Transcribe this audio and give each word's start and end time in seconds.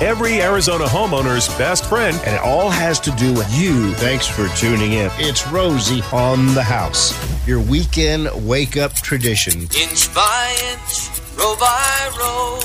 every 0.00 0.42
Arizona 0.42 0.84
homeowner's 0.84 1.48
best 1.56 1.86
friend. 1.86 2.16
And 2.24 2.34
it 2.36 2.42
all 2.42 2.70
has 2.70 3.00
to 3.00 3.10
do 3.12 3.32
with 3.32 3.52
you. 3.56 3.92
Thanks 3.94 4.26
for 4.26 4.48
tuning 4.56 4.92
in. 4.92 5.10
It's 5.14 5.46
Rosie 5.48 6.02
on 6.12 6.54
the 6.54 6.62
house. 6.62 7.14
Your 7.46 7.60
weekend 7.60 8.28
wake 8.46 8.76
up 8.76 8.92
tradition. 8.94 9.62
Inch 9.62 10.14
by 10.14 10.56
inch, 10.72 11.08
row 11.38 11.56
by 11.58 12.10
row, 12.18 12.60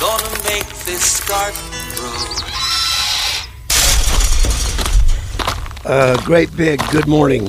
gonna 0.00 0.42
make 0.44 0.68
this 0.84 1.26
garden 1.28 1.60
grow. 1.96 2.10
A 5.86 6.16
great 6.24 6.54
big 6.56 6.82
good 6.90 7.06
morning 7.06 7.48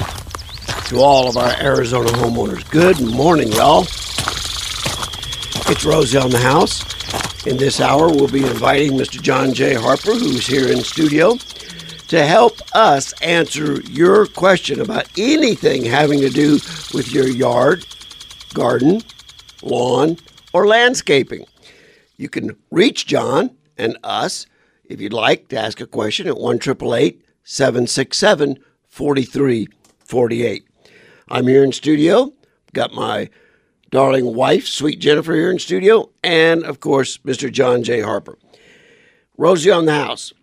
to 0.87 0.99
all 0.99 1.27
of 1.27 1.37
our 1.37 1.53
Arizona 1.61 2.09
homeowners. 2.09 2.69
Good 2.69 3.01
morning, 3.01 3.51
y'all. 3.51 3.83
It's 5.67 5.83
Rosie 5.83 6.17
on 6.17 6.29
the 6.29 6.37
house. 6.37 6.94
In 7.45 7.57
this 7.57 7.79
hour, 7.79 8.09
we'll 8.09 8.27
be 8.27 8.43
inviting 8.43 8.93
Mr. 8.93 9.21
John 9.21 9.53
J. 9.53 9.75
Harper, 9.75 10.13
who's 10.13 10.47
here 10.47 10.67
in 10.67 10.79
studio, 10.79 11.35
to 12.07 12.25
help 12.25 12.57
us 12.73 13.13
answer 13.21 13.81
your 13.81 14.25
question 14.25 14.81
about 14.81 15.07
anything 15.15 15.85
having 15.85 16.21
to 16.21 16.31
do 16.31 16.53
with 16.91 17.11
your 17.11 17.27
yard, 17.27 17.85
garden, 18.55 19.03
lawn, 19.61 20.17
or 20.53 20.65
landscaping. 20.65 21.45
You 22.17 22.29
can 22.29 22.57
reach 22.71 23.05
John 23.05 23.55
and 23.77 23.95
us 24.03 24.47
if 24.83 24.99
you'd 24.99 25.13
like 25.13 25.47
to 25.49 25.59
ask 25.59 25.79
a 25.79 25.85
question 25.85 26.27
at 26.27 26.39
1 26.39 26.59
767 26.61 28.57
4348. 28.87 30.67
I'm 31.27 31.45
here 31.45 31.63
in 31.63 31.71
studio, 31.71 32.33
got 32.73 32.91
my 32.93 33.29
darling 33.95 34.35
wife, 34.35 34.67
sweet 34.67 34.99
Jennifer, 34.99 35.33
here 35.33 35.49
in 35.49 35.57
studio, 35.57 36.09
and 36.21 36.65
of 36.65 36.81
course, 36.81 37.17
Mr. 37.19 37.49
John 37.49 37.81
J. 37.81 38.01
Harper. 38.01 38.37
Rosie 39.37 39.71
on 39.71 39.85
the 39.85 39.93
house. 39.93 40.33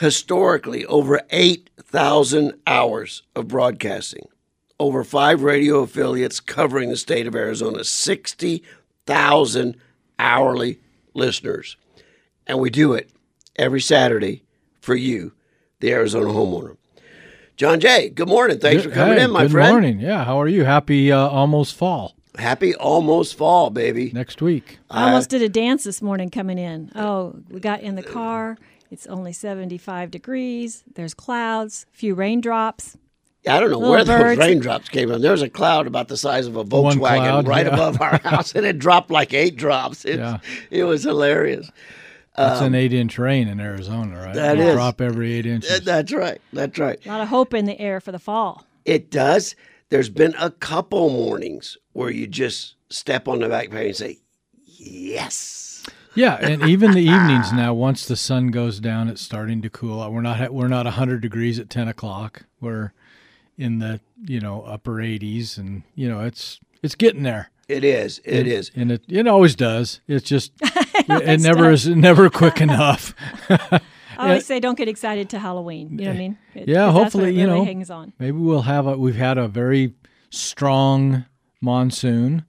Historically, 0.00 0.86
over 0.86 1.20
8,000 1.28 2.54
hours 2.66 3.22
of 3.36 3.46
broadcasting, 3.46 4.26
over 4.80 5.04
five 5.04 5.42
radio 5.42 5.80
affiliates 5.80 6.40
covering 6.40 6.88
the 6.88 6.96
state 6.96 7.26
of 7.26 7.34
Arizona, 7.36 7.84
60,000 7.84 9.76
hourly 10.18 10.80
listeners. 11.12 11.76
And 12.46 12.58
we 12.58 12.70
do 12.70 12.94
it 12.94 13.10
every 13.56 13.82
Saturday 13.82 14.44
for 14.80 14.94
you, 14.96 15.34
the 15.80 15.92
Arizona 15.92 16.30
homeowner. 16.30 16.78
John 17.58 17.80
Jay, 17.80 18.08
good 18.08 18.28
morning. 18.28 18.58
Thanks 18.60 18.82
for 18.82 18.90
coming 18.90 19.18
Hey, 19.18 19.24
in, 19.24 19.30
my 19.30 19.42
good 19.42 19.52
friend. 19.52 19.66
Good 19.66 19.72
morning. 19.72 20.00
Yeah, 20.00 20.24
how 20.24 20.40
are 20.40 20.48
you? 20.48 20.64
Happy 20.64 21.12
uh, 21.12 21.18
almost 21.28 21.74
fall 21.74 22.16
Happy 22.36 22.74
almost 22.74 23.36
fall, 23.36 23.70
baby. 23.70 24.10
next 24.12 24.42
week. 24.42 24.78
I 24.90 25.04
almost 25.04 25.30
did 25.30 25.42
a 25.42 25.48
dance 25.48 25.84
this 25.84 26.02
morning 26.02 26.30
coming 26.30 26.58
in. 26.58 26.90
Oh, 26.96 27.36
we 27.48 27.60
got 27.60 27.80
in 27.82 27.94
the 27.94 28.02
car. 28.02 28.56
It's 28.90 29.06
only 29.06 29.32
75 29.32 30.10
degrees. 30.10 30.82
There's 30.94 31.14
clouds, 31.14 31.86
few 31.92 32.14
raindrops. 32.14 32.96
I 33.46 33.60
don't 33.60 33.70
know 33.70 33.78
Little 33.78 33.90
where 33.90 34.04
those 34.04 34.38
raindrops 34.38 34.88
came 34.88 35.08
from. 35.10 35.20
There 35.20 35.32
was 35.32 35.42
a 35.42 35.50
cloud 35.50 35.86
about 35.86 36.08
the 36.08 36.16
size 36.16 36.46
of 36.46 36.56
a 36.56 36.64
Volkswagen 36.64 36.98
cloud, 36.98 37.46
right 37.48 37.66
yeah. 37.66 37.74
above 37.74 38.00
our 38.00 38.18
house, 38.24 38.54
and 38.54 38.64
it 38.64 38.78
dropped 38.78 39.10
like 39.10 39.34
eight 39.34 39.56
drops. 39.56 40.04
It's, 40.04 40.16
Yeah. 40.18 40.38
It 40.70 40.84
was 40.84 41.02
hilarious. 41.04 41.70
It's 42.36 42.60
an 42.62 42.74
eight-inch 42.74 43.16
rain 43.16 43.46
in 43.46 43.60
Arizona, 43.60 44.16
right? 44.16 44.28
Um, 44.30 44.34
that 44.34 44.58
It'll 44.58 44.70
is. 44.70 44.74
drop 44.74 45.00
every 45.00 45.34
eight 45.34 45.46
inches. 45.46 45.82
That's 45.84 46.12
right. 46.12 46.40
That's 46.52 46.78
right. 46.80 46.98
A 47.06 47.08
lot 47.08 47.20
of 47.20 47.28
hope 47.28 47.54
in 47.54 47.64
the 47.66 47.78
air 47.80 48.00
for 48.00 48.10
the 48.10 48.18
fall. 48.18 48.64
It 48.84 49.08
does. 49.10 49.54
There's 49.90 50.08
been 50.08 50.34
a 50.40 50.50
couple 50.50 51.10
mornings 51.10 51.76
where 51.94 52.10
you 52.10 52.26
just 52.26 52.74
step 52.90 53.26
on 53.26 53.38
the 53.40 53.48
back 53.48 53.70
patio 53.70 53.86
and 53.86 53.96
say, 53.96 54.18
"Yes." 54.66 55.84
Yeah, 56.14 56.34
and 56.34 56.62
even 56.68 56.92
the 56.92 57.00
evenings 57.02 57.52
now. 57.52 57.74
Once 57.74 58.06
the 58.06 58.14
sun 58.16 58.48
goes 58.48 58.78
down, 58.78 59.08
it's 59.08 59.20
starting 59.22 59.62
to 59.62 59.70
cool 59.70 60.00
out. 60.00 60.12
We're 60.12 60.20
not 60.22 60.52
we're 60.52 60.68
not 60.68 60.86
hundred 60.86 61.22
degrees 61.22 61.58
at 61.58 61.70
ten 61.70 61.88
o'clock. 61.88 62.44
We're 62.60 62.92
in 63.58 63.78
the 63.78 64.00
you 64.24 64.40
know 64.40 64.62
upper 64.62 65.00
eighties, 65.00 65.58
and 65.58 65.82
you 65.94 66.08
know 66.08 66.20
it's 66.20 66.60
it's 66.82 66.94
getting 66.94 67.22
there. 67.22 67.50
It 67.66 67.82
is. 67.82 68.20
It 68.24 68.46
is. 68.46 68.70
and 68.76 68.92
it 68.92 69.02
it 69.08 69.26
always 69.26 69.56
does. 69.56 70.00
It's 70.06 70.24
just 70.28 70.52
it 70.62 71.10
always 71.10 71.42
never 71.42 71.70
does. 71.70 71.86
is 71.86 71.96
never 71.96 72.28
quick 72.30 72.60
enough. 72.60 73.14
I 73.48 73.80
always 74.18 74.46
say 74.46 74.60
don't 74.60 74.76
get 74.78 74.86
excited 74.88 75.30
to 75.30 75.38
Halloween. 75.38 75.98
You 75.98 76.04
know 76.04 76.10
what 76.10 76.14
I 76.14 76.18
mean? 76.18 76.38
It- 76.54 76.68
Yeah, 76.68 76.86
'cause 76.86 76.94
that's 76.94 77.02
hopefully, 77.14 77.24
when 77.24 77.34
it 77.34 77.40
you 77.40 77.46
know, 77.46 77.64
hangs 77.64 77.90
on. 77.90 78.12
Maybe 78.18 78.36
we'll 78.36 78.62
have 78.62 78.86
a. 78.86 78.96
We've 78.98 79.16
had 79.16 79.38
a 79.38 79.48
very 79.48 79.94
strong 80.30 81.24
monsoon, 81.64 82.44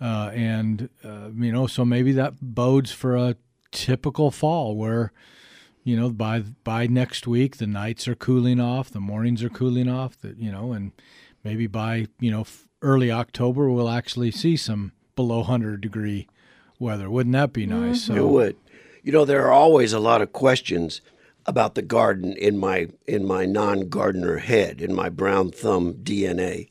uh, 0.00 0.30
and 0.34 0.88
uh, 1.04 1.28
you 1.36 1.52
know, 1.52 1.66
so 1.66 1.84
maybe 1.84 2.12
that 2.12 2.34
bodes 2.40 2.90
for 2.90 3.16
a 3.16 3.36
typical 3.70 4.30
fall 4.30 4.76
where, 4.76 5.12
you 5.84 5.96
know, 5.96 6.10
by 6.10 6.40
by 6.64 6.86
next 6.86 7.26
week 7.26 7.58
the 7.58 7.66
nights 7.66 8.08
are 8.08 8.14
cooling 8.14 8.60
off, 8.60 8.90
the 8.90 9.00
mornings 9.00 9.42
are 9.42 9.50
cooling 9.50 9.88
off, 9.88 10.18
that 10.20 10.38
you 10.38 10.50
know, 10.50 10.72
and 10.72 10.92
maybe 11.44 11.66
by 11.66 12.06
you 12.18 12.30
know 12.30 12.44
early 12.82 13.10
October 13.10 13.68
we'll 13.70 13.88
actually 13.88 14.30
see 14.30 14.56
some 14.56 14.92
below 15.14 15.42
hundred 15.42 15.80
degree 15.80 16.28
weather. 16.78 17.10
Wouldn't 17.10 17.34
that 17.34 17.52
be 17.52 17.66
nice? 17.66 18.08
It 18.08 18.14
So 18.14 18.26
would. 18.26 18.56
You 19.02 19.12
know, 19.12 19.24
there 19.24 19.46
are 19.46 19.52
always 19.52 19.92
a 19.92 20.00
lot 20.00 20.22
of 20.22 20.32
questions 20.32 21.00
about 21.46 21.74
the 21.74 21.82
garden 21.82 22.34
in 22.34 22.58
my 22.58 22.88
in 23.06 23.24
my 23.26 23.46
non-gardener 23.46 24.38
head, 24.38 24.80
in 24.80 24.94
my 24.94 25.08
brown 25.08 25.50
thumb 25.50 25.94
DNA. 25.94 26.68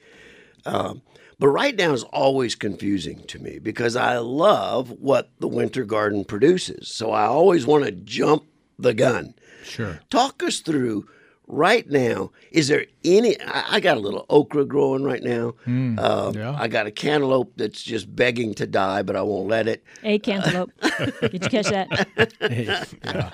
Um, 0.65 1.01
but 1.39 1.49
right 1.49 1.75
now 1.75 1.93
is 1.93 2.03
always 2.03 2.55
confusing 2.55 3.23
to 3.27 3.39
me 3.39 3.59
because 3.59 3.95
I 3.95 4.17
love 4.17 4.91
what 4.91 5.29
the 5.39 5.47
winter 5.47 5.85
garden 5.85 6.25
produces. 6.25 6.87
So 6.87 7.11
I 7.11 7.25
always 7.25 7.67
want 7.67 7.85
to 7.85 7.91
jump 7.91 8.43
the 8.79 8.93
gun. 8.93 9.35
sure. 9.63 9.99
Talk 10.09 10.41
us 10.43 10.59
through 10.59 11.07
right 11.47 11.87
now. 11.89 12.31
Is 12.51 12.67
there 12.67 12.85
any? 13.03 13.39
I, 13.41 13.75
I 13.75 13.79
got 13.79 13.97
a 13.97 13.99
little 13.99 14.25
okra 14.29 14.65
growing 14.65 15.03
right 15.03 15.23
now. 15.23 15.53
Hmm. 15.63 15.99
Um, 15.99 16.33
yeah. 16.35 16.55
I 16.57 16.67
got 16.67 16.87
a 16.87 16.91
cantaloupe 16.91 17.53
that's 17.55 17.81
just 17.81 18.13
begging 18.15 18.53
to 18.55 18.67
die, 18.67 19.01
but 19.01 19.15
I 19.15 19.21
won't 19.21 19.47
let 19.47 19.67
it. 19.67 19.83
A 20.03 20.19
cantaloupe. 20.19 20.71
Did 21.21 21.43
you 21.43 21.49
catch 21.49 21.67
that? 21.67 22.07
Hey, 22.39 22.85
yeah. 23.03 23.31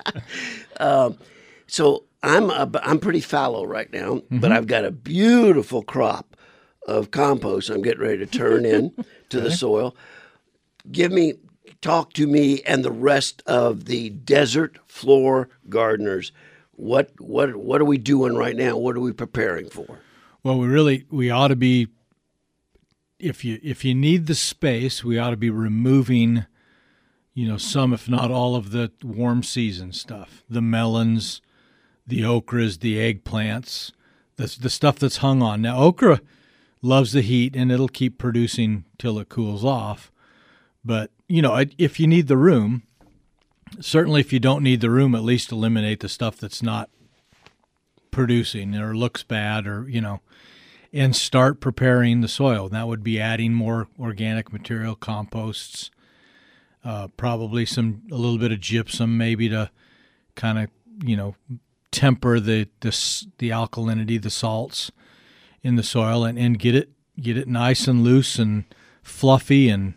Um, 0.78 1.18
so 1.66 2.04
I'm 2.22 2.50
a, 2.50 2.70
I'm 2.82 2.98
pretty 2.98 3.20
fallow 3.20 3.64
right 3.64 3.90
now, 3.92 4.14
but 4.30 4.30
mm-hmm. 4.30 4.52
I've 4.52 4.66
got 4.66 4.84
a 4.84 4.90
beautiful 4.90 5.82
crop 5.82 6.33
of 6.86 7.10
compost 7.10 7.70
I'm 7.70 7.82
getting 7.82 8.02
ready 8.02 8.18
to 8.18 8.26
turn 8.26 8.64
in 8.64 8.92
to 9.30 9.40
the 9.40 9.50
soil. 9.50 9.96
Give 10.90 11.10
me 11.10 11.34
talk 11.80 12.14
to 12.14 12.26
me 12.26 12.62
and 12.62 12.84
the 12.84 12.90
rest 12.90 13.42
of 13.46 13.84
the 13.84 14.10
desert 14.10 14.78
floor 14.86 15.48
gardeners. 15.68 16.32
What 16.72 17.10
what 17.20 17.54
what 17.56 17.80
are 17.80 17.84
we 17.84 17.98
doing 17.98 18.34
right 18.34 18.56
now? 18.56 18.76
What 18.76 18.96
are 18.96 19.00
we 19.00 19.12
preparing 19.12 19.68
for? 19.68 20.00
Well, 20.42 20.58
we 20.58 20.66
really 20.66 21.04
we 21.10 21.30
ought 21.30 21.48
to 21.48 21.56
be 21.56 21.88
if 23.18 23.44
you 23.44 23.60
if 23.62 23.84
you 23.84 23.94
need 23.94 24.26
the 24.26 24.34
space, 24.34 25.04
we 25.04 25.18
ought 25.18 25.30
to 25.30 25.36
be 25.36 25.50
removing 25.50 26.46
you 27.34 27.48
know 27.48 27.56
some 27.56 27.92
if 27.92 28.08
not 28.08 28.30
all 28.30 28.56
of 28.56 28.70
the 28.70 28.90
warm 29.02 29.42
season 29.42 29.92
stuff. 29.92 30.42
The 30.48 30.62
melons, 30.62 31.40
the 32.06 32.22
okras, 32.22 32.80
the 32.80 32.96
eggplants, 32.96 33.92
the 34.36 34.56
the 34.60 34.70
stuff 34.70 34.98
that's 34.98 35.18
hung 35.18 35.42
on. 35.42 35.62
Now 35.62 35.78
okra 35.78 36.20
loves 36.84 37.12
the 37.12 37.22
heat 37.22 37.56
and 37.56 37.72
it'll 37.72 37.88
keep 37.88 38.18
producing 38.18 38.84
till 38.98 39.18
it 39.18 39.28
cools 39.28 39.64
off. 39.64 40.12
But, 40.84 41.10
you 41.28 41.40
know, 41.40 41.64
if 41.78 41.98
you 41.98 42.06
need 42.06 42.28
the 42.28 42.36
room, 42.36 42.82
certainly 43.80 44.20
if 44.20 44.32
you 44.32 44.38
don't 44.38 44.62
need 44.62 44.82
the 44.82 44.90
room, 44.90 45.14
at 45.14 45.22
least 45.22 45.50
eliminate 45.50 46.00
the 46.00 46.08
stuff 46.08 46.36
that's 46.36 46.62
not 46.62 46.90
producing 48.10 48.74
or 48.76 48.94
looks 48.94 49.22
bad 49.22 49.66
or, 49.66 49.88
you 49.88 50.00
know, 50.00 50.20
and 50.92 51.16
start 51.16 51.58
preparing 51.58 52.20
the 52.20 52.28
soil. 52.28 52.68
That 52.68 52.86
would 52.86 53.02
be 53.02 53.18
adding 53.18 53.54
more 53.54 53.88
organic 53.98 54.52
material, 54.52 54.94
composts, 54.94 55.90
uh, 56.84 57.08
probably 57.16 57.64
some 57.64 58.02
a 58.12 58.14
little 58.14 58.38
bit 58.38 58.52
of 58.52 58.60
gypsum, 58.60 59.16
maybe 59.16 59.48
to 59.48 59.70
kind 60.36 60.58
of 60.58 60.68
you 61.02 61.16
know 61.16 61.34
temper 61.90 62.38
the 62.38 62.68
the 62.80 62.90
the 63.38 63.48
alkalinity, 63.48 64.22
the 64.22 64.30
salts 64.30 64.92
in 65.64 65.74
the 65.74 65.82
soil, 65.82 66.24
and, 66.24 66.38
and 66.38 66.58
get 66.60 66.76
it 66.76 66.90
get 67.20 67.36
it 67.36 67.48
nice 67.48 67.88
and 67.88 68.04
loose 68.04 68.38
and 68.38 68.64
fluffy, 69.02 69.68
and 69.68 69.94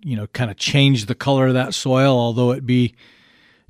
you 0.00 0.14
know 0.14 0.28
kind 0.28 0.50
of 0.50 0.56
change 0.56 1.06
the 1.06 1.16
color 1.16 1.48
of 1.48 1.54
that 1.54 1.74
soil. 1.74 2.16
Although 2.16 2.52
it 2.52 2.64
be 2.64 2.94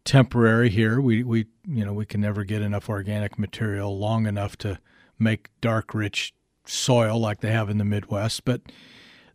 temporary 0.04 0.69
here, 0.69 1.00
we 1.00 1.22
we 1.22 1.46
you 1.66 1.87
know 1.87 1.94
we 1.94 2.04
can 2.04 2.20
never 2.20 2.44
get 2.44 2.60
enough 2.60 2.90
organic 2.90 3.38
material 3.38 3.98
long 3.98 4.26
enough 4.26 4.58
to 4.58 4.78
make 5.19 5.48
dark 5.62 5.94
rich 5.94 6.34
soil 6.66 7.19
like 7.19 7.40
they 7.40 7.52
have 7.52 7.70
in 7.70 7.78
the 7.78 7.84
Midwest, 7.84 8.44
but 8.44 8.60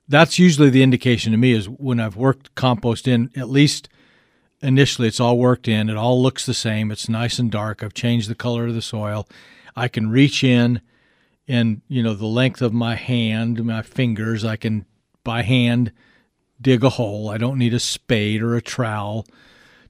that's 0.07 0.37
usually 0.37 0.69
the 0.69 0.83
indication 0.83 1.31
to 1.31 1.37
me 1.37 1.53
is 1.53 1.69
when 1.69 1.99
I've 1.99 2.17
worked 2.17 2.53
compost 2.55 3.07
in, 3.07 3.31
at 3.35 3.49
least 3.49 3.87
initially 4.61 5.07
it's 5.07 5.21
all 5.21 5.37
worked 5.37 5.67
in, 5.67 5.89
it 5.89 5.95
all 5.95 6.21
looks 6.21 6.45
the 6.45 6.53
same, 6.53 6.91
it's 6.91 7.07
nice 7.07 7.39
and 7.39 7.49
dark. 7.49 7.81
I've 7.81 7.93
changed 7.93 8.29
the 8.29 8.35
color 8.35 8.67
of 8.67 8.73
the 8.73 8.81
soil. 8.81 9.27
I 9.75 9.87
can 9.87 10.09
reach 10.09 10.43
in 10.43 10.81
and, 11.51 11.81
you 11.89 12.01
know, 12.01 12.13
the 12.13 12.25
length 12.25 12.62
of 12.62 12.71
my 12.71 12.95
hand, 12.95 13.63
my 13.65 13.81
fingers, 13.81 14.45
I 14.45 14.56
can 14.56 14.86
by 15.24 15.42
hand 15.42 15.92
dig 16.62 16.81
a 16.83 16.89
hole. 16.89 17.30
I 17.30 17.38
don't 17.38 17.57
need 17.57 17.74
a 17.74 17.80
spade 17.80 18.42
or 18.42 18.56
a 18.56 18.62
trowel 18.62 19.27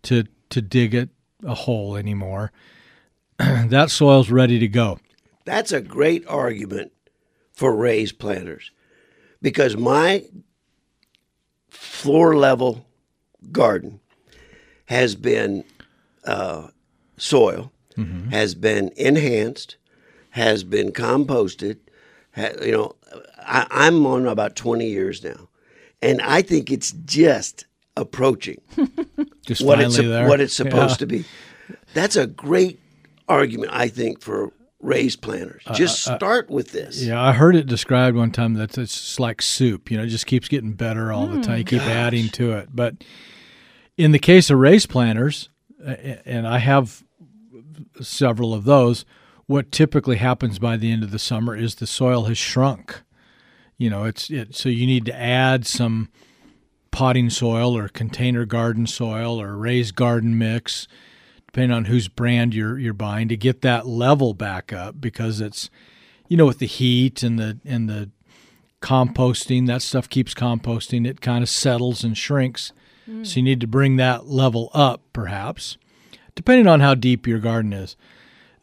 to 0.04 0.24
to 0.50 0.62
dig 0.62 0.96
it 0.96 1.10
a 1.46 1.54
hole 1.54 1.96
anymore. 1.96 2.52
that 3.38 3.92
soil's 3.92 4.32
ready 4.32 4.58
to 4.58 4.68
go. 4.68 4.98
That's 5.46 5.72
a 5.72 5.82
great 5.82 6.28
argument 6.28 6.94
for 7.54 7.76
raised 7.76 8.18
planters 8.18 8.72
because 9.42 9.78
my 9.78 10.26
floor 11.70 12.36
level 12.36 12.88
garden 13.52 14.00
has 14.86 15.16
been 15.16 15.64
uh, 16.26 16.70
soil, 17.18 17.72
has 18.32 18.56
been 18.56 18.92
enhanced, 18.98 19.78
has 20.32 20.64
been 20.64 20.92
composted. 20.92 21.78
You 22.62 22.72
know, 22.72 22.96
I, 23.40 23.68
I'm 23.70 24.06
on 24.06 24.26
about 24.26 24.56
20 24.56 24.88
years 24.88 25.24
now, 25.24 25.50
and 26.02 26.22
I 26.22 26.42
think 26.42 26.72
it's 26.72 26.92
just 27.06 27.66
approaching 27.98 28.62
Just 29.46 29.62
what 29.64 29.82
it's 29.82 29.98
there. 29.98 30.28
what 30.28 30.40
it's 30.40 30.54
supposed 30.54 30.94
Yeah. 30.94 30.98
to 30.98 31.06
be. 31.08 31.26
That's 31.94 32.16
a 32.16 32.26
great 32.28 32.80
argument, 33.28 33.72
I 33.74 33.90
think, 33.90 34.22
for 34.22 34.52
raised 34.80 35.22
planters. 35.22 35.62
Uh, 35.68 35.74
just 35.74 36.08
uh, 36.08 36.14
uh, 36.14 36.16
start 36.18 36.50
with 36.50 36.72
this. 36.72 37.04
Yeah, 37.04 37.22
I 37.22 37.34
heard 37.34 37.56
it 37.56 37.68
described 37.68 38.16
one 38.16 38.32
time 38.32 38.54
that 38.56 38.78
it's 38.78 39.20
like 39.20 39.42
soup. 39.42 39.92
You 39.92 39.98
know, 39.98 40.04
it 40.04 40.08
just 40.08 40.26
keeps 40.26 40.48
getting 40.48 40.74
better 40.74 41.12
all 41.12 41.28
the 41.28 41.42
time. 41.42 41.58
You 41.60 41.66
mm, 41.66 41.70
keep 41.70 41.82
adding 41.82 42.30
to 42.30 42.54
it. 42.54 42.70
But 42.74 43.04
in 43.98 44.12
the 44.12 44.20
case 44.20 44.50
of 44.50 44.58
race 44.58 44.86
planters, 44.86 45.50
uh, 45.86 45.92
and 46.26 46.48
I 46.48 46.60
have 46.60 47.04
several 48.02 48.54
of 48.54 48.64
those, 48.64 49.06
what 49.48 49.72
typically 49.72 50.18
happens 50.18 50.60
by 50.60 50.78
the 50.78 50.92
end 50.92 51.04
of 51.04 51.12
the 51.12 51.20
summer 51.20 51.56
is 51.56 51.76
the 51.76 51.88
soil 51.88 52.26
has 52.26 52.38
shrunk. 52.38 53.02
You 53.78 53.90
know, 53.90 54.04
it's 54.06 54.30
it. 54.30 54.56
So 54.56 54.70
you 54.70 54.86
need 54.86 55.06
to 55.06 55.16
add 55.16 55.66
some 55.66 56.10
potting 56.92 57.30
soil 57.30 57.76
or 57.76 57.88
container 57.88 58.46
garden 58.46 58.86
soil 58.86 59.42
or 59.42 59.56
raised 59.56 59.96
garden 59.96 60.38
mix, 60.38 60.88
depending 61.48 61.76
on 61.76 61.86
whose 61.86 62.08
brand 62.08 62.54
you're 62.54 62.78
you're 62.78 62.94
buying, 62.94 63.28
to 63.30 63.38
get 63.38 63.62
that 63.62 63.88
level 63.88 64.34
back 64.34 64.72
up 64.72 65.02
because 65.02 65.42
it's 65.42 65.70
you 66.28 66.38
know 66.38 66.46
with 66.46 66.60
the 66.60 66.66
heat 66.66 67.24
and 67.24 67.38
the 67.38 67.58
and 67.66 67.90
the 67.90 68.10
composting 68.82 69.68
that 69.68 69.82
stuff 69.82 70.10
keeps 70.10 70.34
composting 70.34 71.06
it 71.06 71.22
kind 71.22 71.44
of 71.44 71.50
settles 71.50 72.04
and 72.04 72.18
shrinks 72.18 72.72
mm. 73.08 73.26
so 73.28 73.36
you 73.36 73.44
need 73.44 73.60
to 73.60 73.68
bring 73.68 73.98
that 73.98 74.26
level 74.26 74.72
up 74.74 75.02
perhaps 75.14 75.78
depending 76.34 76.66
on 76.66 76.80
how 76.80 76.96
deep 76.96 77.28
your 77.28 77.38
garden 77.38 77.74
is 77.74 77.96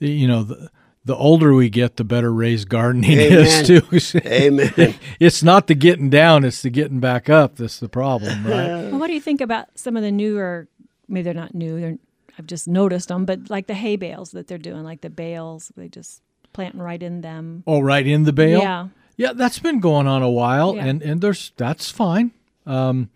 you 0.01 0.27
know 0.29 0.43
the, 0.45 0.71
the 1.05 1.17
older 1.17 1.55
we 1.55 1.69
get 1.71 1.97
the 1.97 2.05
better 2.05 2.33
raised 2.33 2.69
gardening 2.69 3.13
Amen. 3.19 3.39
is 3.47 3.67
too 4.13 4.19
Amen. 4.27 4.95
it's 5.21 5.43
not 5.43 5.67
the 5.67 5.75
getting 5.75 6.11
down 6.11 6.45
it's 6.45 6.63
the 6.63 6.71
getting 6.71 7.01
back 7.01 7.29
up 7.31 7.57
that's 7.57 7.79
the 7.81 7.89
problem 7.89 8.45
right 8.47 8.67
Well, 8.91 8.99
what 8.99 9.07
do 9.09 9.15
you 9.15 9.21
think 9.21 9.41
about 9.41 9.69
some 9.75 9.97
of 9.97 10.03
the 10.03 10.11
newer? 10.13 10.69
Maybe 11.09 11.23
they're 11.23 11.35
not 11.35 11.55
new. 11.55 11.81
They're 11.81 11.99
I've 12.39 12.47
just 12.47 12.69
noticed 12.69 13.09
them, 13.09 13.25
but 13.25 13.49
like 13.51 13.67
the 13.67 13.75
hay 13.75 13.97
bales 13.97 14.31
that 14.33 14.47
they're 14.47 14.59
doing, 14.59 14.85
like 14.85 15.01
the 15.01 15.11
bales, 15.11 15.73
they 15.77 15.89
just 15.89 16.23
planting 16.53 16.81
right 16.83 17.03
in 17.03 17.21
them. 17.23 17.65
oh 17.67 17.81
right 17.81 18.07
in 18.07 18.25
the 18.25 18.33
bale 18.33 18.61
Yeah. 18.61 18.89
Yeah, 19.17 19.33
that's 19.33 19.59
been 19.59 19.81
going 19.81 20.07
on 20.07 20.23
a 20.23 20.31
while, 20.31 20.77
Yeah. 20.77 20.85
and 20.87 21.03
and 21.03 21.21
there's 21.21 21.53
that's 21.57 21.91
fine. 21.91 22.31
Um, 22.67 23.11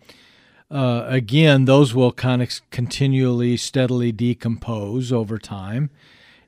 uh, 0.71 1.05
again, 1.07 1.65
those 1.65 1.93
will 1.93 2.11
kind 2.11 2.41
of 2.41 2.49
continually, 2.71 3.55
steadily 3.57 4.11
decompose 4.11 5.11
over 5.13 5.37
time, 5.37 5.91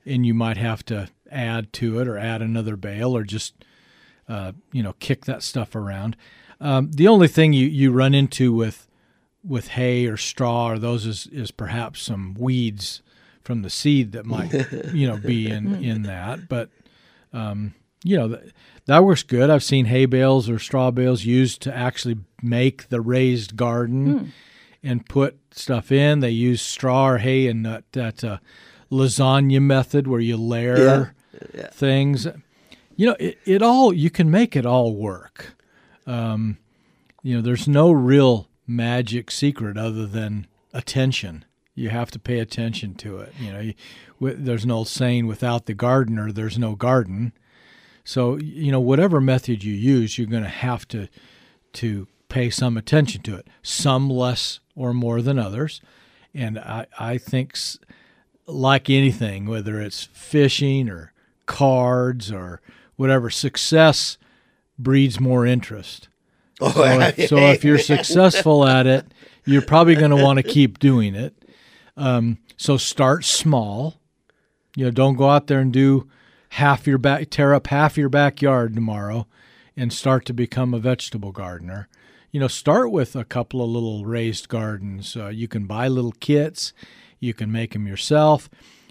and 0.06 0.24
you 0.24 0.34
might 0.34 0.56
have 0.56 0.84
to 0.86 1.08
add 1.30 1.72
to 1.74 1.98
it 2.00 2.08
or 2.08 2.16
add 2.16 2.42
another 2.42 2.76
bale 2.76 3.16
or 3.16 3.24
just 3.24 3.64
uh, 4.28 4.52
you 4.72 4.82
know 4.82 4.94
kick 5.00 5.24
that 5.26 5.42
stuff 5.42 5.74
around. 5.74 6.16
Um, 6.60 6.90
the 6.92 7.08
only 7.08 7.28
thing 7.28 7.52
you, 7.52 7.66
you 7.66 7.92
run 7.92 8.14
into 8.14 8.52
with 8.52 8.88
with 9.44 9.68
hay 9.68 10.06
or 10.06 10.16
straw 10.16 10.70
or 10.70 10.78
those 10.78 11.06
is, 11.06 11.26
is 11.28 11.50
perhaps 11.50 12.02
some 12.02 12.34
weeds 12.34 13.02
from 13.42 13.62
the 13.62 13.70
seed 13.70 14.12
that 14.12 14.26
might 14.26 14.52
you 14.92 15.06
know 15.06 15.16
be 15.16 15.48
in 15.48 15.84
in 15.84 16.02
that, 16.02 16.48
but 16.48 16.70
um, 17.32 17.74
you 18.06 18.16
know, 18.16 18.28
that, 18.28 18.44
that 18.86 19.04
works 19.04 19.24
good. 19.24 19.50
I've 19.50 19.64
seen 19.64 19.86
hay 19.86 20.06
bales 20.06 20.48
or 20.48 20.60
straw 20.60 20.92
bales 20.92 21.24
used 21.24 21.60
to 21.62 21.76
actually 21.76 22.18
make 22.40 22.88
the 22.88 23.00
raised 23.00 23.56
garden 23.56 24.32
and 24.82 25.06
put 25.08 25.38
stuff 25.50 25.90
in. 25.90 26.20
They 26.20 26.30
use 26.30 26.62
straw 26.62 27.08
or 27.08 27.18
hay 27.18 27.48
and 27.48 27.66
that, 27.66 27.90
that 27.92 28.22
uh, 28.22 28.38
lasagna 28.90 29.60
method 29.60 30.06
where 30.06 30.20
you 30.20 30.36
layer 30.36 31.14
things. 31.70 32.26
You 32.96 33.06
know, 33.06 33.16
it, 33.18 33.38
it 33.44 33.62
all, 33.62 33.92
you 33.92 34.10
can 34.10 34.30
make 34.30 34.56
it 34.56 34.64
all 34.64 34.94
work. 34.94 35.54
Um, 36.06 36.58
you 37.22 37.34
know, 37.36 37.42
there's 37.42 37.68
no 37.68 37.90
real 37.90 38.48
magic 38.66 39.30
secret 39.30 39.76
other 39.76 40.06
than 40.06 40.46
attention. 40.72 41.44
You 41.74 41.90
have 41.90 42.10
to 42.12 42.18
pay 42.18 42.38
attention 42.38 42.94
to 42.96 43.18
it. 43.18 43.32
You 43.38 43.52
know, 43.52 43.60
you, 43.60 43.74
there's 44.20 44.64
an 44.64 44.70
old 44.70 44.88
saying, 44.88 45.26
without 45.26 45.66
the 45.66 45.74
gardener, 45.74 46.32
there's 46.32 46.58
no 46.58 46.74
garden. 46.74 47.32
So 48.04 48.36
you 48.36 48.70
know 48.70 48.80
whatever 48.80 49.20
method 49.20 49.64
you 49.64 49.74
use, 49.74 50.16
you're 50.16 50.28
going 50.28 50.44
to 50.44 50.48
have 50.48 50.86
to 50.88 51.08
to 51.74 52.06
pay 52.28 52.50
some 52.50 52.76
attention 52.76 53.20
to 53.22 53.34
it. 53.34 53.48
Some 53.62 54.08
less 54.08 54.60
or 54.76 54.94
more 54.94 55.20
than 55.20 55.38
others, 55.40 55.80
and 56.32 56.56
I 56.58 56.86
I 56.98 57.18
think 57.18 57.54
s- 57.54 57.78
like 58.46 58.88
anything, 58.90 59.46
whether 59.46 59.80
it's 59.80 60.04
fishing 60.04 60.88
or 60.88 61.12
cards 61.46 62.30
or 62.30 62.60
whatever, 62.96 63.30
success 63.30 64.18
breeds 64.78 65.20
more 65.20 65.46
interest. 65.46 66.08
Oh, 66.60 66.70
So 66.70 67.00
if, 67.00 67.28
so 67.28 67.36
if 67.38 67.64
you're 67.64 67.78
successful 67.78 68.66
at 68.66 68.86
it, 68.86 69.06
you're 69.44 69.62
probably 69.62 69.94
going 69.94 70.10
to 70.10 70.22
want 70.22 70.38
to 70.38 70.42
keep 70.42 70.78
doing 70.78 71.14
it. 71.14 71.34
Um, 71.96 72.38
so 72.56 72.76
start 72.76 73.24
small. 73.24 74.00
You 74.74 74.86
know, 74.86 74.90
don't 74.90 75.16
go 75.16 75.30
out 75.30 75.46
there 75.46 75.60
and 75.60 75.72
do 75.72 76.08
half 76.50 76.86
your 76.86 76.98
back, 76.98 77.30
tear 77.30 77.54
up 77.54 77.68
half 77.68 77.96
your 77.96 78.08
backyard 78.08 78.74
tomorrow, 78.74 79.26
and 79.76 79.92
start 79.92 80.24
to 80.26 80.34
become 80.34 80.74
a 80.74 80.78
vegetable 80.78 81.32
gardener. 81.32 81.88
You 82.30 82.40
know, 82.40 82.48
start 82.48 82.90
with 82.90 83.16
a 83.16 83.24
couple 83.24 83.62
of 83.62 83.70
little 83.70 84.04
raised 84.04 84.48
gardens. 84.48 85.16
Uh, 85.16 85.28
you 85.28 85.48
can 85.48 85.66
buy 85.66 85.88
little 85.88 86.12
kits. 86.12 86.72
You 87.20 87.34
can 87.34 87.50
make 87.50 87.72
them 87.72 87.86
yourself. 87.86 88.48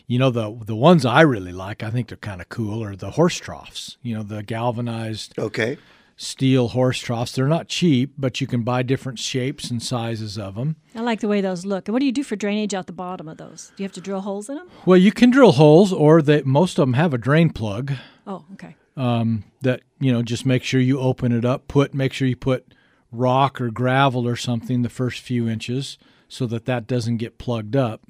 You 0.07 0.19
know, 0.19 0.29
the 0.29 0.55
the 0.65 0.75
ones 0.75 1.05
I 1.05 1.21
really 1.21 1.51
like, 1.51 1.81
I 1.83 1.89
think 1.89 2.07
they're 2.07 2.17
kind 2.17 2.41
of 2.41 2.49
cool, 2.49 2.83
are 2.83 2.95
the 2.95 3.11
horse 3.11 3.37
troughs. 3.37 3.97
You 4.03 4.15
know, 4.15 4.23
the 4.23 4.43
galvanized 4.43 5.37
okay. 5.39 5.77
steel 6.15 6.69
horse 6.69 6.99
troughs. 6.99 7.31
They're 7.31 7.47
not 7.47 7.67
cheap, 7.67 8.13
but 8.17 8.39
you 8.39 8.45
can 8.45 8.61
buy 8.63 8.83
different 8.83 9.17
shapes 9.17 9.71
and 9.71 9.81
sizes 9.81 10.37
of 10.37 10.55
them. 10.55 10.75
I 10.93 11.01
like 11.01 11.21
the 11.21 11.27
way 11.27 11.41
those 11.41 11.65
look. 11.65 11.87
And 11.87 11.93
what 11.93 12.01
do 12.01 12.05
you 12.05 12.11
do 12.11 12.23
for 12.23 12.35
drainage 12.35 12.73
out 12.73 12.85
the 12.85 12.93
bottom 12.93 13.27
of 13.27 13.37
those? 13.37 13.71
Do 13.75 13.83
you 13.83 13.85
have 13.85 13.93
to 13.93 14.01
drill 14.01 14.21
holes 14.21 14.47
in 14.47 14.55
them? 14.55 14.69
Well, 14.85 14.97
you 14.97 15.11
can 15.11 15.31
drill 15.31 15.53
holes, 15.53 15.91
or 15.91 16.21
they, 16.21 16.43
most 16.43 16.77
of 16.77 16.83
them 16.83 16.93
have 16.93 17.13
a 17.13 17.17
drain 17.17 17.49
plug 17.51 17.93
Oh, 18.27 18.45
okay. 18.53 18.75
Um, 18.97 19.43
that 19.61 19.81
you 19.99 20.11
know 20.11 20.23
just 20.23 20.45
make 20.45 20.63
sure 20.63 20.79
you 20.79 20.99
open 20.99 21.31
it 21.31 21.45
up. 21.45 21.67
Put 21.67 21.93
make 21.93 22.13
sure 22.13 22.27
you 22.27 22.35
put 22.35 22.73
rock 23.11 23.61
or 23.61 23.69
gravel 23.69 24.27
or 24.27 24.35
something 24.35 24.81
the 24.81 24.89
first 24.89 25.21
few 25.21 25.47
inches 25.47 25.97
so 26.27 26.45
that 26.47 26.65
that 26.65 26.87
doesn't 26.87 27.17
get 27.17 27.37
plugged 27.37 27.75
up. 27.75 28.01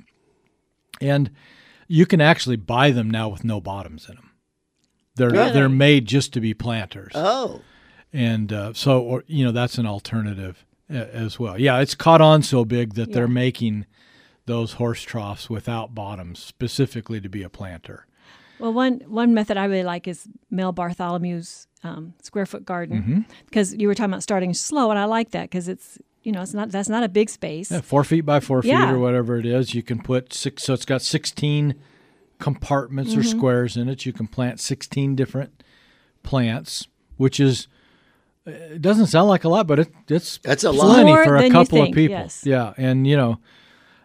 And 1.01 1.31
you 1.87 2.05
can 2.05 2.21
actually 2.21 2.55
buy 2.55 2.91
them 2.91 3.09
now 3.09 3.29
with 3.29 3.43
no 3.43 3.59
bottoms 3.61 4.07
in 4.09 4.15
them. 4.15 4.31
They're 5.15 5.29
Really? 5.29 5.51
they're 5.51 5.69
made 5.69 6.05
just 6.05 6.33
to 6.33 6.41
be 6.41 6.53
planters. 6.53 7.11
Oh, 7.15 7.61
and 8.11 8.51
uh, 8.51 8.73
so 8.73 9.01
or 9.01 9.23
you 9.27 9.45
know 9.45 9.51
that's 9.51 9.77
an 9.77 9.85
alternative 9.85 10.65
as 10.89 11.39
well. 11.39 11.59
Yeah, 11.59 11.79
it's 11.79 11.95
caught 11.95 12.21
on 12.21 12.43
so 12.43 12.65
big 12.65 12.93
that 12.95 13.11
they're 13.13 13.27
making 13.27 13.85
those 14.45 14.73
horse 14.73 15.01
troughs 15.01 15.49
without 15.49 15.95
bottoms 15.95 16.39
specifically 16.39 17.19
to 17.21 17.29
be 17.29 17.43
a 17.43 17.49
planter. 17.49 18.05
Well, 18.59 18.73
one 18.73 19.01
one 19.07 19.33
method 19.33 19.57
I 19.57 19.65
really 19.65 19.83
like 19.83 20.07
is 20.07 20.27
Mel 20.51 20.73
Bartholomew's 20.73 21.67
um, 21.83 22.13
square 22.21 22.45
foot 22.45 22.65
garden 22.65 23.01
Mm-hmm. 23.01 23.19
because 23.45 23.73
you 23.73 23.87
were 23.87 23.95
talking 23.95 24.11
about 24.11 24.23
starting 24.23 24.53
slow, 24.53 24.89
and 24.91 24.99
I 24.99 25.05
like 25.05 25.31
that 25.31 25.43
because 25.43 25.67
it's 25.67 25.97
you 26.25 26.31
know 26.33 26.41
it's 26.41 26.53
not 26.53 26.69
that's 26.71 26.89
not 26.89 27.03
a 27.03 27.09
big 27.09 27.29
space. 27.29 27.71
Yeah, 27.71 27.81
four 27.81 28.03
feet 28.03 28.21
by 28.21 28.39
four 28.41 28.61
feet 28.61 28.69
Yeah. 28.69 28.91
or 28.91 28.99
whatever 28.99 29.37
it 29.37 29.45
is. 29.45 29.73
You 29.73 29.83
can 29.83 30.01
put 30.01 30.33
six. 30.33 30.63
So 30.63 30.73
it's 30.73 30.85
got 30.85 31.01
sixteen 31.01 31.75
compartments 32.39 33.11
Mm-hmm. 33.11 33.19
or 33.21 33.23
squares 33.23 33.77
in 33.77 33.87
it. 33.87 34.05
You 34.05 34.11
can 34.13 34.27
plant 34.27 34.59
sixteen 34.59 35.15
different 35.15 35.63
plants, 36.23 36.87
which 37.17 37.39
is. 37.39 37.67
It 38.47 38.79
doesn't 38.81 39.07
sound 39.07 39.27
like 39.27 39.43
a 39.43 39.49
lot, 39.49 39.65
but 39.65 39.79
it, 39.79 39.91
it's 40.07 40.37
That's 40.43 40.63
a 40.63 40.71
lot. 40.71 40.85
plenty 40.93 41.05
More 41.13 41.23
for 41.23 41.35
a 41.37 41.49
couple 41.49 41.65
think, 41.79 41.89
of 41.89 41.95
people. 41.95 42.15
yes. 42.17 42.43
Yeah, 42.45 42.73
and 42.77 43.07
you 43.07 43.17
know, 43.17 43.39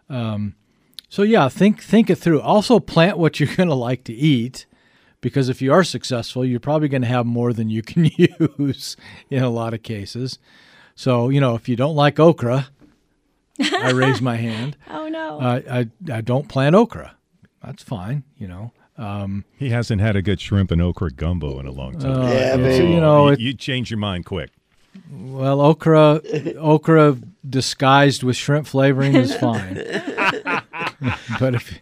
um, 0.08 0.54
so 1.10 1.22
yeah, 1.22 1.48
think 1.50 1.82
think 1.82 2.08
it 2.08 2.16
through. 2.16 2.40
Also, 2.40 2.80
plant 2.80 3.18
what 3.18 3.38
you're 3.38 3.54
going 3.56 3.68
to 3.68 3.74
like 3.74 4.02
to 4.04 4.14
eat, 4.14 4.64
because 5.20 5.50
if 5.50 5.60
you 5.60 5.70
are 5.74 5.84
successful, 5.84 6.42
you're 6.42 6.58
probably 6.58 6.88
going 6.88 7.02
to 7.02 7.08
have 7.08 7.26
more 7.26 7.52
than 7.52 7.68
you 7.68 7.82
can 7.82 8.06
use 8.16 8.96
in 9.28 9.42
a 9.42 9.50
lot 9.50 9.74
of 9.74 9.82
cases. 9.82 10.38
So 11.00 11.30
you 11.30 11.40
know, 11.40 11.54
if 11.54 11.66
you 11.66 11.76
don't 11.76 11.96
like 11.96 12.20
okra, 12.20 12.68
I 13.58 13.90
raise 13.94 14.20
my 14.20 14.36
hand. 14.36 14.76
oh 14.90 15.08
no! 15.08 15.40
I, 15.40 15.54
I 15.80 15.88
I 16.12 16.20
don't 16.20 16.46
plant 16.46 16.74
okra. 16.74 17.16
That's 17.64 17.82
fine. 17.82 18.22
You 18.36 18.48
know. 18.48 18.72
Um, 18.98 19.46
He 19.56 19.70
hasn't 19.70 20.02
had 20.02 20.14
a 20.14 20.20
good 20.20 20.42
shrimp 20.42 20.70
and 20.70 20.82
okra 20.82 21.10
gumbo 21.12 21.58
in 21.58 21.66
a 21.66 21.70
long 21.70 21.98
time. 21.98 22.20
uh, 22.20 22.30
Yeah, 22.30 22.52
so, 22.52 22.58
baby. 22.58 22.90
you 22.92 23.00
know, 23.00 23.28
it, 23.28 23.40
you 23.40 23.54
change 23.54 23.90
your 23.90 23.96
mind 23.98 24.26
quick. 24.26 24.50
well, 25.10 25.62
okra 25.62 26.20
okra 26.58 27.16
disguised 27.48 28.22
with 28.22 28.36
shrimp 28.36 28.66
flavoring 28.66 29.14
is 29.16 29.34
fine. 29.34 29.76
but 31.40 31.54
if 31.54 31.80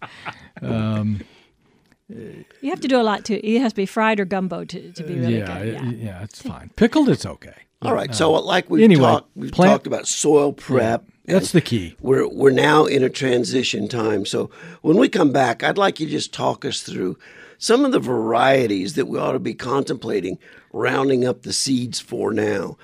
You 2.69 2.73
have 2.73 2.81
to 2.81 2.89
do 2.89 3.01
a 3.01 3.03
lot 3.03 3.25
too. 3.25 3.41
It 3.43 3.61
has 3.61 3.73
to 3.73 3.77
be 3.77 3.87
fried 3.87 4.21
or 4.21 4.27
gumbo 4.27 4.63
to, 4.63 4.93
to 4.93 5.03
be 5.03 5.15
really 5.15 5.39
yeah, 5.39 5.59
good. 5.59 5.69
it- 5.69 5.73
Yeah. 5.73 5.91
yeah, 5.91 6.23
it's 6.23 6.43
fine. 6.43 6.71
Pickled, 6.77 7.09
it's 7.09 7.25
okay. 7.25 7.55
All 7.81 7.95
right. 7.95 8.15
So, 8.15 8.35
uh, 8.35 8.43
like 8.43 8.69
we've 8.69 8.85
anyway, 8.85 9.01
talked, 9.05 9.31
we've 9.35 9.53
plant- 9.53 9.71
talked 9.73 9.87
about 9.87 10.07
soil 10.07 10.53
prep. 10.53 11.07
That's 11.25 11.53
the 11.53 11.63
key. 11.63 11.97
We're 11.99 12.29
we're 12.29 12.51
now 12.51 12.85
in 12.85 13.03
a 13.03 13.09
transition 13.09 13.89
time. 13.89 14.27
So 14.27 14.51
when 14.83 14.99
we 14.99 15.09
come 15.09 15.33
back, 15.33 15.63
I'd 15.65 15.79
like 15.79 15.99
you 15.99 16.05
to 16.05 16.13
just 16.13 16.35
talk 16.35 16.67
us 16.67 16.83
through 16.83 17.17
some 17.57 17.87
of 17.87 17.93
the 17.93 18.01
varieties 18.01 18.97
that 18.97 19.07
we 19.09 19.19
ought 19.19 19.33
to 19.33 19.39
be 19.39 19.55
contemplating 19.55 20.39
rounding 20.71 21.25
up 21.27 21.45
the 21.45 21.55
seeds 21.55 22.01
for 22.01 22.35
now. 22.35 22.77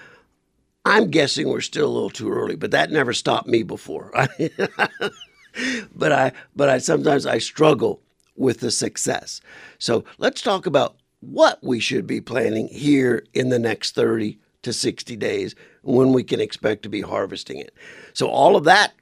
I'm 0.87 1.11
guessing 1.11 1.51
we're 1.51 1.61
still 1.61 1.89
a 1.89 1.93
little 1.93 2.09
too 2.09 2.31
early, 2.31 2.57
but 2.57 2.71
that 2.71 2.91
never 2.91 3.13
stopped 3.13 3.49
me 3.49 3.63
before. 3.65 4.11
but 5.95 6.11
I 6.13 6.33
but 6.57 6.71
I 6.71 6.79
sometimes 6.79 7.27
I 7.27 7.37
struggle 7.37 8.01
with 8.37 8.61
the 8.61 8.71
success. 8.71 9.41
So 9.79 10.05
let's 10.19 10.43
talk 10.43 10.67
about 10.67 10.97
what 11.21 11.63
we 11.63 11.81
should 11.81 12.07
be 12.07 12.21
planning 12.21 12.69
here 12.69 13.25
in 13.33 13.49
the 13.49 13.59
next 13.59 13.95
30 13.95 14.39
to 14.63 14.73
60 14.73 15.17
days 15.17 15.55
when 15.83 16.13
we 16.13 16.25
can 16.25 16.41
expect 16.41 16.83
to 16.83 16.89
be 16.89 17.03
harvesting 17.03 17.59
it. 17.59 17.75
So 18.13 18.29
all 18.29 18.57
of 18.57 18.65
that 18.65 18.95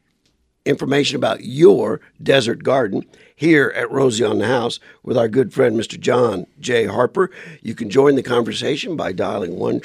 information 0.64 1.16
about 1.16 1.44
your 1.44 2.00
desert 2.22 2.62
garden 2.62 3.04
here 3.34 3.72
at 3.74 3.90
Rosie 3.90 4.24
on 4.24 4.38
the 4.38 4.46
House 4.46 4.78
with 5.02 5.16
our 5.16 5.28
good 5.28 5.52
friend 5.52 5.76
Mr. 5.76 5.98
John 5.98 6.46
J. 6.60 6.86
Harper. 6.86 7.30
You 7.60 7.74
can 7.74 7.90
join 7.90 8.14
the 8.14 8.22
conversation 8.22 8.96
by 8.96 9.12
dialing 9.12 9.58
1 9.58 9.80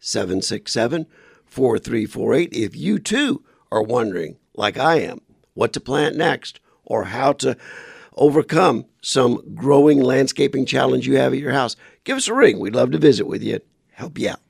767 0.00 1.06
4348 1.46 2.52
if 2.52 2.76
you 2.76 2.98
too 2.98 3.42
are 3.70 3.82
wondering, 3.82 4.36
like 4.54 4.76
I 4.76 4.96
am, 5.00 5.20
what 5.54 5.72
to 5.74 5.80
plant 5.80 6.16
next 6.16 6.60
or 6.84 7.04
how 7.04 7.32
to 7.34 7.56
overcome 8.18 8.84
some 9.00 9.42
growing 9.54 10.00
landscaping 10.00 10.66
challenge 10.66 11.06
you 11.06 11.16
have 11.16 11.32
at 11.32 11.38
your 11.38 11.52
house. 11.52 11.76
Give 12.04 12.16
us 12.16 12.28
a 12.28 12.34
ring. 12.34 12.58
We'd 12.58 12.74
love 12.74 12.90
to 12.92 12.98
visit 12.98 13.26
with 13.26 13.42
you, 13.42 13.60
help 13.92 14.18
you 14.18 14.30
out. 14.30 14.40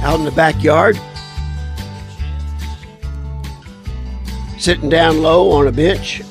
out 0.00 0.18
in 0.20 0.24
the 0.24 0.30
backyard, 0.30 0.98
sitting 4.58 4.88
down 4.88 5.20
low 5.20 5.50
on 5.50 5.66
a 5.66 5.72
bench, 5.72 6.22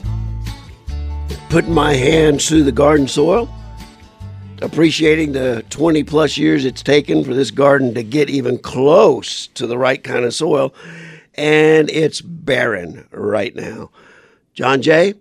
putting 1.50 1.74
my 1.74 1.94
hands 1.94 2.48
through 2.48 2.64
the 2.64 2.72
garden 2.72 3.08
soil, 3.08 3.48
appreciating 4.62 5.32
the 5.34 5.64
20 5.70 6.04
plus 6.04 6.38
years 6.38 6.66
it's 6.66 6.82
taken 6.84 7.24
for 7.24 7.34
this 7.34 7.52
garden 7.52 7.94
to 7.94 8.04
get 8.04 8.30
even 8.30 8.58
close 8.58 9.48
to 9.48 9.68
the 9.68 9.78
right 9.78 10.04
kind 10.04 10.26
of 10.26 10.34
soil, 10.34 10.74
and 11.36 11.90
it's 11.90 12.22
barren 12.22 13.08
right 13.12 13.56
now. 13.56 13.90
John 14.54 14.82
Jay, 14.82 15.14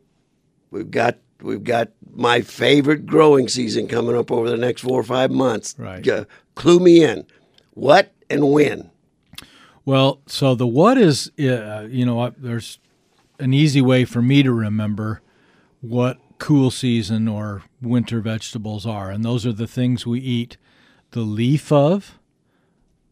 we've 0.70 0.90
got 0.90 1.18
we've 1.42 1.64
got 1.64 1.90
my 2.14 2.40
favorite 2.40 3.04
growing 3.06 3.48
season 3.48 3.88
coming 3.88 4.16
up 4.16 4.30
over 4.32 4.48
the 4.48 4.56
next 4.56 4.80
four 4.82 4.98
or 4.98 5.04
five 5.04 5.30
months. 5.30 5.74
Right. 5.78 6.06
Uh, 6.06 6.24
clue 6.54 6.80
me 6.80 7.04
in. 7.04 7.26
What 7.74 8.12
and 8.30 8.50
when? 8.52 8.90
Well, 9.84 10.20
so 10.26 10.54
the 10.54 10.66
what 10.66 10.96
is, 10.98 11.30
uh, 11.38 11.86
you 11.88 12.06
know, 12.06 12.20
I- 12.20 12.32
there's 12.36 12.78
an 13.38 13.52
easy 13.52 13.82
way 13.82 14.04
for 14.06 14.22
me 14.22 14.42
to 14.42 14.50
remember 14.52 15.20
what 15.82 16.18
cool 16.38 16.70
season 16.70 17.28
or 17.28 17.62
winter 17.86 18.20
vegetables 18.20 18.86
are, 18.86 19.10
and 19.10 19.24
those 19.24 19.46
are 19.46 19.52
the 19.52 19.66
things 19.66 20.06
we 20.06 20.20
eat 20.20 20.56
the 21.12 21.20
leaf 21.20 21.70
of, 21.72 22.18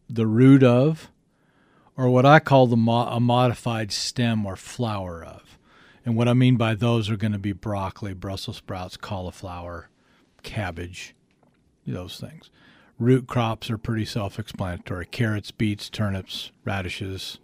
the 0.09 0.27
root 0.27 0.63
of, 0.63 1.09
or 1.97 2.09
what 2.09 2.25
I 2.25 2.39
call 2.39 2.67
the 2.67 2.77
mo- 2.77 3.07
a 3.07 3.19
modified 3.19 3.91
stem 3.91 4.45
or 4.45 4.55
flower 4.55 5.23
of. 5.23 5.57
And 6.05 6.15
what 6.15 6.27
I 6.27 6.33
mean 6.33 6.57
by 6.57 6.75
those 6.75 7.09
are 7.09 7.17
going 7.17 7.31
to 7.31 7.39
be 7.39 7.53
broccoli, 7.53 8.13
Brussels 8.13 8.57
sprouts, 8.57 8.97
cauliflower, 8.97 9.89
cabbage, 10.43 11.15
those 11.87 12.19
things. 12.19 12.51
Root 12.99 13.27
crops 13.27 13.69
are 13.69 13.77
pretty 13.77 14.05
self-explanatory: 14.05 15.07
carrots, 15.07 15.51
beets, 15.51 15.89
turnips, 15.89 16.51
radishes, 16.63 17.39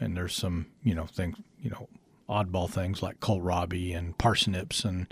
and 0.00 0.16
there's 0.16 0.34
some, 0.34 0.66
you 0.82 0.94
know, 0.94 1.06
things, 1.06 1.36
you 1.62 1.70
know, 1.70 1.88
oddball 2.28 2.68
things 2.68 3.02
like 3.02 3.20
kohlrabi 3.20 3.96
and 3.96 4.18
parsnips, 4.18 4.84
and 4.84 5.06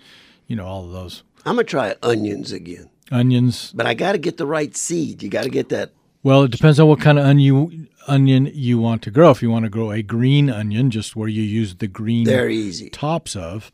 you 0.46 0.56
know, 0.56 0.66
all 0.66 0.84
of 0.84 0.92
those 0.92 1.22
I'm 1.44 1.56
gonna 1.56 1.64
try 1.64 1.94
onions 2.02 2.52
again, 2.52 2.88
onions. 3.11 3.72
but 3.75 3.87
I 3.87 3.94
got 3.94 4.12
to 4.12 4.18
get 4.18 4.37
the 4.37 4.46
right 4.46 4.76
seed. 4.76 5.22
You 5.22 5.28
got 5.28 5.44
to 5.44 5.50
get 5.50 5.68
that. 5.70 5.90
Well, 6.22 6.44
it 6.44 6.50
depends 6.52 6.78
on 6.78 6.87
what 6.88 7.00
kind 7.00 7.18
of 7.18 7.25
onion 7.26 7.88
onion 8.06 8.50
you 8.54 8.78
want 8.78 9.02
to 9.02 9.11
grow. 9.11 9.30
If 9.30 9.42
you 9.42 9.50
want 9.50 9.64
to 9.64 9.68
grow 9.70 9.90
a 9.90 10.02
green 10.02 10.50
onion, 10.50 10.90
just 10.90 11.16
where 11.16 11.28
you 11.28 11.42
use 11.42 11.75
the 11.76 11.87
green 11.88 12.25
They're 12.25 12.49
easy. 12.49 12.90
tops 12.90 13.34
of, 13.37 13.72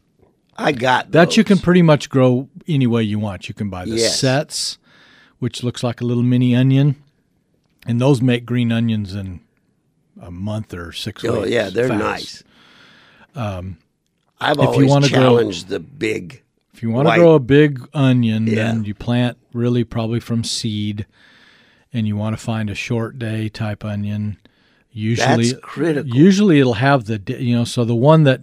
I 0.56 0.72
got 0.72 1.12
that 1.12 1.37
you 1.37 1.44
can 1.44 1.58
pretty 1.58 1.82
much 1.82 2.08
grow 2.08 2.48
any 2.66 2.87
way 2.87 3.02
you 3.02 3.18
want. 3.18 3.48
You 3.48 3.54
can 3.54 3.68
buy 3.70 3.84
the 3.84 3.96
Yes. 3.96 4.18
sets, 4.18 4.78
which 5.38 5.62
looks 5.62 5.82
like 5.82 6.00
a 6.00 6.04
little 6.04 6.22
mini 6.22 6.54
onion, 6.56 6.96
and 7.87 8.00
those 8.00 8.22
make 8.22 8.46
green 8.46 8.72
onions 8.72 9.14
in 9.14 9.40
a 10.20 10.30
month 10.30 10.72
or 10.75 10.90
six 10.92 11.22
Oh 11.25 11.32
weeks. 11.40 11.46
Oh 11.46 11.48
yeah, 11.48 11.68
they're 11.70 11.88
fast. 11.88 12.00
nice. 12.02 12.44
Um, 13.34 13.76
I've 14.40 14.56
if 14.58 14.62
you 14.62 14.68
always 14.68 14.90
wanna 14.90 15.08
grow- 15.08 15.18
challenged 15.18 15.68
the 15.68 15.80
big. 15.80 16.42
If 16.78 16.82
you 16.85 16.90
want 16.90 17.08
to 17.08 17.16
grow 17.16 17.35
a 17.35 17.40
big 17.40 17.80
onion, 17.92 18.47
Yeah. 18.47 18.54
then 18.54 18.85
you 18.85 18.94
plant 18.94 19.37
really 19.52 19.82
probably 19.82 20.20
from 20.20 20.44
seed, 20.44 21.06
and 21.92 22.06
you 22.06 22.14
want 22.14 22.37
to 22.38 22.42
find 22.42 22.70
a 22.70 22.75
short 22.76 23.18
day 23.18 23.49
type 23.49 23.85
onion. 23.85 24.37
Usually, 24.92 25.49
That's 25.50 25.61
critical. 25.61 26.14
Usually, 26.16 26.61
it'll 26.61 26.75
have 26.75 27.06
the 27.06 27.20
you 27.42 27.56
know. 27.56 27.64
So 27.64 27.85
the 27.85 27.97
one 27.97 28.23
that 28.23 28.42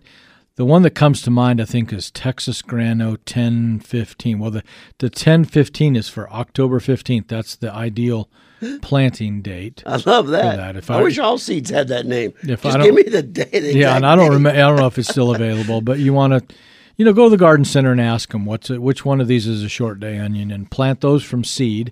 the 0.57 0.65
one 0.65 0.81
that 0.81 0.89
comes 0.91 1.21
to 1.21 1.31
mind, 1.31 1.61
I 1.61 1.65
think, 1.65 1.93
is 1.93 2.11
Texas 2.11 2.61
Grano 2.61 3.15
ten 3.25 3.79
fifteen. 3.79 4.37
Well, 4.39 4.51
the 4.51 4.63
the 4.97 5.09
ten 5.09 5.45
fifteen 5.45 5.95
is 5.95 6.09
for 6.09 6.29
October 6.29 6.81
fifteenth. 6.81 7.29
That's 7.29 7.55
the 7.55 7.71
ideal 7.71 8.29
planting 8.81 9.41
date. 9.41 9.81
I 9.85 9.95
love 10.05 10.27
that. 10.27 10.57
that. 10.57 10.75
If 10.75 10.91
I, 10.91 10.99
I- 10.99 11.03
wish 11.03 11.17
all 11.19 11.37
seeds 11.37 11.69
had 11.69 11.87
that 11.87 12.05
name. 12.05 12.33
If 12.43 12.63
Just 12.63 12.65
I 12.65 12.71
don't- 12.79 12.83
give 12.85 12.95
me 12.95 13.03
the 13.03 13.23
day. 13.23 13.45
The 13.51 13.73
Yeah, 13.77 13.95
and 13.95 14.05
I 14.05 14.17
don't 14.17 14.31
remember. 14.31 14.59
I 14.59 14.63
don't 14.63 14.75
know 14.75 14.87
if 14.87 14.97
it's 14.97 15.07
still 15.07 15.33
available, 15.33 15.79
but 15.79 15.99
you 15.99 16.11
want 16.13 16.33
to, 16.49 16.55
you 16.97 17.05
know, 17.05 17.13
go 17.13 17.25
to 17.25 17.29
the 17.29 17.37
garden 17.37 17.65
center 17.65 17.91
and 17.91 18.01
ask 18.01 18.31
them 18.31 18.45
what's 18.45 18.69
it, 18.69 18.81
which 18.81 19.03
one 19.05 19.19
of 19.21 19.27
these 19.27 19.47
is 19.47 19.63
a 19.63 19.69
short 19.69 19.99
day 19.99 20.17
onion, 20.17 20.51
and 20.51 20.71
plant 20.71 21.01
those 21.01 21.23
from 21.23 21.43
seed, 21.43 21.91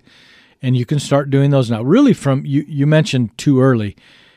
and 0.62 0.76
you 0.76 0.86
can 0.86 0.98
start 0.98 1.30
doing 1.30 1.50
those 1.50 1.70
now. 1.70 1.82
Really, 1.82 2.12
from 2.12 2.44
you 2.46 2.64
you 2.68 2.86
mentioned 2.86 3.36
too 3.36 3.60
early. 3.60 3.96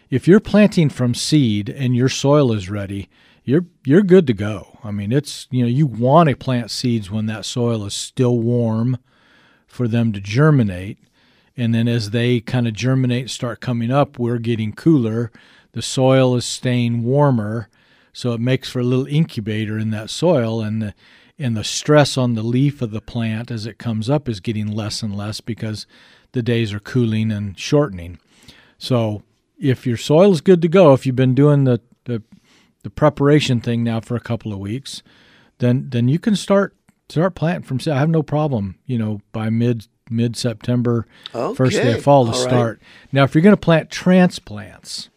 If 0.09 0.27
you're 0.27 0.39
planting 0.39 0.89
from 0.89 1.13
seed 1.13 1.69
and 1.69 1.95
your 1.95 2.09
soil 2.09 2.53
is 2.53 2.69
ready, 2.69 3.09
you're 3.43 3.65
you're 3.85 4.03
good 4.03 4.27
to 4.27 4.33
go. 4.33 4.77
I 4.83 4.91
mean, 4.91 5.11
it's 5.11 5.47
you 5.51 5.63
know 5.63 5.69
you 5.69 5.87
want 5.87 6.29
to 6.29 6.35
plant 6.35 6.69
seeds 6.69 7.09
when 7.09 7.27
that 7.27 7.45
soil 7.45 7.85
is 7.85 7.93
still 7.93 8.39
warm 8.39 8.97
for 9.67 9.87
them 9.87 10.11
to 10.13 10.19
germinate. 10.19 10.97
And 11.55 11.73
then 11.73 11.87
as 11.87 12.11
they 12.11 12.39
kind 12.39 12.67
of 12.67 12.73
germinate, 12.73 13.29
start 13.29 13.61
coming 13.61 13.89
up, 13.89 14.19
we're 14.19 14.37
getting 14.37 14.73
cooler. 14.73 15.31
The 15.71 15.81
soil 15.81 16.35
is 16.35 16.45
staying 16.45 17.03
warmer, 17.03 17.69
so 18.17 18.33
it 18.33 18.41
makes 18.41 18.67
for 18.67 18.79
a 18.79 18.83
little 18.83 19.05
incubator 19.05 19.77
in 19.77 19.91
that 19.91 20.09
soil, 20.09 20.59
and 20.59 20.81
the 20.81 20.95
and 21.37 21.55
the 21.55 21.63
stress 21.63 22.17
on 22.17 22.33
the 22.33 22.41
leaf 22.41 22.81
of 22.81 22.89
the 22.89 22.99
plant 22.99 23.51
as 23.51 23.67
it 23.67 23.77
comes 23.77 24.09
up 24.09 24.27
is 24.27 24.39
getting 24.39 24.65
less 24.65 25.03
and 25.03 25.15
less 25.15 25.39
because 25.39 25.85
the 26.31 26.41
days 26.41 26.73
are 26.73 26.79
cooling 26.79 27.31
and 27.31 27.59
shortening. 27.59 28.17
So 28.79 29.21
if 29.59 29.85
your 29.85 29.97
soil 29.97 30.31
is 30.33 30.41
good 30.41 30.63
to 30.63 30.67
go, 30.67 30.93
if 30.93 31.05
you've 31.05 31.15
been 31.15 31.35
doing 31.35 31.65
the, 31.65 31.79
the 32.05 32.23
the 32.81 32.89
preparation 32.89 33.61
thing 33.61 33.83
now 33.83 33.99
for 33.99 34.15
a 34.15 34.19
couple 34.19 34.51
of 34.51 34.57
weeks, 34.57 35.03
then 35.59 35.91
then 35.91 36.07
you 36.07 36.17
can 36.17 36.35
start 36.35 36.75
start 37.09 37.35
planting 37.35 37.65
from. 37.65 37.79
I 37.93 37.99
have 37.99 38.09
no 38.09 38.23
problem, 38.23 38.79
you 38.87 38.97
know, 38.97 39.21
by 39.31 39.51
mid 39.51 39.85
mid 40.09 40.35
September, 40.35 41.05
first 41.53 41.79
day 41.79 41.93
of 41.93 42.01
fall 42.01 42.25
to 42.25 42.31
all 42.31 42.37
right. 42.39 42.49
start. 42.49 42.81
Now, 43.11 43.25
if 43.25 43.35
you're 43.35 43.43
going 43.43 43.55
to 43.55 43.61
plant 43.61 43.91
transplants, 43.91 45.09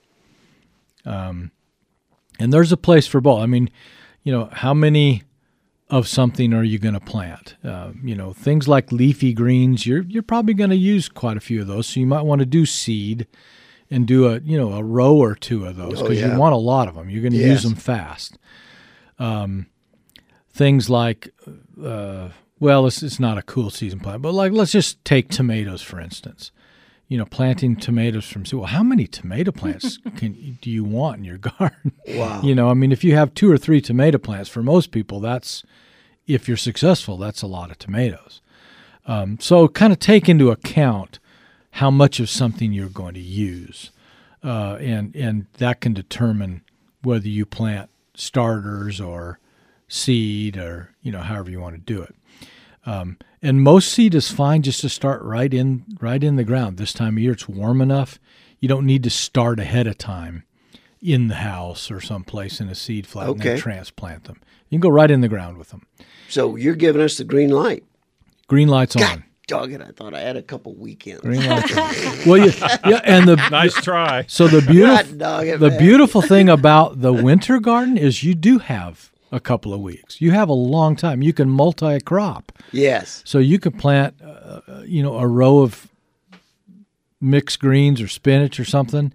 um, 1.06 1.50
and 2.40 2.52
there's 2.52 2.72
a 2.72 2.76
place 2.76 3.06
for 3.06 3.20
both. 3.20 3.40
I 3.40 3.46
mean, 3.46 3.70
you 4.24 4.32
know, 4.32 4.48
how 4.52 4.74
many 4.74 5.22
of 5.88 6.06
something 6.08 6.52
are 6.52 6.62
you 6.64 6.78
going 6.78 6.94
to 6.94 7.00
plant? 7.00 7.56
Uh, 7.64 7.90
you 8.02 8.14
know, 8.14 8.32
things 8.32 8.66
like 8.68 8.90
leafy 8.92 9.32
greens. 9.32 9.86
You're 9.86 10.02
you're 10.02 10.22
probably 10.22 10.54
going 10.54 10.70
to 10.70 10.76
use 10.76 11.08
quite 11.08 11.36
a 11.36 11.40
few 11.40 11.60
of 11.60 11.66
those, 11.68 11.86
so 11.86 12.00
you 12.00 12.06
might 12.06 12.22
want 12.22 12.40
to 12.40 12.46
do 12.46 12.64
seed 12.66 13.26
and 13.90 14.06
do 14.06 14.26
a 14.28 14.38
you 14.40 14.56
know 14.58 14.72
a 14.72 14.82
row 14.82 15.14
or 15.16 15.34
two 15.34 15.66
of 15.66 15.76
those 15.76 16.00
Oh, 16.00 16.02
because 16.02 16.20
yeah. 16.20 16.32
you 16.32 16.38
want 16.38 16.54
a 16.54 16.58
lot 16.58 16.88
of 16.88 16.94
them. 16.94 17.10
You're 17.10 17.22
going 17.22 17.32
to 17.32 17.38
Yes. 17.38 17.48
use 17.48 17.62
them 17.64 17.74
fast. 17.74 18.38
Um, 19.18 19.66
things 20.52 20.88
like, 20.90 21.28
uh, 21.82 22.28
well, 22.58 22.86
it's, 22.86 23.02
it's 23.02 23.20
not 23.20 23.38
a 23.38 23.42
cool 23.42 23.70
season 23.70 24.00
plant, 24.00 24.22
but 24.22 24.32
like 24.32 24.52
let's 24.52 24.72
just 24.72 25.04
take 25.04 25.28
tomatoes 25.28 25.82
for 25.82 26.00
instance. 26.00 26.52
You 27.10 27.18
know, 27.18 27.26
planting 27.26 27.76
tomatoes 27.76 28.24
from 28.24 28.46
seed. 28.46 28.58
Well, 28.58 28.68
how 28.68 28.82
many 28.82 29.06
tomato 29.06 29.52
plants 29.52 29.98
can 30.16 30.58
do 30.62 30.70
you 30.70 30.84
want 30.84 31.18
in 31.18 31.24
your 31.24 31.38
garden? 31.58 31.92
Wow. 32.08 32.40
You 32.42 32.54
know, 32.54 32.70
I 32.70 32.74
mean, 32.74 32.92
if 32.92 33.04
you 33.04 33.14
have 33.16 33.34
two 33.34 33.52
or 33.52 33.58
three 33.58 33.82
tomato 33.82 34.16
plants, 34.16 34.48
for 34.48 34.62
most 34.62 34.90
people, 34.90 35.20
that's 35.20 35.62
if 36.26 36.48
you're 36.48 36.56
successful, 36.56 37.18
that's 37.18 37.42
a 37.42 37.46
lot 37.46 37.70
of 37.70 37.78
tomatoes. 37.78 38.40
Um, 39.06 39.38
so 39.40 39.66
kind 39.68 39.92
of 39.92 39.98
take 39.98 40.28
into 40.28 40.50
account 40.50 41.18
how 41.72 41.90
much 41.90 42.20
of 42.20 42.30
something 42.30 42.72
you're 42.72 42.88
going 42.88 43.14
to 43.14 43.20
use, 43.20 43.90
uh, 44.42 44.76
and 44.80 45.14
and 45.14 45.46
that 45.58 45.80
can 45.80 45.92
determine 45.92 46.62
whether 47.02 47.28
you 47.28 47.46
plant 47.46 47.90
starters 48.14 49.00
or 49.00 49.38
seed 49.88 50.56
or 50.56 50.94
you 51.02 51.10
know 51.10 51.20
however 51.20 51.50
you 51.50 51.60
want 51.60 51.74
to 51.74 51.80
do 51.80 52.02
it. 52.02 52.14
Um, 52.86 53.18
and 53.42 53.62
most 53.62 53.90
seed 53.92 54.14
is 54.14 54.30
fine 54.30 54.62
just 54.62 54.80
to 54.82 54.88
start 54.88 55.22
right 55.22 55.52
in 55.52 55.84
right 56.00 56.22
in 56.22 56.36
the 56.36 56.44
ground. 56.44 56.76
This 56.78 56.92
time 56.92 57.16
of 57.16 57.22
year, 57.22 57.32
it's 57.32 57.48
warm 57.48 57.80
enough. 57.80 58.18
You 58.58 58.68
don't 58.68 58.86
need 58.86 59.02
to 59.04 59.10
start 59.10 59.58
ahead 59.60 59.86
of 59.86 59.98
time 59.98 60.44
in 61.02 61.28
the 61.28 61.36
house 61.36 61.90
or 61.90 62.00
someplace 62.00 62.60
in 62.60 62.68
a 62.68 62.74
seed 62.74 63.06
flat 63.06 63.28
and 63.30 63.40
then 63.40 63.58
transplant 63.58 64.24
them. 64.24 64.40
You 64.68 64.76
can 64.76 64.80
go 64.80 64.88
right 64.90 65.10
in 65.10 65.20
the 65.22 65.28
ground 65.28 65.56
with 65.56 65.70
them. 65.70 65.86
So 66.28 66.56
you're 66.56 66.74
giving 66.74 67.00
us 67.02 67.16
the 67.16 67.24
green 67.24 67.50
light. 67.50 67.84
Green 68.48 68.68
lights 68.68 68.96
God 68.96 69.10
on. 69.12 69.24
dog 69.46 69.72
it! 69.72 69.80
I 69.80 69.90
thought 69.92 70.12
I 70.14 70.20
had 70.20 70.36
a 70.36 70.42
couple 70.42 70.74
weekends. 70.74 71.20
Green 71.22 71.46
lights 71.48 71.76
on. 71.76 72.28
Well, 72.28 72.38
you, 72.38 72.52
yeah, 72.86 73.00
and 73.04 73.26
the 73.28 73.36
Nice 73.50 73.74
try. 73.74 74.24
so 74.28 74.46
the 74.48 74.60
beautiful 74.60 74.96
God 75.12 75.18
dog 75.18 75.46
it, 75.46 75.60
the 75.60 75.70
man. 75.70 75.78
beautiful 75.78 76.22
thing 76.22 76.48
about 76.48 77.00
the 77.00 77.12
winter 77.12 77.58
garden 77.60 77.96
is 77.96 78.22
you 78.24 78.34
do 78.34 78.58
have 78.58 79.10
a 79.32 79.40
couple 79.40 79.72
of 79.72 79.80
weeks. 79.80 80.20
You 80.20 80.32
have 80.32 80.48
a 80.48 80.52
long 80.54 80.96
time. 80.96 81.22
You 81.22 81.32
can 81.32 81.48
multi 81.48 82.00
crop. 82.00 82.52
Yes. 82.72 83.22
So 83.24 83.38
you 83.38 83.58
could 83.58 83.78
plant, 83.78 84.14
uh, 84.22 84.60
you 84.84 85.02
know, 85.02 85.18
a 85.18 85.26
row 85.26 85.60
of 85.60 85.88
mixed 87.20 87.60
greens 87.60 88.00
or 88.00 88.08
spinach 88.08 88.58
or 88.58 88.64
something. 88.64 89.12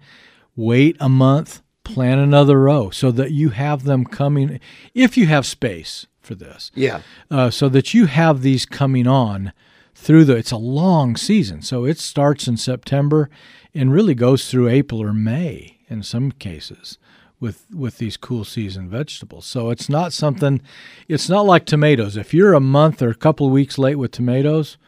Wait 0.54 0.96
a 1.00 1.08
month, 1.08 1.60
plant 1.84 2.20
another 2.20 2.60
row, 2.60 2.90
so 2.90 3.10
that 3.10 3.32
you 3.32 3.50
have 3.50 3.84
them 3.84 4.04
coming. 4.04 4.58
If 4.94 5.16
you 5.16 5.26
have 5.26 5.44
space 5.44 6.06
for 6.20 6.34
this, 6.34 6.70
Yeah. 6.74 7.00
uh, 7.30 7.50
so 7.50 7.68
that 7.68 7.94
you 7.94 8.06
have 8.06 8.42
these 8.42 8.64
coming 8.66 9.06
on 9.06 9.52
through 9.94 10.24
the. 10.24 10.36
It's 10.36 10.50
a 10.50 10.56
long 10.56 11.16
season, 11.16 11.62
so 11.62 11.84
it 11.84 11.98
starts 11.98 12.48
in 12.48 12.56
September 12.56 13.28
and 13.74 13.92
really 13.92 14.14
goes 14.14 14.50
through 14.50 14.68
April 14.68 15.02
or 15.02 15.12
May 15.12 15.78
in 15.88 16.02
some 16.02 16.32
cases 16.32 16.98
with 17.40 17.66
with 17.72 17.98
these 17.98 18.16
cool 18.16 18.44
season 18.44 18.88
vegetables. 18.88 19.46
So 19.46 19.70
it's 19.70 19.88
not 19.88 20.12
something. 20.12 20.60
It's 21.08 21.28
not 21.28 21.46
like 21.46 21.66
tomatoes. 21.66 22.16
If 22.16 22.32
you're 22.32 22.54
a 22.54 22.60
month 22.60 23.02
or 23.02 23.10
a 23.10 23.14
couple 23.14 23.46
of 23.46 23.52
weeks 23.52 23.78
late 23.78 23.96
with 23.96 24.10
tomatoes, 24.10 24.78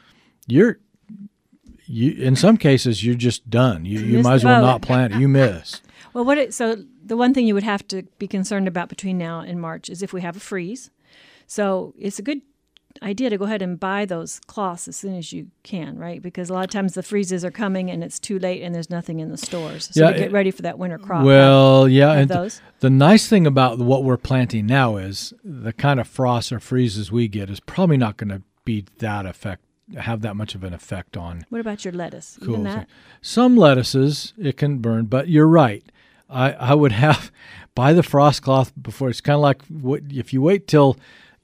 you're 0.46 0.78
you 1.86 2.12
in 2.12 2.36
some 2.36 2.56
cases 2.56 3.04
you're 3.04 3.14
just 3.14 3.48
done. 3.50 3.84
You 3.84 4.00
you 4.00 4.22
might 4.22 4.34
as 4.34 4.44
well 4.44 4.62
not 4.62 4.82
plant 4.82 5.14
it. 5.14 5.20
You 5.20 5.28
missed. 5.28 5.82
Well, 6.14 6.24
what 6.24 6.38
it, 6.38 6.54
so 6.54 6.82
the 7.04 7.18
one 7.18 7.34
thing 7.34 7.46
you 7.46 7.54
would 7.54 7.64
have 7.64 7.86
to 7.88 8.02
be 8.18 8.26
concerned 8.26 8.66
about 8.66 8.88
between 8.88 9.18
now 9.18 9.40
and 9.40 9.60
March 9.60 9.90
is 9.90 10.02
if 10.02 10.12
we 10.12 10.22
have 10.22 10.36
a 10.36 10.40
freeze. 10.40 10.90
So 11.46 11.94
it's 11.98 12.18
a 12.18 12.22
good 12.22 12.40
idea 13.02 13.30
to 13.30 13.38
go 13.38 13.44
ahead 13.44 13.62
and 13.62 13.78
buy 13.78 14.04
those 14.04 14.40
cloths 14.46 14.88
as 14.88 14.96
soon 14.96 15.14
as 15.14 15.32
you 15.32 15.48
can, 15.62 15.98
right? 15.98 16.20
Because 16.22 16.50
a 16.50 16.54
lot 16.54 16.64
of 16.64 16.70
times 16.70 16.94
the 16.94 17.02
freezes 17.02 17.44
are 17.44 17.50
coming 17.50 17.90
and 17.90 18.02
it's 18.02 18.18
too 18.18 18.38
late 18.38 18.62
and 18.62 18.74
there's 18.74 18.90
nothing 18.90 19.20
in 19.20 19.30
the 19.30 19.36
stores. 19.36 19.90
So 19.92 20.04
Yeah, 20.04 20.12
to 20.12 20.18
get 20.18 20.32
ready 20.32 20.50
for 20.50 20.62
that 20.62 20.78
winter 20.78 20.98
crop. 20.98 21.24
Well, 21.24 21.88
yeah, 21.88 22.10
have 22.10 22.18
and 22.18 22.30
those. 22.30 22.60
the 22.80 22.90
nice 22.90 23.28
thing 23.28 23.46
about 23.46 23.78
what 23.78 24.04
we're 24.04 24.16
planting 24.16 24.66
now 24.66 24.96
is 24.96 25.32
the 25.44 25.72
kind 25.72 26.00
of 26.00 26.08
frosts 26.08 26.52
or 26.52 26.60
freezes 26.60 27.12
we 27.12 27.28
get 27.28 27.50
is 27.50 27.60
probably 27.60 27.96
not 27.96 28.16
going 28.16 28.30
to 28.30 28.42
be 28.64 28.84
that 28.98 29.26
effect 29.26 29.62
have 29.96 30.20
that 30.20 30.36
much 30.36 30.54
of 30.54 30.62
an 30.64 30.74
effect 30.74 31.16
on 31.16 31.46
what 31.48 31.62
about 31.62 31.82
your 31.82 31.92
lettuce? 31.92 32.38
cool. 32.44 32.62
That? 32.62 32.86
Some 33.22 33.56
lettuces 33.56 34.34
it 34.36 34.58
can 34.58 34.78
burn, 34.78 35.06
but 35.06 35.28
you're 35.28 35.48
right. 35.48 35.82
I 36.28 36.52
I 36.52 36.74
would 36.74 36.92
have 37.06 37.32
buy 37.74 37.92
the 37.92 38.02
frost 38.02 38.42
cloth 38.42 38.72
before. 38.80 39.08
It's 39.08 39.20
kind 39.20 39.36
of 39.36 39.40
like 39.40 39.64
what, 39.66 40.02
if 40.10 40.32
you 40.32 40.42
wait 40.42 40.66
till 40.66 40.96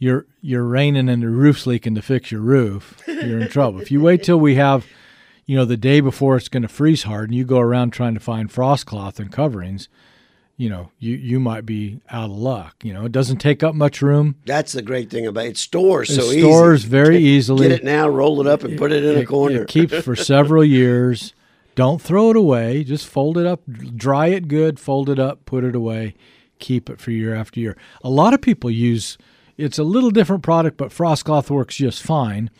you're 0.04 0.26
you're 0.42 0.64
raining 0.64 1.08
and 1.08 1.22
the 1.22 1.28
roof's 1.28 1.66
leaking 1.66 1.94
to 1.94 2.02
fix 2.02 2.30
your 2.30 2.42
roof, 2.42 2.96
you're 3.06 3.40
in 3.40 3.48
trouble. 3.48 3.80
If 3.80 3.90
you 3.90 4.00
wait 4.00 4.22
till 4.22 4.38
we 4.38 4.54
have 4.56 4.86
you 5.46 5.56
know, 5.56 5.64
the 5.64 5.76
day 5.76 6.00
before 6.00 6.36
it's 6.36 6.48
going 6.48 6.62
to 6.62 6.68
freeze 6.68 7.02
hard 7.02 7.28
and 7.28 7.36
you 7.36 7.44
go 7.44 7.58
around 7.58 7.92
trying 7.92 8.14
to 8.14 8.20
find 8.20 8.50
frost 8.50 8.86
cloth 8.86 9.20
and 9.20 9.30
coverings, 9.30 9.88
you 10.56 10.70
know, 10.70 10.90
you, 10.98 11.16
you 11.16 11.38
might 11.38 11.66
be 11.66 12.00
out 12.10 12.30
of 12.30 12.36
luck. 12.36 12.76
You 12.82 12.94
know, 12.94 13.04
it 13.04 13.12
doesn't 13.12 13.38
take 13.38 13.62
up 13.62 13.74
much 13.74 14.00
room. 14.00 14.36
That's 14.46 14.72
the 14.72 14.82
great 14.82 15.10
thing 15.10 15.26
about 15.26 15.44
it. 15.44 15.48
It 15.48 15.56
stores 15.58 16.10
It 16.10 16.14
so 16.14 16.22
easy. 16.28 16.40
stores 16.40 16.84
very 16.84 17.18
easily. 17.18 17.68
Get 17.68 17.80
it 17.80 17.84
now, 17.84 18.08
roll 18.08 18.40
it 18.40 18.46
up, 18.46 18.62
and 18.64 18.78
put 18.78 18.92
it 18.92 19.04
in 19.04 19.18
a 19.18 19.26
corner. 19.26 19.62
It 19.62 19.68
keeps 19.76 19.98
for 20.02 20.16
several 20.16 20.64
years. 20.64 21.34
Don't 21.74 22.00
throw 22.00 22.30
it 22.30 22.36
away. 22.36 22.84
Just 22.84 23.06
fold 23.06 23.36
it 23.36 23.46
up, 23.46 23.60
dry 23.96 24.28
it 24.28 24.48
good, 24.48 24.78
fold 24.78 25.10
it 25.10 25.18
up, 25.18 25.44
put 25.44 25.64
it 25.64 25.74
away, 25.74 26.14
keep 26.58 26.88
it 26.88 27.00
for 27.00 27.10
year 27.10 27.34
after 27.34 27.58
year. 27.58 27.76
A 28.02 28.08
lot 28.08 28.32
of 28.32 28.40
people 28.40 28.70
use 28.70 29.18
it's 29.56 29.78
a 29.78 29.84
little 29.84 30.10
different 30.10 30.42
product, 30.42 30.76
but 30.76 30.92
frost 30.92 31.24
cloth 31.24 31.50
works 31.50 31.76
just 31.76 32.02
fine. 32.02 32.50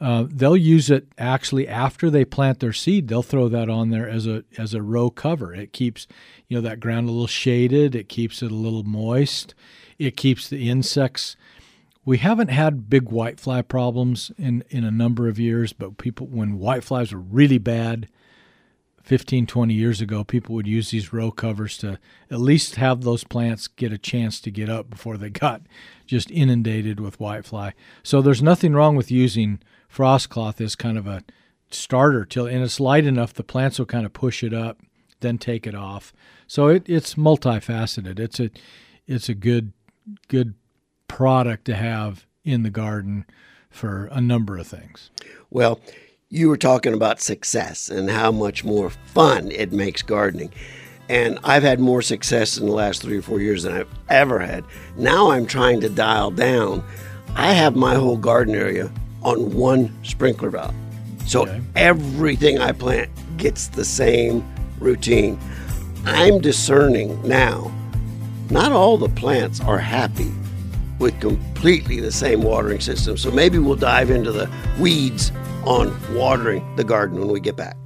Uh, 0.00 0.26
they'll 0.30 0.56
use 0.56 0.90
it 0.90 1.08
actually 1.18 1.66
after 1.66 2.08
they 2.08 2.24
plant 2.24 2.60
their 2.60 2.72
seed. 2.72 3.08
They'll 3.08 3.22
throw 3.22 3.48
that 3.48 3.68
on 3.68 3.90
there 3.90 4.08
as 4.08 4.26
a 4.26 4.44
as 4.56 4.72
a 4.72 4.82
row 4.82 5.10
cover. 5.10 5.52
It 5.52 5.72
keeps 5.72 6.06
you 6.46 6.56
know 6.56 6.60
that 6.60 6.78
ground 6.78 7.08
a 7.08 7.12
little 7.12 7.26
shaded. 7.26 7.96
It 7.96 8.08
keeps 8.08 8.42
it 8.42 8.52
a 8.52 8.54
little 8.54 8.84
moist. 8.84 9.54
It 9.98 10.16
keeps 10.16 10.48
the 10.48 10.70
insects 10.70 11.36
we 12.08 12.16
haven't 12.16 12.48
had 12.48 12.88
big 12.88 13.10
whitefly 13.10 13.68
problems 13.68 14.32
in, 14.38 14.64
in 14.70 14.82
a 14.82 14.90
number 14.90 15.28
of 15.28 15.38
years, 15.38 15.74
but 15.74 15.98
people, 15.98 16.26
when 16.26 16.58
whiteflies 16.58 17.12
were 17.12 17.20
really 17.20 17.58
bad 17.58 18.08
15, 19.08 19.46
20 19.46 19.72
years 19.72 20.02
ago, 20.02 20.22
people 20.22 20.54
would 20.54 20.66
use 20.66 20.90
these 20.90 21.14
row 21.14 21.30
covers 21.30 21.78
to 21.78 21.98
at 22.30 22.40
least 22.40 22.74
have 22.74 23.00
those 23.00 23.24
plants 23.24 23.66
get 23.66 23.90
a 23.90 23.96
chance 23.96 24.38
to 24.38 24.50
get 24.50 24.68
up 24.68 24.90
before 24.90 25.16
they 25.16 25.30
got 25.30 25.62
just 26.04 26.30
inundated 26.30 27.00
with 27.00 27.18
whitefly. 27.18 27.72
So 28.02 28.20
there's 28.20 28.42
nothing 28.42 28.74
wrong 28.74 28.96
with 28.96 29.10
using 29.10 29.60
frost 29.88 30.28
cloth 30.28 30.60
as 30.60 30.76
kind 30.76 30.98
of 30.98 31.06
a 31.06 31.22
starter 31.70 32.26
till, 32.26 32.44
and 32.44 32.62
it's 32.62 32.80
light 32.80 33.06
enough, 33.06 33.32
the 33.32 33.42
plants 33.42 33.78
will 33.78 33.86
kind 33.86 34.04
of 34.04 34.12
push 34.12 34.44
it 34.44 34.52
up, 34.52 34.78
then 35.20 35.38
take 35.38 35.66
it 35.66 35.74
off. 35.74 36.12
So 36.46 36.66
it, 36.66 36.86
it's 36.86 37.14
multifaceted. 37.14 38.20
It's 38.20 38.38
a, 38.38 38.50
it's 39.06 39.30
a 39.30 39.34
good, 39.34 39.72
good 40.28 40.52
product 41.08 41.64
to 41.64 41.76
have 41.76 42.26
in 42.44 42.62
the 42.62 42.68
garden 42.68 43.24
for 43.70 44.10
a 44.12 44.20
number 44.20 44.58
of 44.58 44.66
things. 44.66 45.10
Well, 45.48 45.80
you 46.30 46.48
were 46.48 46.56
talking 46.58 46.92
about 46.92 47.20
success 47.20 47.88
and 47.88 48.10
how 48.10 48.30
much 48.30 48.64
more 48.64 48.90
fun 48.90 49.50
it 49.50 49.72
makes 49.72 50.02
gardening. 50.02 50.52
And 51.08 51.38
I've 51.42 51.62
had 51.62 51.80
more 51.80 52.02
success 52.02 52.58
in 52.58 52.66
the 52.66 52.72
last 52.72 53.00
three 53.00 53.16
or 53.16 53.22
four 53.22 53.40
years 53.40 53.62
than 53.62 53.72
I've 53.74 53.88
ever 54.10 54.38
had. 54.38 54.64
Now 54.98 55.30
I'm 55.30 55.46
trying 55.46 55.80
to 55.80 55.88
dial 55.88 56.30
down. 56.30 56.84
I 57.34 57.52
have 57.52 57.76
my 57.76 57.94
whole 57.94 58.18
garden 58.18 58.54
area 58.54 58.92
on 59.22 59.54
one 59.54 59.96
sprinkler 60.04 60.50
valve. 60.50 60.74
So 61.26 61.42
Okay. 61.42 61.60
everything 61.76 62.58
I 62.58 62.72
plant 62.72 63.10
gets 63.38 63.68
the 63.68 63.84
same 63.84 64.44
routine. 64.80 65.38
I'm 66.04 66.40
discerning 66.40 67.20
now, 67.26 67.72
not 68.50 68.72
all 68.72 68.98
the 68.98 69.08
plants 69.08 69.60
are 69.60 69.78
happy 69.78 70.30
with 70.98 71.18
completely 71.20 72.00
the 72.00 72.12
same 72.12 72.42
watering 72.42 72.80
system. 72.80 73.16
So 73.16 73.30
maybe 73.30 73.58
we'll 73.58 73.76
dive 73.76 74.10
into 74.10 74.32
the 74.32 74.50
weeds 74.78 75.32
on 75.64 75.96
watering 76.14 76.64
the 76.76 76.84
garden 76.84 77.18
when 77.18 77.28
we 77.28 77.40
get 77.40 77.56
back. 77.56 77.76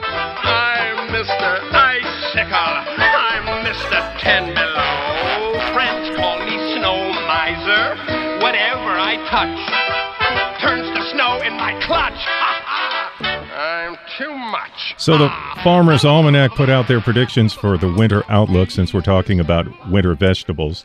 I'm 0.00 1.08
Mr. 1.08 1.72
Icicle. 1.72 2.56
I'm 2.98 3.64
Mr. 3.64 4.20
Ten 4.20 4.54
Below. 4.54 5.72
Friends 5.72 6.16
call 6.16 6.38
me 6.40 6.56
Snow 6.74 7.12
Miser. 7.26 7.96
Whatever 8.42 8.90
I 8.98 9.16
touch 9.30 10.60
turns 10.60 10.88
to 10.96 11.10
snow 11.12 11.40
in 11.42 11.52
my 11.54 11.72
clutch. 11.86 12.12
Ha 12.14 12.62
ha! 12.64 13.46
I'm 13.56 13.96
too 14.18 14.34
much. 14.34 14.94
So 14.98 15.16
the 15.16 15.28
Farmer's 15.62 16.04
Almanac 16.04 16.52
put 16.52 16.68
out 16.68 16.88
their 16.88 17.00
predictions 17.00 17.52
for 17.52 17.78
the 17.78 17.92
winter 17.92 18.22
outlook 18.28 18.70
since 18.70 18.92
we're 18.92 19.00
talking 19.00 19.40
about 19.40 19.66
winter 19.90 20.14
vegetables. 20.14 20.84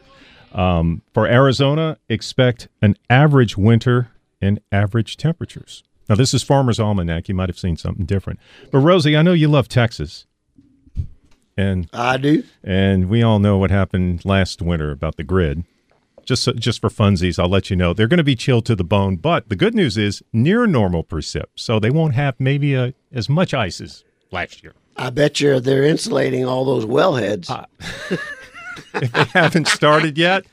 Um, 0.54 1.02
for 1.14 1.28
Arizona, 1.28 1.98
expect 2.10 2.68
an 2.82 2.98
average 3.10 3.58
winter 3.58 4.10
and 4.42 4.60
average 4.72 5.18
temperatures. 5.18 5.84
Now, 6.10 6.16
this 6.16 6.34
is 6.34 6.44
Farmer's 6.44 6.80
Almanac. 6.80 7.30
You 7.30 7.36
might 7.36 7.48
have 7.48 7.60
seen 7.60 7.78
something 7.78 8.06
different. 8.06 8.40
But, 8.72 8.80
Rosie, 8.80 9.16
I 9.16 9.22
know 9.22 9.34
you 9.34 9.48
love 9.48 9.70
Texas. 9.70 10.26
And 11.58 11.90
I 11.94 12.18
do. 12.18 12.44
and 12.64 13.10
we 13.10 13.22
all 13.22 13.40
know 13.40 13.58
what 13.58 13.72
happened 13.72 14.26
last 14.26 14.62
winter 14.62 14.92
about 14.92 15.18
the 15.18 15.24
grid. 15.24 15.64
Just 16.26 16.44
so, 16.44 16.54
just 16.54 16.80
for 16.82 16.90
funsies, 16.90 17.38
I'll 17.40 17.50
let 17.50 17.70
you 17.70 17.76
know 17.76 17.94
they're 17.94 18.08
going 18.08 18.18
to 18.20 18.24
be 18.24 18.36
chilled 18.36 18.66
to 18.68 18.76
the 18.76 18.84
bone. 18.84 19.18
But 19.18 19.50
the 19.50 19.56
good 19.56 19.76
news 19.76 19.98
is 19.98 20.24
near 20.32 20.66
normal 20.66 21.04
precip, 21.04 21.46
so 21.56 21.80
they 21.80 21.90
won't 21.90 22.14
have 22.14 22.40
maybe 22.40 22.74
a, 22.74 22.94
as 23.12 23.28
much 23.28 23.54
ice 23.54 23.82
as 23.82 24.04
last 24.32 24.64
year. 24.64 24.74
I 24.98 25.10
bet 25.10 25.40
you 25.40 25.60
they're 25.60 25.84
insulating 25.84 26.46
all 26.46 26.64
those 26.64 26.86
wellheads. 26.86 27.50
If 28.94 29.12
they 29.12 29.24
haven't 29.40 29.68
started 29.68 30.18
yet, 30.18 30.46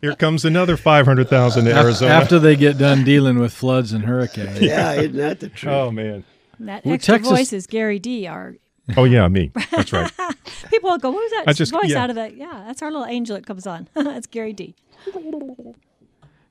here 0.00 0.14
comes 0.14 0.44
another 0.44 0.76
five 0.76 1.06
hundred 1.06 1.28
thousand 1.28 1.64
to 1.66 1.76
Arizona. 1.76 2.12
After 2.12 2.38
they 2.38 2.56
get 2.56 2.78
done 2.78 3.04
dealing 3.04 3.38
with 3.38 3.52
floods 3.52 3.92
and 3.92 4.04
hurricanes. 4.04 4.60
yeah, 4.60 4.92
isn't 4.92 5.16
that 5.16 5.40
the 5.40 5.48
truth? 5.48 5.72
oh 5.72 5.90
man. 5.90 6.24
That 6.60 6.84
Well, 6.84 6.94
extra 6.94 7.14
Texas- 7.16 7.30
voice 7.30 7.52
is 7.52 7.66
Gary 7.66 7.98
D. 7.98 8.26
Our 8.26 8.56
Oh 8.96 9.04
yeah, 9.04 9.26
me. 9.28 9.50
That's 9.70 9.92
right. 9.92 10.10
people 10.70 10.90
will 10.90 10.98
go, 10.98 11.10
"What 11.10 11.22
was 11.22 11.30
that 11.32 11.44
I 11.48 11.52
just- 11.52 11.72
voice 11.72 11.90
yeah. 11.90 12.02
out 12.02 12.10
of 12.10 12.16
that?" 12.16 12.36
Yeah, 12.36 12.64
that's 12.66 12.82
our 12.82 12.90
little 12.90 13.06
angel 13.06 13.36
that 13.36 13.46
comes 13.46 13.66
on. 13.66 13.88
that's 13.94 14.26
Gary 14.26 14.52
D. 14.52 14.74
You 15.14 15.74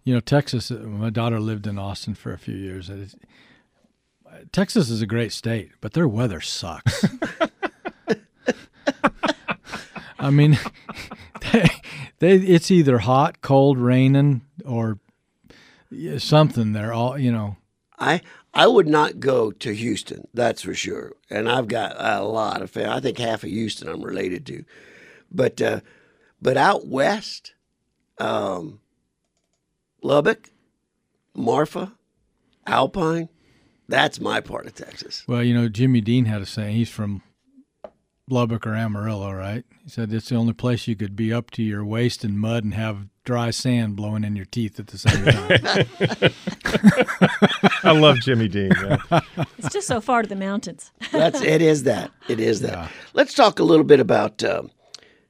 You 0.03 0.13
know, 0.15 0.19
Texas. 0.19 0.71
uh, 0.71 0.75
My 0.75 1.09
daughter 1.09 1.39
lived 1.39 1.67
in 1.67 1.77
Austin 1.77 2.15
for 2.15 2.33
a 2.33 2.37
few 2.37 2.55
years. 2.55 2.89
Texas 4.51 4.89
is 4.89 5.01
a 5.01 5.05
great 5.05 5.31
state, 5.33 5.71
but 5.81 5.93
their 5.93 6.07
weather 6.07 6.41
sucks. 6.41 7.05
I 10.21 10.29
mean, 10.29 10.57
they, 11.51 11.67
they 12.19 12.35
it's 12.35 12.69
either 12.69 12.99
hot, 12.99 13.41
cold, 13.41 13.79
raining, 13.79 14.41
or 14.63 14.99
something. 16.19 16.73
They're 16.73 16.93
all 16.93 17.17
you 17.17 17.31
know. 17.31 17.57
I 17.97 18.21
I 18.53 18.67
would 18.67 18.87
not 18.87 19.19
go 19.19 19.51
to 19.51 19.73
Houston, 19.73 20.27
that's 20.33 20.61
for 20.61 20.73
sure. 20.73 21.13
And 21.29 21.49
I've 21.49 21.67
got 21.67 21.95
a 21.97 22.23
lot 22.23 22.61
of 22.61 22.69
family. 22.69 22.89
I 22.89 22.99
think 22.99 23.17
half 23.17 23.43
of 23.43 23.49
Houston 23.49 23.87
I'm 23.87 24.03
related 24.03 24.45
to, 24.47 24.63
but 25.31 25.59
uh, 25.59 25.81
but 26.39 26.55
out 26.55 26.85
west, 26.87 27.53
um, 28.19 28.79
Lubbock, 30.03 30.49
Marfa, 31.33 31.93
Alpine, 32.67 33.29
that's 33.87 34.19
my 34.19 34.39
part 34.39 34.67
of 34.67 34.75
Texas. 34.75 35.23
Well, 35.27 35.43
you 35.43 35.55
know, 35.55 35.67
Jimmy 35.67 36.01
Dean 36.01 36.25
had 36.25 36.41
a 36.41 36.45
saying. 36.45 36.75
He's 36.75 36.89
from 36.89 37.23
Lubbock 38.31 38.65
or 38.65 38.75
Amarillo, 38.75 39.31
right? 39.31 39.63
He 39.83 39.89
said 39.89 40.11
it's 40.13 40.29
the 40.29 40.35
only 40.35 40.53
place 40.53 40.87
you 40.87 40.95
could 40.95 41.15
be 41.15 41.33
up 41.33 41.51
to 41.51 41.63
your 41.63 41.85
waist 41.85 42.23
in 42.23 42.37
mud 42.37 42.63
and 42.63 42.73
have 42.73 43.07
dry 43.23 43.51
sand 43.51 43.95
blowing 43.95 44.23
in 44.23 44.35
your 44.35 44.45
teeth 44.45 44.79
at 44.79 44.87
the 44.87 44.97
same 44.97 45.25
time. 45.25 46.31
I 47.83 47.91
love 47.91 48.19
Jimmy 48.19 48.47
Dean. 48.47 48.71
yeah. 48.81 49.19
It's 49.57 49.71
just 49.71 49.87
so 49.87 50.01
far 50.01 50.23
to 50.23 50.27
the 50.29 50.35
mountains. 50.35 50.91
That's 51.11 51.41
it. 51.41 51.61
Is 51.61 51.83
that 51.83 52.11
it 52.27 52.39
is 52.39 52.61
that? 52.61 52.91
Let's 53.13 53.33
talk 53.33 53.59
a 53.59 53.63
little 53.63 53.85
bit 53.85 53.99
about 53.99 54.43
um 54.43 54.71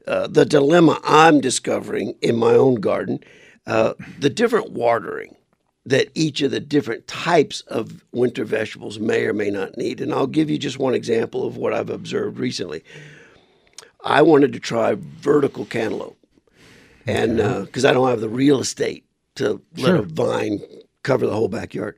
uh, 0.07 0.27
the 0.27 0.45
dilemma 0.45 0.99
I'm 1.03 1.41
discovering 1.41 2.15
in 2.21 2.35
my 2.35 2.53
own 2.53 2.75
garden, 2.75 3.19
uh, 3.67 3.93
the 4.19 4.31
different 4.31 4.71
watering 4.71 5.35
that 5.85 6.09
each 6.13 6.41
of 6.41 6.51
the 6.51 6.59
different 6.59 7.07
types 7.07 7.61
of 7.61 8.03
winter 8.11 8.45
vegetables 8.45 8.99
may 8.99 9.25
or 9.25 9.33
may 9.33 9.49
not 9.49 9.77
need. 9.77 9.99
And 9.99 10.13
I'll 10.13 10.27
give 10.27 10.49
you 10.49 10.57
just 10.59 10.77
one 10.77 10.93
example 10.93 11.45
of 11.45 11.57
what 11.57 11.73
I've 11.73 11.89
observed 11.89 12.37
recently. 12.37 12.83
I 14.03 14.21
wanted 14.21 14.53
to 14.53 14.59
try 14.59 14.95
vertical 14.97 15.65
cantaloupe, 15.65 16.17
and 17.07 17.37
because 17.65 17.85
I 17.85 17.93
don't 17.93 18.09
have 18.09 18.21
the 18.21 18.29
real 18.29 18.59
estate 18.59 19.05
to 19.35 19.61
let 19.77 19.95
a 19.95 20.01
vine 20.03 20.59
cover 21.03 21.25
the 21.25 21.33
whole 21.33 21.47
backyard, 21.47 21.97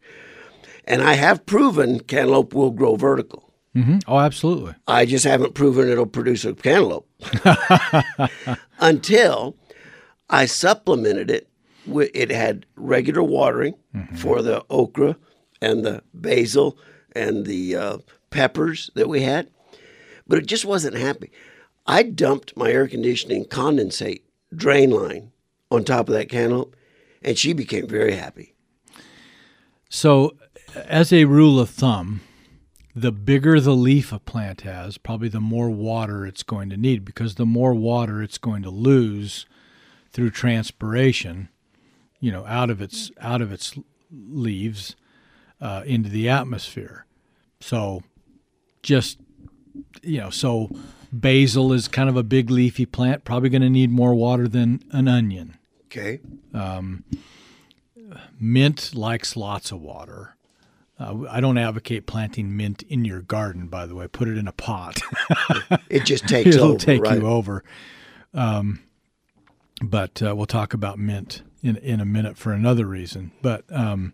and 0.86 1.02
I 1.02 1.14
have 1.14 1.46
proven 1.46 2.00
cantaloupe 2.02 2.54
will 2.54 2.72
grow 2.72 2.96
vertical. 2.96 3.54
hmm 3.74 4.00
Oh, 4.08 4.20
absolutely. 4.20 4.76
I 4.88 5.06
just 5.06 5.24
haven't 5.26 5.54
proven 5.56 5.90
it'll 5.90 6.06
produce 6.06 6.44
a 6.46 6.54
cantaloupe 6.54 7.08
until 8.80 9.56
I 10.30 10.46
supplemented 10.46 11.30
it. 11.32 11.48
It 11.88 12.32
had 12.32 12.66
regular 12.76 13.24
watering 13.24 13.76
for 14.16 14.42
the 14.42 14.64
okra 14.70 15.18
and 15.62 15.86
the 15.86 16.04
basil 16.14 16.78
and 17.16 17.46
the 17.46 17.76
uh, 17.76 17.98
peppers 18.30 18.90
that 18.96 19.08
we 19.10 19.22
had, 19.22 19.50
but 20.28 20.40
it 20.40 20.48
just 20.48 20.66
wasn't 20.66 20.96
happy. 20.96 21.32
I 21.86 22.04
dumped 22.04 22.56
my 22.56 22.72
air 22.72 22.88
conditioning 22.88 23.46
condensate 23.46 24.22
drain 24.56 24.92
line 24.92 25.32
on 25.70 25.84
top 25.84 26.08
of 26.08 26.14
that 26.14 26.30
cantaloupe, 26.30 26.76
and 27.22 27.38
she 27.38 27.54
became 27.54 27.88
very 27.88 28.14
happy. 28.16 28.54
So, 29.90 30.38
as 30.76 31.12
a 31.12 31.26
rule 31.26 31.60
of 31.60 31.70
thumb, 31.70 32.22
the 32.96 33.12
bigger 33.12 33.60
the 33.60 33.76
leaf 33.76 34.12
a 34.12 34.20
plant 34.20 34.62
has, 34.62 34.98
probably 34.98 35.30
the 35.30 35.42
more 35.42 35.70
water 35.70 36.26
it's 36.26 36.44
going 36.44 36.70
to 36.70 36.78
need 36.78 37.04
because 37.04 37.36
the 37.36 37.46
more 37.46 37.74
water 37.74 38.22
it's 38.22 38.38
going 38.38 38.64
to 38.64 38.70
lose 38.70 39.46
through 40.12 40.30
transpiration, 40.30 41.50
you 42.24 42.32
know, 42.32 42.46
out 42.46 42.70
of 42.70 42.82
its 42.82 43.12
out 43.20 43.42
of 43.42 43.52
its 43.52 43.78
leaves 44.10 44.96
uh, 45.60 45.84
into 45.86 46.08
the 46.08 46.30
atmosphere. 46.30 47.06
So, 47.60 48.02
just 48.82 49.18
you 50.02 50.22
know, 50.22 50.30
so 50.30 50.70
basil 51.12 51.74
is 51.74 51.90
kind 51.90 52.08
of 52.08 52.16
a 52.16 52.24
big 52.24 52.50
leafy 52.50 52.86
plant, 52.86 53.26
probably 53.26 53.50
going 53.50 53.62
to 53.62 53.70
need 53.70 53.92
more 53.92 54.16
water 54.16 54.48
than 54.48 54.86
an 54.92 55.10
onion. 55.10 55.58
Okay. 55.88 56.22
Um, 56.54 57.04
Mint 58.40 58.96
likes 58.96 59.36
lots 59.36 59.74
of 59.74 59.82
water. 59.82 60.38
Uh, 60.98 61.26
I 61.30 61.42
don't 61.42 61.58
advocate 61.58 62.06
planting 62.08 62.56
mint 62.56 62.84
in 62.84 63.04
your 63.04 63.20
garden, 63.20 63.68
by 63.68 63.86
the 63.86 63.96
way. 63.96 64.08
Put 64.08 64.30
it 64.30 64.38
in 64.38 64.48
a 64.48 64.54
pot. 64.54 65.02
It 65.90 66.06
just 66.06 66.26
takes 66.26 66.48
It'll 66.56 66.70
over. 66.70 66.80
take 66.80 67.02
right? 67.02 67.20
you 67.20 67.28
over. 67.28 67.66
Um, 68.34 68.80
but 69.82 70.24
uh, 70.24 70.34
we'll 70.34 70.46
talk 70.46 70.74
about 70.74 70.98
mint 70.98 71.42
in 71.64 71.78
in 71.78 72.00
a 72.00 72.06
minute 72.06 72.38
for 72.38 72.52
another 72.52 72.86
reason. 72.86 73.32
But 73.42 73.64
um, 73.72 74.14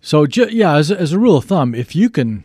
so 0.00 0.26
ju- 0.26 0.48
yeah, 0.50 0.74
as 0.76 0.90
a, 0.90 1.00
as 1.00 1.12
a 1.12 1.18
rule 1.18 1.36
of 1.38 1.44
thumb, 1.46 1.74
if 1.74 1.94
you 1.96 2.10
can, 2.10 2.44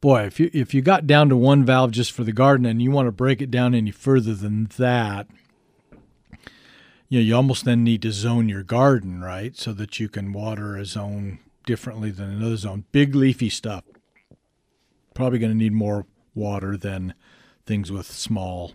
boy, 0.00 0.22
if 0.22 0.40
you 0.40 0.48
if 0.54 0.72
you 0.72 0.80
got 0.80 1.06
down 1.06 1.28
to 1.28 1.36
one 1.36 1.64
valve 1.64 1.90
just 1.90 2.12
for 2.12 2.24
the 2.24 2.32
garden 2.32 2.64
and 2.64 2.80
you 2.80 2.90
want 2.90 3.06
to 3.08 3.12
break 3.12 3.42
it 3.42 3.50
down 3.50 3.74
any 3.74 3.90
further 3.90 4.34
than 4.34 4.68
that, 4.78 5.26
you 7.08 7.18
know, 7.18 7.24
you 7.24 7.34
almost 7.34 7.64
then 7.64 7.84
need 7.84 8.02
to 8.02 8.12
zone 8.12 8.48
your 8.48 8.62
garden 8.62 9.20
right 9.20 9.56
so 9.56 9.72
that 9.72 10.00
you 10.00 10.08
can 10.08 10.32
water 10.32 10.76
a 10.76 10.84
zone 10.84 11.38
differently 11.66 12.10
than 12.10 12.30
another 12.30 12.56
zone. 12.56 12.84
Big 12.92 13.14
leafy 13.14 13.48
stuff 13.50 13.84
probably 15.14 15.38
going 15.38 15.50
to 15.52 15.56
need 15.58 15.72
more 15.72 16.06
water 16.34 16.76
than 16.76 17.14
things 17.64 17.90
with 17.90 18.06
small 18.06 18.72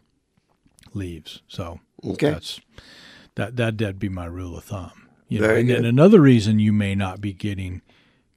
leaves. 0.94 1.42
So 1.48 1.80
Okay. 2.04 2.32
that's 2.32 2.60
that 3.36 3.56
that 3.56 3.78
that'd 3.78 4.00
be 4.00 4.10
my 4.10 4.26
rule 4.26 4.58
of 4.58 4.66
thumb. 4.66 5.10
You 5.28 5.40
know, 5.40 5.56
and, 5.56 5.70
and 5.70 5.86
another 5.86 6.20
reason 6.20 6.60
you 6.60 6.74
may 6.74 6.94
not 6.94 7.22
be 7.22 7.32
getting 7.32 7.82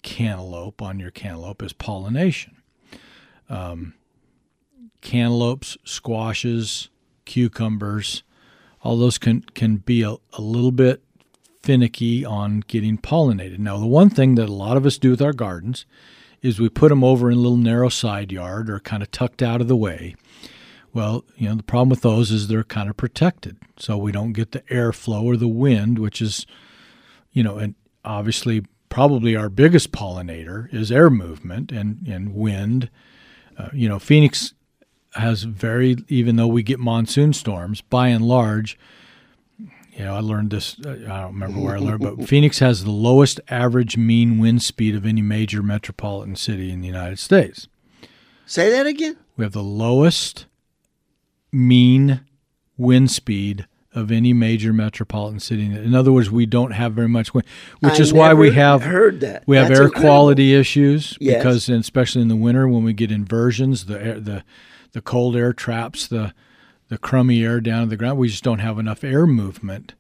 cantaloupe 0.03 0.81
on 0.81 1.01
your 1.01 1.11
cantaloupe 1.11 1.63
is 1.63 1.73
pollination. 1.73 2.63
Um, 3.49 3.95
cantaloupes, 5.01 5.77
squashes, 5.85 6.91
cucumbers, 7.25 8.23
all 8.83 8.97
those 8.97 9.19
can 9.19 9.41
can 9.55 9.79
be 9.79 10.03
a, 10.03 10.15
a 10.35 10.41
little 10.41 10.71
bit 10.71 11.03
finicky 11.63 12.25
on 12.25 12.61
getting 12.61 12.99
pollinated. 12.99 13.59
Now, 13.59 13.79
the 13.79 13.87
one 13.87 14.11
thing 14.11 14.35
that 14.35 14.49
a 14.49 14.53
lot 14.53 14.77
of 14.77 14.85
us 14.85 14.99
do 14.99 15.11
with 15.11 15.23
our 15.23 15.33
gardens 15.33 15.87
is 16.43 16.61
we 16.61 16.69
put 16.69 16.91
them 16.91 17.03
over 17.03 17.31
in 17.31 17.39
a 17.39 17.41
little 17.41 17.57
narrow 17.57 17.89
side 17.89 18.31
yard 18.31 18.69
or 18.69 18.79
kind 18.79 19.03
of 19.03 19.11
tucked 19.11 19.43
out 19.43 19.63
of 19.63 19.69
the 19.69 19.77
way. 19.77 20.15
Well, 20.95 21.25
you 21.37 21.49
know, 21.49 21.57
the 21.57 21.65
problem 21.65 21.89
with 21.89 22.03
those 22.03 22.31
is 22.31 22.47
they're 22.47 22.63
kind 22.63 22.89
of 22.89 22.97
protected. 22.97 23.59
So 23.77 23.97
we 23.99 24.13
don't 24.13 24.33
get 24.33 24.53
the 24.53 24.61
airflow 24.63 25.25
or 25.25 25.37
the 25.37 25.49
wind, 25.49 25.99
which 25.99 26.23
is, 26.23 26.47
you 27.33 27.43
know, 27.43 27.59
and 27.59 27.75
obviously 28.05 28.65
probably 28.89 29.35
our 29.35 29.49
biggest 29.49 29.91
pollinator 29.91 30.73
is 30.73 30.93
air 30.93 31.11
movement 31.11 31.73
and, 31.73 32.07
and 32.07 32.33
wind. 32.33 32.91
Uh, 33.59 33.71
you 33.73 33.89
know, 33.89 33.99
Phoenix 33.99 34.55
has 35.15 35.43
very, 35.43 35.97
even 36.09 36.37
though 36.37 36.47
we 36.47 36.63
get 36.63 36.79
monsoon 36.79 37.33
storms, 37.33 37.81
by 37.81 38.09
and 38.09 38.25
large, 38.25 38.79
you 39.97 40.05
know, 40.05 40.15
I 40.15 40.21
learned 40.21 40.51
this, 40.51 40.77
uh, 40.85 40.91
I 40.91 41.23
don't 41.23 41.35
remember 41.35 41.61
where 41.61 41.77
I 41.77 41.81
learned, 41.81 42.03
but 42.03 42.25
Phoenix 42.29 42.61
has 42.61 42.85
the 42.85 42.93
lowest 42.93 43.41
average 43.49 43.97
mean 43.97 44.39
wind 44.39 44.63
speed 44.63 44.95
of 44.95 45.05
any 45.05 45.23
major 45.23 45.61
metropolitan 45.61 46.37
city 46.37 46.71
in 46.71 46.81
the 46.81 46.87
United 46.87 47.19
States. 47.19 47.67
Say 48.47 48.71
that 48.71 48.87
again. 48.87 49.17
We 49.37 49.45
have 49.45 49.53
the 49.53 49.63
lowest 49.63 50.47
mean 51.55 52.21
wind 52.77 53.11
speed 53.11 53.67
of 53.95 54.11
any 54.11 54.33
major 54.33 54.73
metropolitan 54.73 55.39
city. 55.39 55.65
In 55.67 55.95
other 55.95 56.11
words, 56.11 56.29
we 56.31 56.47
don't 56.47 56.73
have 56.73 56.95
very 56.95 57.09
much 57.09 57.33
wind, 57.33 57.47
which 57.79 57.95
I 58.01 58.03
is 58.03 58.13
why 58.13 58.35
we 58.35 58.51
have 58.53 58.83
heard 58.83 59.21
that. 59.21 59.45
we 59.47 59.57
have 59.57 59.69
That's 59.69 59.79
air 59.79 59.87
incredible. 59.87 60.11
quality 60.11 60.55
issues 60.55 61.17
Yes. 61.21 61.39
because, 61.39 61.69
especially 61.69 62.23
in 62.23 62.29
the 62.29 62.35
winter 62.37 62.67
when 62.67 62.83
we 62.83 62.93
get 62.93 63.13
inversions, 63.13 63.87
the 63.87 64.05
air, 64.05 64.19
the 64.21 64.45
the 64.93 65.01
cold 65.01 65.37
air 65.37 65.53
traps 65.53 66.07
the 66.09 66.35
the 66.89 66.99
crummy 66.99 67.45
air 67.45 67.61
down 67.61 67.85
to 67.85 67.91
the 67.91 67.97
ground. 67.97 68.19
We 68.19 68.29
just 68.29 68.43
don't 68.45 68.59
have 68.59 68.79
enough 68.81 69.05
air 69.05 69.27
movement 69.27 69.95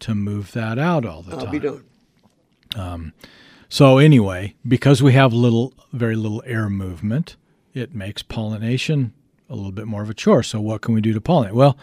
to 0.00 0.14
move 0.14 0.52
that 0.52 0.78
out 0.78 1.04
all 1.04 1.22
the 1.22 1.32
I'll 1.36 1.42
time. 1.42 1.50
be 1.50 1.58
done. 1.58 1.84
Um, 2.76 3.12
so 3.68 3.98
anyway, 3.98 4.54
because 4.66 5.02
we 5.02 5.12
have 5.12 5.32
little, 5.32 5.74
very 5.92 6.16
little 6.16 6.42
air 6.46 6.70
movement, 6.70 7.36
it 7.74 7.94
makes 7.94 8.22
pollination 8.22 9.12
a 9.50 9.54
little 9.54 9.72
bit 9.72 9.86
more 9.86 10.02
of 10.02 10.08
a 10.08 10.14
chore. 10.14 10.42
So 10.42 10.60
what 10.60 10.80
can 10.80 10.94
we 10.94 11.00
do 11.00 11.12
to 11.12 11.20
pollinate? 11.20 11.52
Well, 11.52 11.76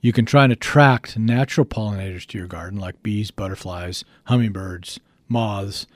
you 0.00 0.12
can 0.12 0.24
try 0.24 0.44
and 0.44 0.52
attract 0.52 1.18
natural 1.18 1.66
pollinators 1.66 2.24
to 2.28 2.38
your 2.38 2.46
garden, 2.46 2.78
like 2.78 3.02
bees, 3.02 3.30
butterflies, 3.30 4.04
hummingbirds, 4.24 5.00
moths, 5.28 5.86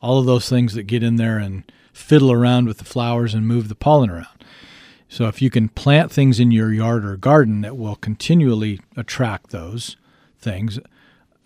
all 0.00 0.18
of 0.18 0.26
those 0.26 0.48
things 0.48 0.74
that 0.74 0.82
get 0.82 1.02
in 1.02 1.16
there 1.16 1.38
and 1.38 1.62
fiddle 1.92 2.32
around 2.32 2.66
with 2.66 2.78
the 2.78 2.84
flowers 2.84 3.34
and 3.34 3.46
move 3.46 3.68
the 3.68 3.74
pollen 3.74 4.10
around. 4.10 4.44
So 5.08 5.28
if 5.28 5.40
you 5.40 5.50
can 5.50 5.68
plant 5.68 6.10
things 6.10 6.40
in 6.40 6.50
your 6.50 6.72
yard 6.72 7.04
or 7.04 7.16
garden 7.16 7.60
that 7.60 7.76
will 7.76 7.96
continually 7.96 8.80
attract 8.96 9.50
those 9.50 9.96
things, 10.38 10.80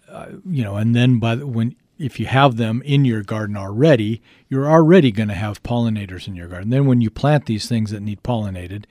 uh, 0.09 0.27
you 0.49 0.62
know, 0.62 0.77
and 0.77 0.94
then 0.94 1.18
by 1.18 1.35
the, 1.35 1.46
when 1.46 1.77
if 1.99 2.20
you 2.20 2.27
have 2.27 2.57
them 2.57 2.83
in 2.85 3.05
your 3.05 3.22
garden 3.22 3.57
already, 3.57 4.22
you're 4.49 4.70
already 4.70 5.11
going 5.11 5.29
to 5.29 5.35
have 5.35 5.62
pollinators 5.62 6.29
in 6.29 6.37
your 6.37 6.46
garden. 6.46 6.70
Then 6.70 6.87
when 6.87 7.01
you 7.01 7.11
plant 7.11 7.46
these 7.46 7.68
things 7.68 7.90
that 7.90 8.01
need 8.01 8.22
pollinated, 8.22 8.85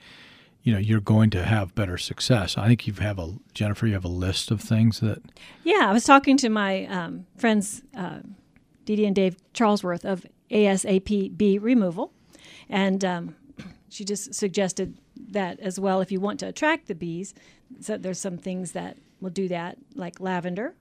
you 0.66 0.72
know 0.72 0.80
you're 0.80 1.00
going 1.00 1.30
to 1.30 1.44
have 1.44 1.74
better 1.76 1.96
success. 1.96 2.58
I 2.58 2.66
think 2.66 2.86
you 2.88 2.92
have 2.94 3.20
a 3.20 3.34
Jennifer. 3.54 3.86
You 3.86 3.94
have 3.94 4.04
a 4.04 4.08
list 4.26 4.50
of 4.50 4.60
things 4.60 4.98
that 4.98 5.22
Yeah, 5.62 5.82
I 5.88 5.92
was 5.92 6.02
talking 6.04 6.36
to 6.38 6.48
my 6.48 6.86
um, 6.86 7.24
friends, 7.38 7.82
uh, 7.96 8.18
Dee 8.84 9.06
and 9.06 9.14
Dave 9.14 9.36
Charlesworth 9.54 10.04
of 10.04 10.26
ASAP 10.50 11.36
Bee 11.38 11.58
removal, 11.58 12.12
and 12.68 13.04
um, 13.04 13.36
she 13.88 14.04
just 14.04 14.34
suggested 14.34 14.98
that 15.30 15.60
as 15.60 15.78
well. 15.78 16.00
If 16.00 16.10
you 16.10 16.18
want 16.18 16.40
to 16.40 16.48
attract 16.48 16.88
the 16.88 16.96
bees, 16.96 17.32
so 17.80 17.96
there's 17.96 18.18
some 18.18 18.36
things 18.36 18.72
that 18.72 18.96
will 19.20 19.30
do 19.30 19.46
that, 19.48 19.78
like 19.94 20.18
lavender 20.18 20.74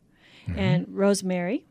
and 0.58 0.88
rosemary, 0.90 1.66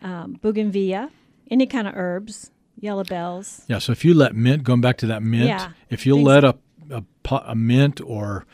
um, 0.00 0.38
bougainvillea, 0.42 1.10
any 1.50 1.66
kind 1.66 1.88
of 1.88 1.94
herbs, 1.96 2.50
yellow 2.78 3.04
bells. 3.04 3.62
yeah. 3.68 3.78
So 3.78 3.90
if 3.92 4.04
you 4.04 4.14
let 4.14 4.34
mint, 4.36 4.62
going 4.62 4.80
back 4.80 4.96
to 4.98 5.06
that 5.06 5.22
mint, 5.22 5.46
Yeah, 5.46 5.70
if 5.90 6.06
you 6.06 6.16
let 6.16 6.44
a, 6.44 6.56
a 6.92 7.04
a 7.46 7.54
mint 7.54 8.00
or 8.00 8.46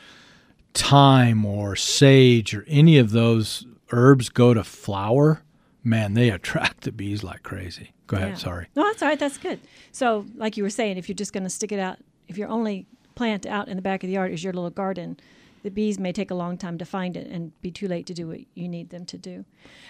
thyme 0.73 1.45
or 1.45 1.75
sage 1.75 2.53
or 2.53 2.63
any 2.67 2.97
of 2.97 3.11
those 3.11 3.65
herbs 3.91 4.29
go 4.29 4.53
to 4.53 4.63
flower, 4.63 5.41
man, 5.83 6.13
they 6.13 6.29
attract 6.29 6.81
the 6.81 6.91
bees 6.91 7.23
like 7.23 7.43
crazy. 7.43 7.93
Go 8.07 8.17
ahead. 8.17 8.29
Yeah. 8.29 8.35
Sorry. 8.35 8.67
No, 8.75 8.83
that's 8.83 9.01
all 9.01 9.09
right. 9.09 9.19
That's 9.19 9.37
good. 9.37 9.59
So, 9.91 10.25
like 10.35 10.57
you 10.57 10.63
were 10.63 10.69
saying, 10.69 10.97
if 10.97 11.07
you're 11.07 11.15
just 11.15 11.33
going 11.33 11.43
to 11.43 11.49
stick 11.49 11.71
it 11.71 11.79
out, 11.79 11.97
if 12.27 12.37
your 12.37 12.47
only 12.49 12.87
plant 13.15 13.45
out 13.45 13.67
in 13.67 13.75
the 13.75 13.81
back 13.81 14.03
of 14.03 14.07
the 14.07 14.13
yard 14.13 14.31
is 14.31 14.43
your 14.43 14.53
little 14.53 14.69
garden, 14.69 15.19
the 15.63 15.69
bees 15.69 15.99
may 15.99 16.11
take 16.11 16.31
a 16.31 16.35
long 16.35 16.57
time 16.57 16.77
to 16.77 16.85
find 16.85 17.17
it 17.17 17.27
and 17.27 17.59
be 17.61 17.69
too 17.69 17.87
late 17.87 18.05
to 18.07 18.13
do 18.13 18.27
what 18.27 18.39
you 18.55 18.67
need 18.67 18.89
them 18.89 19.05
to 19.05 19.17
do. 19.17 19.45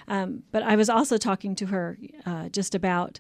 Um, 0.07 0.43
but 0.51 0.63
I 0.63 0.75
was 0.75 0.89
also 0.89 1.17
talking 1.17 1.55
to 1.55 1.67
her 1.67 1.97
uh, 2.25 2.49
just 2.49 2.73
about, 2.73 3.19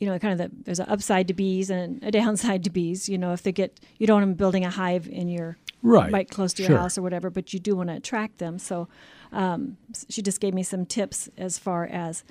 you 0.00 0.06
know, 0.08 0.18
kind 0.18 0.32
of 0.40 0.50
the 0.50 0.56
there's 0.64 0.80
an 0.80 0.86
upside 0.88 1.28
to 1.28 1.34
bees 1.34 1.70
and 1.70 2.02
a 2.02 2.10
downside 2.10 2.64
to 2.64 2.70
bees. 2.70 3.08
You 3.08 3.18
know, 3.18 3.32
if 3.32 3.42
they 3.42 3.52
get 3.52 3.80
you 3.98 4.06
don't 4.06 4.16
want 4.16 4.26
them 4.28 4.34
building 4.34 4.64
a 4.64 4.70
hive 4.70 5.08
in 5.08 5.28
your 5.28 5.56
Right. 5.82 6.28
close 6.30 6.54
to 6.54 6.62
your 6.62 6.70
Sure. 6.70 6.78
house 6.78 6.96
or 6.96 7.02
whatever, 7.02 7.28
but 7.28 7.52
you 7.52 7.60
do 7.60 7.76
want 7.76 7.90
to 7.90 7.96
attract 7.96 8.38
them. 8.38 8.58
So 8.58 8.88
um, 9.32 9.76
she 10.08 10.22
just 10.22 10.40
gave 10.40 10.54
me 10.54 10.62
some 10.62 10.86
tips 10.86 11.28
as 11.36 11.58
far 11.58 11.84
as 11.84 12.24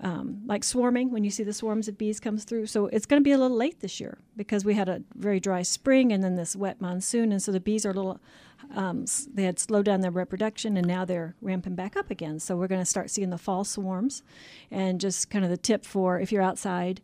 um, 0.00 0.42
like 0.46 0.62
swarming 0.64 1.10
when 1.10 1.22
you 1.24 1.30
see 1.30 1.42
the 1.42 1.52
swarms 1.52 1.88
of 1.88 1.98
bees 1.98 2.20
comes 2.20 2.44
through. 2.44 2.66
So 2.66 2.86
it's 2.86 3.04
going 3.04 3.20
to 3.20 3.24
be 3.24 3.32
a 3.32 3.38
little 3.38 3.56
late 3.56 3.80
this 3.80 4.00
year 4.00 4.18
because 4.36 4.64
we 4.64 4.74
had 4.74 4.88
a 4.88 5.02
very 5.16 5.40
dry 5.40 5.62
spring 5.62 6.12
and 6.12 6.22
then 6.22 6.36
this 6.36 6.54
wet 6.56 6.80
monsoon, 6.80 7.30
and 7.32 7.42
so 7.42 7.50
the 7.52 7.60
bees 7.60 7.84
are 7.84 7.90
a 7.90 7.94
little. 7.94 8.20
Um, 8.74 9.04
they 9.32 9.44
had 9.44 9.58
slowed 9.58 9.84
down 9.84 10.00
their 10.00 10.10
reproduction 10.10 10.76
and 10.76 10.86
now 10.86 11.04
they're 11.04 11.34
ramping 11.40 11.74
back 11.74 11.96
up 11.96 12.10
again. 12.10 12.38
So 12.38 12.56
we're 12.56 12.68
going 12.68 12.80
to 12.80 12.86
start 12.86 13.10
seeing 13.10 13.30
the 13.30 13.38
fall 13.38 13.64
swarms, 13.64 14.22
and 14.70 15.00
just 15.00 15.30
kind 15.30 15.44
of 15.44 15.50
the 15.50 15.56
tip 15.56 15.84
for 15.84 16.18
if 16.18 16.32
you're 16.32 16.42
outside 16.42 17.00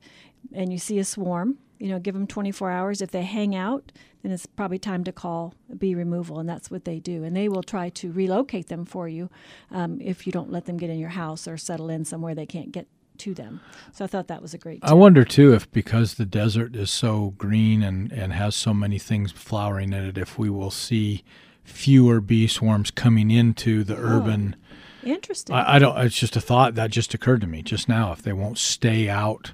and 0.52 0.72
you 0.72 0.78
see 0.78 0.98
a 0.98 1.04
swarm, 1.04 1.58
you 1.78 1.88
know, 1.88 1.98
give 1.98 2.14
them 2.14 2.26
24 2.26 2.70
hours. 2.70 3.02
If 3.02 3.10
they 3.10 3.22
hang 3.22 3.54
out, 3.54 3.92
then 4.22 4.32
it's 4.32 4.46
probably 4.46 4.78
time 4.78 5.04
to 5.04 5.12
call 5.12 5.54
a 5.70 5.76
bee 5.76 5.94
removal, 5.94 6.38
and 6.38 6.48
that's 6.48 6.70
what 6.70 6.84
they 6.84 6.98
do. 6.98 7.24
And 7.24 7.36
they 7.36 7.48
will 7.48 7.62
try 7.62 7.88
to 7.90 8.12
relocate 8.12 8.68
them 8.68 8.84
for 8.84 9.08
you 9.08 9.30
um, 9.70 10.00
if 10.00 10.26
you 10.26 10.32
don't 10.32 10.50
let 10.50 10.64
them 10.64 10.76
get 10.76 10.90
in 10.90 10.98
your 10.98 11.10
house 11.10 11.46
or 11.46 11.56
settle 11.56 11.90
in 11.90 12.04
somewhere 12.04 12.34
they 12.34 12.46
can't 12.46 12.72
get 12.72 12.86
to 13.18 13.34
them. 13.34 13.60
So 13.92 14.04
I 14.04 14.08
thought 14.08 14.28
that 14.28 14.42
was 14.42 14.54
a 14.54 14.58
great. 14.58 14.80
I 14.82 14.94
wonder 14.94 15.24
too 15.24 15.52
if 15.52 15.70
because 15.70 16.14
the 16.14 16.24
desert 16.24 16.76
is 16.76 16.90
so 16.90 17.34
green 17.36 17.82
and, 17.82 18.12
and 18.12 18.32
has 18.32 18.54
so 18.54 18.72
many 18.72 18.98
things 18.98 19.32
flowering 19.32 19.92
in 19.92 20.04
it, 20.04 20.18
if 20.18 20.38
we 20.38 20.50
will 20.50 20.70
see 20.70 21.24
fewer 21.68 22.20
bee 22.20 22.46
swarms 22.46 22.90
coming 22.90 23.30
into 23.30 23.84
the 23.84 23.96
urban. 23.96 24.56
Interesting. 25.04 25.54
I, 25.54 25.76
I 25.76 25.78
don't. 25.78 25.96
It's 25.98 26.18
just 26.18 26.36
a 26.36 26.40
thought 26.40 26.74
that 26.74 26.90
just 26.90 27.14
occurred 27.14 27.40
to 27.42 27.46
me 27.46 27.62
just 27.62 27.88
now. 27.88 28.12
If 28.12 28.22
they 28.22 28.32
won't 28.32 28.58
stay 28.58 29.08
out, 29.08 29.52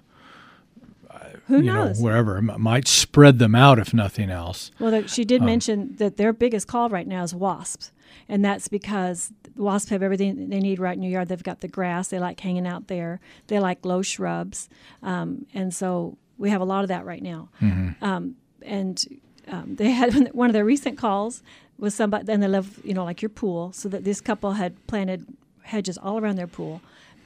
Who 1.47 1.59
you 1.59 1.65
knows? 1.65 1.99
know, 1.99 2.05
wherever, 2.05 2.39
it 2.39 2.43
might 2.43 2.89
spread 2.89 3.39
them 3.39 3.55
out 3.55 3.79
if 3.79 3.93
nothing 3.93 4.31
else. 4.31 4.71
Well, 4.81 4.91
the, 4.91 5.09
she 5.09 5.25
did 5.25 5.43
mention 5.43 5.97
that 5.97 6.17
their 6.17 6.33
biggest 6.33 6.67
call 6.67 6.89
right 6.89 7.07
now 7.07 7.23
is 7.23 7.35
wasps, 7.35 7.93
and 8.29 8.45
that's 8.45 8.69
because 8.69 9.33
wasps 9.55 9.91
have 9.91 10.03
everything 10.03 10.49
they 10.49 10.61
need 10.61 10.79
right 10.79 10.97
in 10.97 11.03
your 11.03 11.13
yard. 11.13 11.29
They've 11.29 11.43
got 11.43 11.61
the 11.61 11.69
grass; 11.69 12.09
they 12.09 12.19
like 12.19 12.41
hanging 12.41 12.67
out 12.67 12.89
there. 12.89 13.21
They 13.49 13.59
like 13.61 13.85
low 13.85 14.01
shrubs, 14.03 14.69
um, 15.03 15.47
and 15.53 15.75
so 15.75 16.17
we 16.39 16.51
have 16.51 16.63
a 16.63 16.65
lot 16.65 16.83
of 16.85 16.89
that 16.89 17.05
right 17.05 17.23
now. 17.23 17.51
Um, 18.01 18.37
and 18.63 19.05
um, 19.49 19.77
they 19.77 19.91
had 19.91 20.29
one 20.35 20.49
of 20.51 20.55
their 20.55 20.65
recent 20.65 20.99
calls 20.99 21.43
was 21.79 21.95
somebody, 21.95 22.31
and 22.33 22.43
they 22.43 22.49
live, 22.49 22.81
you 22.85 22.95
know, 22.95 23.05
like 23.05 23.21
your 23.23 23.29
pool, 23.29 23.73
so 23.73 23.89
that 23.89 24.05
this 24.05 24.21
couple 24.21 24.53
had 24.53 24.87
planted 24.87 25.27
hedges 25.63 25.99
all 25.99 26.19
around 26.19 26.37
their 26.37 26.47
pool. 26.47 26.81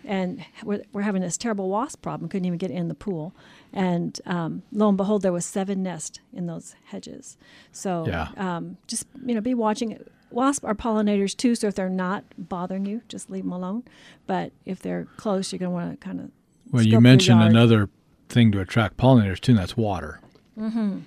And 0.05 0.45
we're, 0.63 0.83
we're 0.93 1.03
having 1.03 1.21
this 1.21 1.37
terrible 1.37 1.69
wasp 1.69 2.01
problem. 2.01 2.31
Couldn't 2.31 2.47
even 2.47 2.57
get 2.59 2.71
in 2.71 2.89
the 2.89 2.95
pool, 2.95 3.35
and 3.73 4.19
um, 4.25 4.63
lo 4.73 4.89
and 4.89 4.97
behold, 4.97 5.23
there 5.23 5.33
was 5.33 5.45
seven 5.45 5.83
nests 5.83 6.19
in 6.33 6.47
those 6.47 6.75
hedges. 6.87 7.37
So 7.73 8.07
Yeah. 8.07 8.29
um, 8.37 8.79
just 8.87 9.07
you 9.27 9.35
know, 9.35 9.41
be 9.41 9.55
watching. 9.55 10.03
Wasps 10.31 10.65
are 10.65 10.75
pollinators 10.75 11.37
too, 11.37 11.55
so 11.55 11.67
if 11.69 11.75
they're 11.75 11.89
not 11.91 12.23
bothering 12.39 12.85
you, 12.87 13.03
just 13.09 13.29
leave 13.31 13.45
them 13.45 13.53
alone. 13.53 13.83
But 14.27 14.53
if 14.67 14.81
they're 14.81 15.07
close, 15.17 15.53
you're 15.53 15.59
going 15.59 15.71
to 15.71 15.75
want 15.75 15.91
to 15.91 15.97
kind 16.07 16.21
of. 16.21 16.31
Well, 16.71 16.83
you 16.83 17.01
mentioned 17.01 17.43
another 17.43 17.89
thing 18.29 18.53
to 18.53 18.61
attract 18.61 18.97
pollinators 18.99 19.41
too, 19.41 19.53
and 19.53 19.59
that's 19.59 19.77
water. 19.77 20.21
Mm-hmm. 20.59 20.99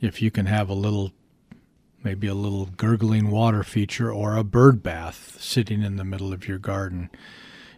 If 0.00 0.22
you 0.22 0.30
can 0.30 0.46
have 0.46 0.68
a 0.68 0.74
little, 0.74 1.12
maybe 2.02 2.26
a 2.26 2.34
little 2.34 2.66
gurgling 2.66 3.30
water 3.30 3.62
feature 3.62 4.12
or 4.12 4.36
a 4.36 4.44
bird 4.44 4.82
bath 4.82 5.36
sitting 5.40 5.82
in 5.82 5.96
the 5.96 6.04
middle 6.04 6.32
of 6.32 6.46
your 6.46 6.58
garden. 6.58 7.10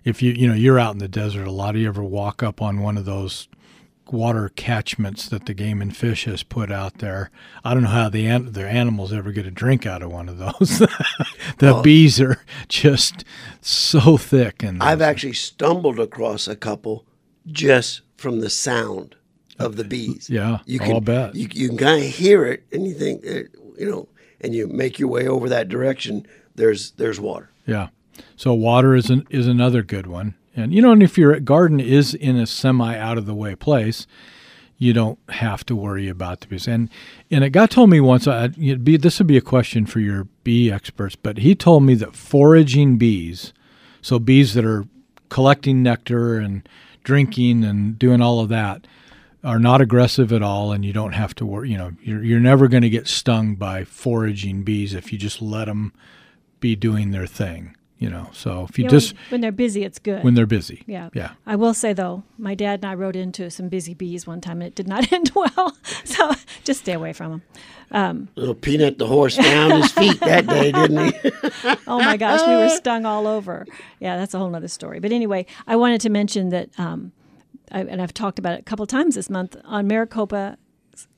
If 0.04 0.22
you 0.22 0.32
you 0.32 0.48
know 0.48 0.54
you're 0.54 0.78
out 0.78 0.94
in 0.94 0.98
the 0.98 1.08
desert, 1.08 1.46
a 1.46 1.52
lot 1.52 1.74
of 1.74 1.80
you 1.80 1.88
ever 1.88 2.02
walk 2.02 2.42
up 2.42 2.62
on 2.62 2.80
one 2.80 2.96
of 2.96 3.04
those 3.04 3.48
water 4.12 4.48
catchments 4.48 5.28
that 5.28 5.46
the 5.46 5.54
Game 5.54 5.80
and 5.80 5.96
Fish 5.96 6.24
has 6.24 6.42
put 6.42 6.70
out 6.70 6.98
there. 6.98 7.30
I 7.64 7.74
don't 7.74 7.84
know 7.84 7.90
how 7.90 8.08
the 8.08 8.26
an- 8.26 8.52
the 8.52 8.66
animals 8.66 9.12
ever 9.12 9.32
get 9.32 9.46
a 9.46 9.50
drink 9.50 9.86
out 9.86 10.02
of 10.02 10.12
one 10.12 10.28
of 10.28 10.38
those. 10.38 10.78
the 11.58 11.80
bees 11.82 12.20
are 12.20 12.42
just 12.68 13.24
so 13.60 14.16
thick, 14.16 14.62
and 14.62 14.82
I've 14.82 15.02
actually 15.02 15.34
stumbled 15.34 15.98
across 15.98 16.48
a 16.48 16.56
couple 16.56 17.06
just 17.46 18.02
from 18.16 18.40
the 18.40 18.50
sound 18.50 19.16
of 19.60 19.76
the 19.76 19.84
bees. 19.84 20.28
Yeah, 20.28 20.58
you 20.66 20.80
I'll 20.80 20.86
can 20.86 21.04
bet. 21.04 21.34
You, 21.34 21.48
you 21.52 21.68
can 21.68 21.78
kind 21.78 22.02
of 22.02 22.08
hear 22.08 22.44
it, 22.46 22.64
and 22.72 22.86
you 22.86 22.94
think, 22.94 23.22
eh, 23.24 23.44
you 23.78 23.90
know, 23.90 24.08
and 24.40 24.54
you 24.54 24.66
make 24.66 24.98
your 24.98 25.08
way 25.08 25.28
over 25.28 25.48
that 25.48 25.68
direction. 25.68 26.26
There's 26.54 26.92
there's 26.92 27.20
water. 27.20 27.50
Yeah. 27.66 27.88
So 28.36 28.52
water 28.52 28.94
is 28.94 29.10
an, 29.10 29.26
is 29.30 29.46
another 29.46 29.82
good 29.82 30.06
one. 30.06 30.34
And 30.56 30.74
you 30.74 30.82
know, 30.82 30.92
and 30.92 31.02
if 31.02 31.16
your 31.16 31.38
garden 31.40 31.80
is 31.80 32.14
in 32.14 32.36
a 32.36 32.46
semi 32.46 32.96
out 32.96 33.18
of 33.18 33.26
the 33.26 33.34
way 33.34 33.54
place, 33.54 34.06
you 34.78 34.92
don't 34.92 35.18
have 35.28 35.64
to 35.66 35.76
worry 35.76 36.08
about 36.08 36.40
the 36.40 36.48
bees. 36.48 36.66
And 36.66 36.88
and 37.30 37.44
a 37.44 37.50
guy 37.50 37.66
told 37.66 37.90
me 37.90 38.00
once, 38.00 38.26
I, 38.26 38.44
it'd 38.44 38.84
be 38.84 38.96
this 38.96 39.18
would 39.18 39.28
be 39.28 39.36
a 39.36 39.42
question 39.42 39.86
for 39.86 40.00
your 40.00 40.24
bee 40.42 40.70
experts, 40.70 41.16
but 41.16 41.38
he 41.38 41.54
told 41.54 41.84
me 41.84 41.94
that 41.96 42.16
foraging 42.16 42.98
bees, 42.98 43.52
so 44.02 44.18
bees 44.18 44.54
that 44.54 44.64
are 44.64 44.86
collecting 45.28 45.82
nectar 45.82 46.38
and 46.38 46.68
drinking 47.04 47.64
and 47.64 47.98
doing 47.98 48.20
all 48.20 48.40
of 48.40 48.48
that, 48.48 48.86
are 49.42 49.58
not 49.58 49.80
aggressive 49.80 50.32
at 50.32 50.42
all, 50.42 50.72
and 50.72 50.84
you 50.84 50.92
don't 50.92 51.12
have 51.12 51.34
to 51.36 51.46
worry. 51.46 51.70
You 51.70 51.78
know, 51.78 51.92
you're 52.02 52.22
you're 52.22 52.40
never 52.40 52.68
going 52.68 52.82
to 52.82 52.90
get 52.90 53.06
stung 53.08 53.54
by 53.54 53.84
foraging 53.84 54.62
bees 54.62 54.94
if 54.94 55.12
you 55.12 55.18
just 55.18 55.40
let 55.40 55.64
them 55.66 55.92
be 56.60 56.76
doing 56.76 57.10
their 57.10 57.26
thing. 57.26 57.74
You 57.98 58.08
know, 58.08 58.30
so 58.32 58.66
if 58.66 58.78
you 58.78 58.84
Yeah, 58.84 58.90
just 58.90 59.12
when, 59.12 59.20
when 59.28 59.40
they're 59.42 59.52
busy, 59.52 59.84
it's 59.84 59.98
good. 59.98 60.24
when 60.24 60.32
they're 60.32 60.46
busy, 60.46 60.82
Yeah. 60.86 61.10
yeah. 61.12 61.32
I 61.46 61.56
will 61.56 61.74
say 61.74 61.92
though, 61.92 62.22
my 62.38 62.54
dad 62.54 62.80
and 62.82 62.86
I 62.86 62.94
rode 62.94 63.14
into 63.14 63.50
some 63.50 63.68
busy 63.68 63.92
bees 63.92 64.26
one 64.26 64.40
time, 64.40 64.62
and 64.62 64.68
it 64.68 64.74
did 64.74 64.88
not 64.88 65.12
end 65.12 65.32
well. 65.34 65.76
So 66.04 66.32
just 66.64 66.80
stay 66.80 66.94
away 66.94 67.12
from 67.12 67.42
them. 67.90 68.28
Little 68.36 68.54
peanut 68.54 68.96
the 68.96 69.06
horse 69.06 69.36
found 69.36 69.74
his 69.74 69.92
feet 69.92 70.18
that 70.20 70.46
day, 70.46 70.72
didn't 70.72 71.12
he? 71.12 71.30
Oh 71.86 71.98
my 71.98 72.16
gosh, 72.16 72.40
we 72.46 72.54
were 72.56 72.70
stung 72.70 73.04
all 73.04 73.26
over. 73.26 73.66
Yeah, 74.00 74.16
that's 74.16 74.32
a 74.32 74.38
whole 74.38 74.48
nother 74.48 74.68
story. 74.68 74.98
But 75.00 75.12
anyway, 75.12 75.44
I 75.66 75.76
wanted 75.76 76.00
to 76.02 76.08
mention 76.10 76.48
that, 76.50 76.70
um, 76.78 77.12
I, 77.70 77.80
and 77.80 78.02
I've 78.02 78.14
talked 78.14 78.38
about 78.38 78.54
it 78.54 78.60
a 78.60 78.64
couple 78.64 78.86
times 78.86 79.14
this 79.14 79.30
month 79.30 79.56
on 79.64 79.86
Maricopa 79.86 80.56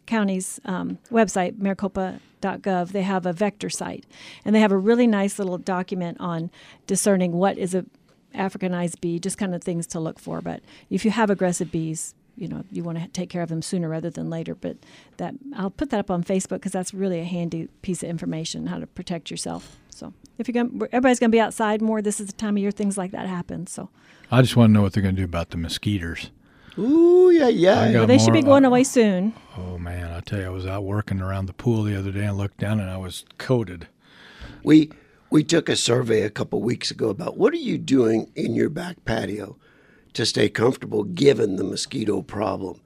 County's 0.07 0.61
um, 0.65 0.99
website, 1.11 1.59
maricopa.gov. 1.59 2.89
They 2.89 3.03
have 3.03 3.25
a 3.25 3.33
vector 3.33 3.71
site, 3.71 4.05
and 4.45 4.55
they 4.55 4.61
have 4.61 4.73
a 4.73 4.77
really 4.77 5.07
nice 5.07 5.39
little 5.39 5.59
document 5.59 6.19
on 6.21 6.51
discerning 6.87 7.33
what 7.33 7.57
is 7.59 7.75
a 7.75 7.87
Africanized 8.35 9.01
bee, 9.01 9.19
just 9.19 9.39
kind 9.39 9.55
of 9.55 9.63
things 9.63 9.87
to 9.89 10.01
look 10.01 10.19
for. 10.19 10.41
But 10.41 10.63
if 10.89 11.05
you 11.05 11.11
have 11.11 11.31
aggressive 11.31 11.71
bees, 11.71 12.15
you 12.35 12.49
know 12.49 12.65
you 12.71 12.83
want 12.83 12.99
to 12.99 13.07
take 13.09 13.29
care 13.29 13.43
of 13.43 13.51
them 13.51 13.61
sooner 13.61 13.89
rather 13.89 14.11
than 14.11 14.31
later. 14.31 14.55
But 14.55 14.79
that 15.19 15.35
I'll 15.55 15.71
put 15.71 15.91
that 15.91 16.01
up 16.01 16.11
on 16.11 16.25
Facebook 16.25 16.57
because 16.57 16.73
that's 16.73 16.95
really 16.95 17.21
a 17.21 17.25
handy 17.25 17.69
piece 17.83 18.03
of 18.03 18.09
information 18.09 18.67
how 18.67 18.79
to 18.79 18.87
protect 18.87 19.31
yourself. 19.31 19.77
So 19.91 20.15
if 20.39 20.49
you're 20.49 20.55
going, 20.55 20.83
everybody's 20.93 21.19
going 21.19 21.31
to 21.31 21.37
be 21.37 21.41
outside 21.41 21.83
more. 21.83 22.01
This 22.01 22.21
is 22.21 22.27
the 22.27 22.33
time 22.33 22.57
of 22.57 22.63
year 22.63 22.71
things 22.71 22.97
like 22.97 23.13
that 23.13 23.27
happen. 23.27 23.67
So 23.67 23.91
I 24.31 24.41
just 24.41 24.57
want 24.57 24.71
to 24.71 24.73
know 24.73 24.83
what 24.83 24.95
they're 24.95 25.03
going 25.03 25.15
to 25.15 25.21
do 25.21 25.27
about 25.27 25.51
the 25.51 25.59
mosquitoes. 25.59 26.31
Ooh, 26.79 27.31
yeah, 27.31 27.49
yeah. 27.49 27.93
got 27.93 28.09
they 28.09 28.19
should 28.19 28.33
be 28.33 28.43
going 28.43 28.65
uh, 28.65 28.69
away 28.69 28.85
soon. 28.85 29.35
Oh 29.59 29.79
man, 29.79 30.11
I 30.11 30.21
tell 30.21 30.41
you, 30.41 30.47
I 30.47 30.51
was 30.51 30.67
out 30.67 30.85
working 30.85 31.21
around 31.21 31.47
the 31.47 31.53
pool 31.53 31.83
the 31.83 31.99
other 31.99 32.11
day 32.11 32.25
and 32.25 32.39
looked 32.39 32.59
down 32.59 32.81
and 32.81 32.91
I 32.91 32.97
was 32.97 33.25
coated. 33.39 33.89
We 34.63 34.91
we 35.31 35.45
took 35.45 35.69
a 35.69 35.77
survey 35.77 36.23
a 36.23 36.31
couple 36.31 36.61
weeks 36.63 36.91
ago 36.91 37.09
about 37.11 37.37
what 37.37 37.53
are 37.53 37.59
you 37.59 37.79
doing 37.79 38.31
in 38.35 38.55
your 38.55 38.71
back 38.71 39.05
patio 39.05 39.57
to 40.15 40.27
stay 40.27 40.49
comfortable 40.49 41.05
given 41.05 41.57
the 41.57 41.65
mosquito 41.65 42.23
problem, 42.23 42.81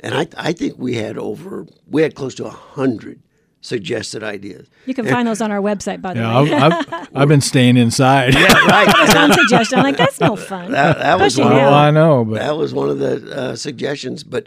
and 0.00 0.14
I 0.14 0.28
I 0.36 0.52
think 0.52 0.78
we 0.78 0.94
had 0.94 1.18
over 1.18 1.66
we 1.86 2.02
had 2.02 2.14
close 2.14 2.34
to 2.36 2.46
a 2.46 2.50
hundred 2.50 3.20
suggested 3.66 4.22
ideas. 4.22 4.68
You 4.86 4.94
can 4.94 5.06
find 5.06 5.26
those 5.26 5.40
on 5.40 5.50
our 5.50 5.60
website, 5.60 6.00
by 6.00 6.14
the 6.14 6.20
Yeah, 6.20 6.42
way. 6.42 6.52
I've, 6.52 6.92
I've, 6.92 7.08
I've 7.14 7.28
been 7.28 7.40
staying 7.40 7.76
inside. 7.76 8.34
Yeah, 8.34 8.52
right. 8.66 9.10
John 9.12 9.32
suggestion. 9.32 9.78
I'm 9.78 9.84
like, 9.84 9.96
that's 9.96 10.20
no 10.20 10.36
fun. 10.36 10.70
that, 10.72 10.98
that 10.98 11.18
was 11.18 11.36
one. 11.38 11.52
I 11.52 11.90
know, 11.90 12.24
but 12.24 12.38
That 12.40 12.56
was 12.56 12.72
one 12.72 12.88
of 12.88 12.98
the 12.98 13.36
uh, 13.36 13.56
suggestions, 13.56 14.22
but 14.22 14.46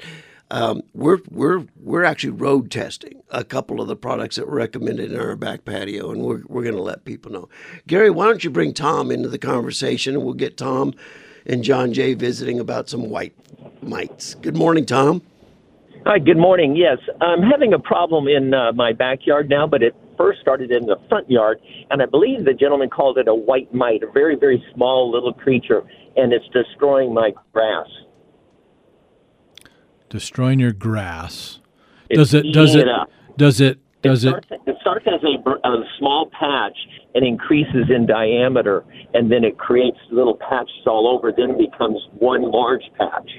um, 0.52 0.82
we're 0.94 1.20
we're 1.30 1.66
we're 1.80 2.04
actually 2.04 2.32
road 2.32 2.72
testing 2.72 3.22
a 3.30 3.44
couple 3.44 3.82
of 3.82 3.88
the 3.88 3.96
products 3.96 4.36
that 4.38 4.48
were 4.48 4.56
recommended 4.56 5.12
in 5.12 5.20
our 5.20 5.36
back 5.36 5.66
patio, 5.66 6.10
and 6.12 6.22
we're 6.22 6.42
we're 6.48 6.64
going 6.64 6.76
to 6.76 6.82
let 6.82 7.06
people 7.06 7.32
know. 7.32 7.50
Gary, 7.86 8.10
why 8.10 8.26
don't 8.26 8.44
you 8.44 8.50
bring 8.50 8.74
Tom 8.74 9.12
into 9.12 9.30
the 9.30 9.38
conversation, 9.38 10.16
and 10.16 10.24
we'll 10.24 10.34
get 10.34 10.58
Tom 10.58 10.94
and 11.46 11.64
John 11.64 11.94
Jay 11.94 12.14
visiting 12.16 12.60
about 12.60 12.90
some 12.90 13.10
white 13.10 13.34
mites. 13.82 14.34
Good 14.36 14.56
morning, 14.58 14.86
Tom. 14.86 15.22
Hi, 16.06 16.18
good 16.18 16.38
morning. 16.38 16.76
Yes, 16.76 16.98
I'm 17.22 17.42
having 17.42 17.74
a 17.74 17.80
problem 17.80 18.28
in 18.28 18.54
uh, 18.54 18.72
my 18.74 18.94
backyard 18.94 19.50
now, 19.50 19.68
but 19.68 19.84
it 19.84 19.96
first 20.18 20.40
started 20.42 20.72
in 20.72 20.86
the 20.86 20.96
front 21.10 21.30
yard, 21.30 21.60
and 21.92 22.02
I 22.02 22.06
believe 22.06 22.46
the 22.46 22.54
gentleman 22.54 22.90
called 22.90 23.18
it 23.18 23.28
a 23.28 23.36
white 23.36 23.74
mite, 23.74 24.02
a 24.04 24.12
very, 24.12 24.36
very 24.36 24.64
small 24.74 25.12
little 25.12 25.34
creature, 25.34 25.82
and 26.16 26.34
it's 26.34 26.46
destroying 26.54 27.14
my 27.14 27.32
grass. 27.54 27.88
destroying 30.10 30.60
your 30.60 30.72
grass. 30.72 31.60
It's 32.10 32.18
Does 32.18 32.34
it? 32.34 32.52
Does 32.54 32.76
it? 32.76 32.88
up. 32.88 33.10
Does 33.38 33.62
it? 33.62 33.78
Does 34.02 34.24
it 34.24 34.30
it? 34.30 34.46
starts, 34.48 34.64
it 34.66 34.76
starts 34.82 35.06
as 35.08 35.22
a, 35.24 35.68
a 35.68 35.84
small 36.00 36.32
patch 36.38 36.76
and 37.14 37.26
increases 37.26 37.86
in 37.94 38.08
diameter, 38.08 38.84
and 39.14 39.32
then 39.32 39.44
it 39.44 39.58
creates 39.60 39.98
little 40.12 40.38
patches 40.38 40.88
all 40.88 41.08
over. 41.08 41.32
Then 41.36 41.52
it 41.52 41.72
becomes 41.72 42.00
one 42.18 42.50
large 42.50 42.84
patch. 42.98 43.30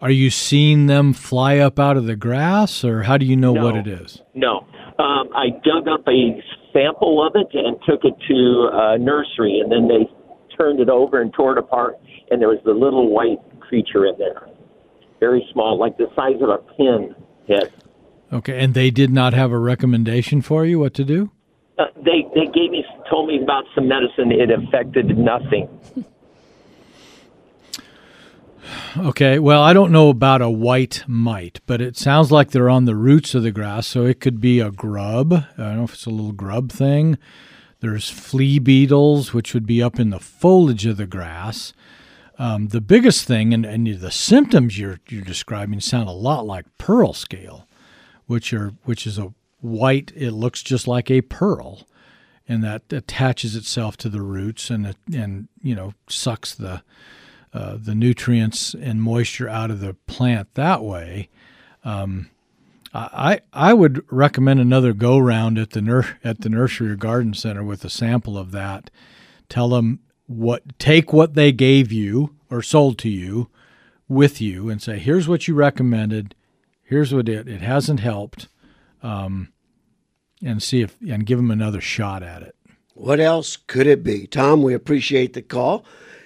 Are 0.00 0.10
you 0.10 0.30
seeing 0.30 0.86
them 0.86 1.12
fly 1.12 1.58
up 1.58 1.78
out 1.78 1.98
of 1.98 2.06
the 2.06 2.16
grass, 2.16 2.84
or 2.84 3.02
how 3.02 3.18
do 3.18 3.26
you 3.26 3.36
know 3.36 3.52
what 3.52 3.76
it 3.76 3.86
is? 3.86 4.22
No. 4.34 4.66
Um, 4.98 5.28
I 5.34 5.50
dug 5.62 5.88
up 5.88 6.06
a 6.08 6.42
sample 6.72 7.26
of 7.26 7.34
it 7.34 7.48
and 7.52 7.76
took 7.86 8.04
it 8.04 8.14
to 8.28 8.70
a 8.72 8.98
nursery, 8.98 9.60
and 9.60 9.70
then 9.70 9.88
they 9.88 10.08
turned 10.56 10.80
it 10.80 10.88
over 10.88 11.20
and 11.20 11.32
tore 11.34 11.52
it 11.52 11.58
apart, 11.58 11.98
and 12.30 12.40
there 12.40 12.48
was 12.48 12.60
the 12.64 12.72
little 12.72 13.10
white 13.10 13.38
creature 13.60 14.06
in 14.06 14.16
there. 14.18 14.48
Very 15.20 15.46
small, 15.52 15.78
like 15.78 15.98
the 15.98 16.06
size 16.16 16.40
of 16.40 16.48
a 16.48 16.58
pin 16.76 17.14
head. 17.46 17.72
Okay, 18.32 18.58
and 18.58 18.72
they 18.72 18.90
did 18.90 19.10
not 19.10 19.34
have 19.34 19.52
a 19.52 19.58
recommendation 19.58 20.40
for 20.40 20.64
you 20.64 20.78
what 20.78 20.94
to 20.94 21.04
do. 21.04 21.30
Uh, 21.78 21.84
they 21.96 22.24
they 22.34 22.46
gave 22.46 22.70
me 22.70 22.84
told 23.10 23.28
me 23.28 23.40
about 23.42 23.64
some 23.74 23.88
medicine. 23.88 24.32
It 24.32 24.50
affected 24.50 25.16
nothing. 25.18 25.68
Okay, 28.96 29.38
well, 29.38 29.62
I 29.62 29.72
don't 29.72 29.92
know 29.92 30.08
about 30.08 30.42
a 30.42 30.50
white 30.50 31.04
mite, 31.06 31.60
but 31.66 31.80
it 31.80 31.96
sounds 31.96 32.32
like 32.32 32.50
they're 32.50 32.70
on 32.70 32.84
the 32.84 32.96
roots 32.96 33.34
of 33.34 33.42
the 33.42 33.52
grass, 33.52 33.86
so 33.86 34.04
it 34.04 34.20
could 34.20 34.40
be 34.40 34.60
a 34.60 34.70
grub. 34.70 35.32
I 35.32 35.62
don't 35.62 35.76
know 35.76 35.84
if 35.84 35.94
it's 35.94 36.06
a 36.06 36.10
little 36.10 36.32
grub 36.32 36.72
thing. 36.72 37.18
There's 37.80 38.10
flea 38.10 38.58
beetles, 38.58 39.32
which 39.32 39.54
would 39.54 39.66
be 39.66 39.82
up 39.82 39.98
in 39.98 40.10
the 40.10 40.18
foliage 40.18 40.86
of 40.86 40.96
the 40.96 41.06
grass. 41.06 41.72
Um, 42.38 42.68
the 42.68 42.80
biggest 42.80 43.26
thing, 43.26 43.54
and, 43.54 43.64
and 43.64 43.86
the 43.86 44.10
symptoms 44.10 44.78
you're 44.78 45.00
you're 45.08 45.22
describing 45.22 45.80
sound 45.80 46.08
a 46.08 46.12
lot 46.12 46.46
like 46.46 46.66
pearl 46.78 47.12
scale, 47.12 47.68
which 48.26 48.52
are 48.52 48.74
which 48.84 49.06
is 49.06 49.18
a 49.18 49.32
white. 49.60 50.12
It 50.16 50.32
looks 50.32 50.62
just 50.62 50.88
like 50.88 51.10
a 51.10 51.20
pearl, 51.20 51.86
and 52.48 52.64
that 52.64 52.90
attaches 52.92 53.56
itself 53.56 53.96
to 53.98 54.08
the 54.08 54.22
roots 54.22 54.70
and 54.70 54.96
and 55.14 55.48
you 55.62 55.74
know 55.74 55.94
sucks 56.08 56.54
the 56.54 56.82
uh, 57.52 57.76
the 57.80 57.94
nutrients 57.94 58.74
and 58.74 59.02
moisture 59.02 59.48
out 59.48 59.70
of 59.70 59.80
the 59.80 59.94
plant 60.06 60.54
that 60.54 60.82
way. 60.82 61.28
Um, 61.84 62.30
I 62.92 63.40
I 63.52 63.72
would 63.72 64.04
recommend 64.10 64.58
another 64.58 64.92
go 64.92 65.18
round 65.18 65.58
at 65.58 65.70
the 65.70 65.80
nur- 65.80 66.18
at 66.24 66.40
the 66.40 66.48
nursery 66.48 66.90
or 66.90 66.96
garden 66.96 67.34
center 67.34 67.62
with 67.62 67.84
a 67.84 67.90
sample 67.90 68.36
of 68.36 68.50
that. 68.50 68.90
Tell 69.48 69.68
them 69.68 70.00
what 70.26 70.78
take 70.78 71.12
what 71.12 71.34
they 71.34 71.52
gave 71.52 71.92
you 71.92 72.34
or 72.50 72.62
sold 72.62 72.98
to 72.98 73.08
you 73.08 73.48
with 74.08 74.40
you 74.40 74.68
and 74.68 74.82
say 74.82 74.98
here's 74.98 75.28
what 75.28 75.46
you 75.46 75.54
recommended. 75.54 76.34
Here's 76.82 77.14
what 77.14 77.28
it 77.28 77.46
it 77.46 77.60
hasn't 77.60 78.00
helped, 78.00 78.48
um, 79.02 79.52
and 80.42 80.60
see 80.60 80.82
if 80.82 80.96
and 81.00 81.24
give 81.24 81.38
them 81.38 81.52
another 81.52 81.80
shot 81.80 82.24
at 82.24 82.42
it. 82.42 82.56
What 82.94 83.20
else 83.20 83.56
could 83.56 83.86
it 83.86 84.02
be? 84.02 84.26
Tom, 84.26 84.64
we 84.64 84.74
appreciate 84.74 85.32
the 85.32 85.42
call. 85.42 85.84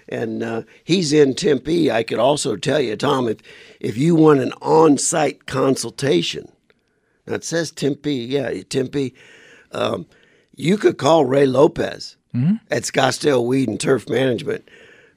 And 0.08 0.42
uh, 0.42 0.62
he's 0.84 1.12
in 1.12 1.34
Tempe. 1.34 1.90
I 1.90 2.02
could 2.02 2.18
also 2.18 2.56
tell 2.56 2.80
you, 2.80 2.96
Tom, 2.96 3.28
if, 3.28 3.38
if 3.80 3.96
you 3.96 4.14
want 4.14 4.40
an 4.40 4.52
on 4.60 4.98
site 4.98 5.46
consultation, 5.46 6.50
now 7.26 7.34
it 7.34 7.44
says 7.44 7.70
Tempe, 7.70 8.14
yeah, 8.14 8.50
Tempe, 8.68 9.14
um, 9.72 10.06
you 10.54 10.76
could 10.76 10.98
call 10.98 11.24
Ray 11.24 11.46
Lopez 11.46 12.16
at 12.70 12.82
Scottsdale 12.82 13.46
Weed 13.46 13.68
and 13.68 13.80
Turf 13.80 14.08
Management. 14.08 14.68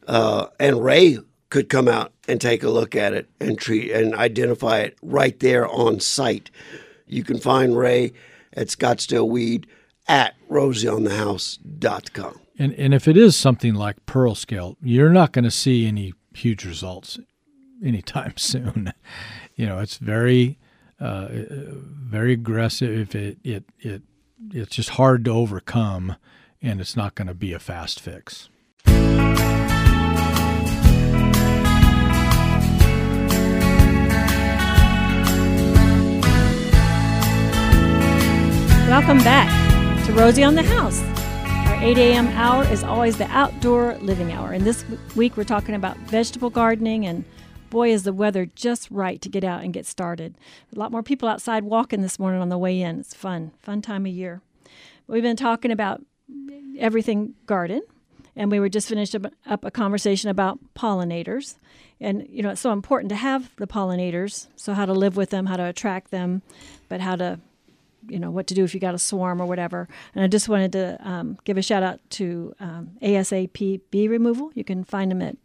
Uh, 0.08 0.48
and 0.60 0.84
Ray 0.84 1.18
could 1.50 1.70
come 1.70 1.88
out 1.88 2.14
and 2.28 2.40
take 2.40 2.64
a 2.64 2.70
look 2.70 2.96
at 2.96 3.14
it 3.14 3.30
and 3.40 3.58
treat 3.58 3.92
and 3.92 4.14
identify 4.16 4.80
it 4.80 4.98
right 5.02 5.40
there 5.40 5.68
on 5.68 6.00
site. 6.00 6.52
You 7.08 7.24
can 7.24 7.40
find 7.40 7.78
Ray 7.78 8.14
at 8.54 8.68
Scottsdale 8.68 9.28
Weed 9.28 9.68
at 10.08 10.36
rosieonthehouse.com. 10.50 12.40
And 12.60 12.74
and 12.74 12.94
if 12.94 13.08
it 13.08 13.18
is 13.18 13.36
something 13.36 13.76
like 13.76 14.06
pearl 14.06 14.34
scale, 14.36 14.78
you're 14.82 15.12
not 15.12 15.32
going 15.32 15.46
to 15.46 15.52
see 15.52 15.86
any 15.86 16.14
huge 16.34 16.66
results 16.66 17.20
anytime 17.84 18.34
soon. 18.38 18.94
You 19.56 19.68
know, 19.68 19.80
it's 19.80 19.98
very 19.98 20.58
uh, 21.00 21.28
very 21.30 22.34
aggressive. 22.34 23.14
It 23.16 23.38
it 23.44 23.64
it 23.80 24.02
it's 24.52 24.76
just 24.76 24.90
hard 24.90 25.26
to 25.26 25.32
overcome, 25.32 26.16
and 26.62 26.82
it's 26.82 26.96
not 26.96 27.16
going 27.16 27.28
to 27.28 27.34
be 27.36 27.54
a 27.54 27.60
fast 27.60 28.00
fix. 28.00 28.50
Welcome 38.88 39.18
back 39.20 40.06
to 40.06 40.14
Rosie 40.14 40.44
on 40.44 40.56
the 40.56 40.64
House. 40.64 41.07
Our 41.88 41.92
8 41.92 41.98
a.m. 42.00 42.28
hour 42.28 42.66
is 42.66 42.84
always 42.84 43.18
the 43.18 43.28
outdoor 43.28 43.96
living 44.00 44.34
hour. 44.34 44.52
And 44.52 44.66
this 44.66 44.84
week 45.16 45.38
we're 45.38 45.46
talking 45.46 45.74
about 45.74 45.96
vegetable 46.00 46.50
gardening. 46.50 47.06
And 47.06 47.24
boy, 47.70 47.92
is 47.94 48.04
the 48.04 48.12
weather 48.12 48.46
just 48.46 48.92
right 48.92 49.22
to 49.22 49.30
get 49.30 49.46
out 49.46 49.64
and 49.64 49.74
get 49.74 49.86
started. 49.86 50.36
A 50.76 50.78
lot 50.78 50.92
more 50.92 51.02
people 51.02 51.30
outside 51.30 51.64
walking 51.64 52.02
this 52.02 52.20
morning 52.20 52.42
on 52.42 52.50
the 52.50 52.58
way 52.58 52.82
in. 52.82 53.00
It's 53.00 53.14
fun, 53.14 53.54
fun 53.62 53.82
time 53.82 54.06
of 54.06 54.12
year. 54.12 54.42
We've 55.08 55.24
been 55.24 55.38
talking 55.38 55.72
about 55.72 56.02
everything 56.78 57.36
garden. 57.46 57.82
And 58.36 58.52
we 58.52 58.60
were 58.60 58.68
just 58.68 58.90
finished 58.90 59.16
up 59.16 59.64
a 59.64 59.72
conversation 59.72 60.30
about 60.30 60.60
pollinators. 60.76 61.56
And, 62.02 62.28
you 62.30 62.44
know, 62.44 62.50
it's 62.50 62.60
so 62.60 62.74
important 62.74 63.12
to 63.12 63.16
have 63.16 63.56
the 63.56 63.66
pollinators. 63.66 64.48
So, 64.58 64.74
how 64.74 64.86
to 64.86 64.94
live 64.94 65.16
with 65.16 65.30
them, 65.30 65.46
how 65.46 65.56
to 65.56 65.64
attract 65.64 66.12
them, 66.12 66.42
but 66.90 67.00
how 67.00 67.16
to 67.16 67.40
you 68.08 68.20
know 68.20 68.32
what 68.32 68.48
to 68.48 68.54
do 68.54 68.64
if 68.64 68.74
you 68.74 68.80
got 68.80 68.96
a 68.96 69.00
swarm 69.00 69.42
or 69.42 69.46
whatever. 69.46 69.88
And 70.16 70.24
I 70.24 70.28
just 70.28 70.50
wanted 70.50 70.72
to 70.74 70.98
um, 71.08 71.38
give 71.44 71.58
a 71.58 71.62
shout 71.62 71.84
out 71.84 72.00
to 72.12 72.54
um, 72.60 72.92
ASAP 73.02 73.82
bee 73.92 74.08
removal. 74.08 74.52
You 74.54 74.64
can 74.64 74.84
find 74.84 75.12
them 75.12 75.22
at 75.22 75.38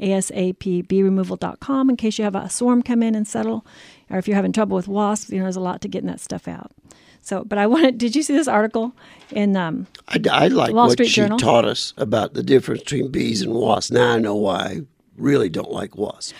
asapbeeremoval.com 0.00 1.90
in 1.90 1.96
case 1.96 2.18
you 2.18 2.24
have 2.24 2.34
a 2.34 2.48
swarm 2.48 2.82
come 2.82 3.02
in 3.02 3.14
and 3.14 3.26
settle, 3.26 3.66
or 4.10 4.18
if 4.18 4.28
you're 4.28 4.36
having 4.36 4.52
trouble 4.52 4.76
with 4.76 4.88
wasps. 4.88 5.30
You 5.30 5.38
know, 5.38 5.44
there's 5.44 5.56
a 5.56 5.60
lot 5.60 5.80
to 5.82 5.88
getting 5.88 6.08
that 6.08 6.20
stuff 6.20 6.48
out. 6.48 6.72
So, 7.20 7.44
but 7.44 7.58
I 7.58 7.66
wanted. 7.72 7.98
Did 7.98 8.14
you 8.14 8.22
see 8.22 8.34
this 8.34 8.48
article 8.48 8.92
in? 9.30 9.56
Um, 9.56 9.86
I, 10.08 10.20
I 10.30 10.48
like 10.48 10.72
Wall 10.72 10.86
what 10.86 10.92
Street 10.92 11.08
she 11.08 11.20
Journal? 11.22 11.38
taught 11.38 11.64
us 11.64 11.92
about 11.96 12.34
the 12.34 12.42
difference 12.42 12.82
between 12.82 13.10
bees 13.10 13.42
and 13.42 13.52
wasps. 13.52 13.90
Now 13.90 14.12
I 14.12 14.18
know 14.18 14.34
why 14.36 14.82
really 15.16 15.48
don't 15.48 15.70
like 15.72 15.96
wasps. 15.96 16.34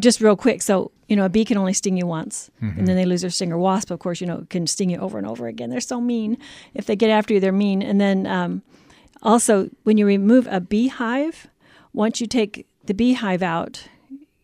just 0.00 0.20
real 0.20 0.36
quick. 0.36 0.62
So, 0.62 0.90
you 1.08 1.16
know, 1.16 1.24
a 1.24 1.28
bee 1.28 1.44
can 1.44 1.56
only 1.58 1.72
sting 1.72 1.96
you 1.96 2.06
once, 2.06 2.50
Mhm. 2.62 2.78
and 2.78 2.86
then 2.88 2.96
they 2.96 3.04
lose 3.04 3.20
their 3.22 3.30
stinger. 3.30 3.58
Wasp, 3.58 3.90
of 3.90 3.98
course, 3.98 4.20
you 4.20 4.26
know, 4.26 4.46
can 4.50 4.66
sting 4.66 4.90
you 4.90 4.98
over 4.98 5.18
and 5.18 5.26
over 5.26 5.46
again. 5.46 5.70
They're 5.70 5.80
so 5.80 6.00
mean. 6.00 6.38
If 6.74 6.86
they 6.86 6.96
get 6.96 7.10
after 7.10 7.34
you, 7.34 7.40
they're 7.40 7.52
mean. 7.52 7.82
And 7.82 8.00
then 8.00 8.26
um, 8.26 8.62
also, 9.22 9.68
when 9.84 9.98
you 9.98 10.06
remove 10.06 10.46
a 10.50 10.60
beehive, 10.60 11.48
once 11.92 12.20
you 12.20 12.26
take 12.26 12.66
the 12.86 12.94
beehive 12.94 13.42
out, 13.42 13.86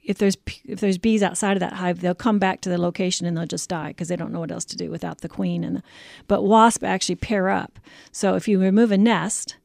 if 0.05 0.17
there's 0.19 0.37
if 0.65 0.81
there's 0.81 0.97
bees 0.97 1.23
outside 1.23 1.53
of 1.55 1.61
that 1.61 1.75
hive, 1.75 2.01
they'll 2.01 2.15
come 2.15 2.39
back 2.39 2.61
to 2.63 2.69
the 2.71 2.79
location 2.79 3.27
and 3.27 3.37
they'll 3.37 3.45
just 3.47 3.69
die 3.69 3.89
because 3.89 4.09
they 4.09 4.17
don't 4.17 4.33
know 4.33 4.41
what 4.41 4.51
else 4.51 4.65
to 4.67 4.77
do 4.77 4.91
without 4.91 5.21
the 5.21 5.29
queen. 5.29 5.63
And 5.65 5.77
the, 5.77 5.83
but 6.27 6.43
wasp 6.45 6.83
actually 6.83 7.17
pair 7.17 7.51
up. 7.51 7.79
So 8.11 8.35
if 8.35 8.49
you 8.49 8.59
remove 8.59 8.91
a 8.91 8.97
nest 8.97 9.57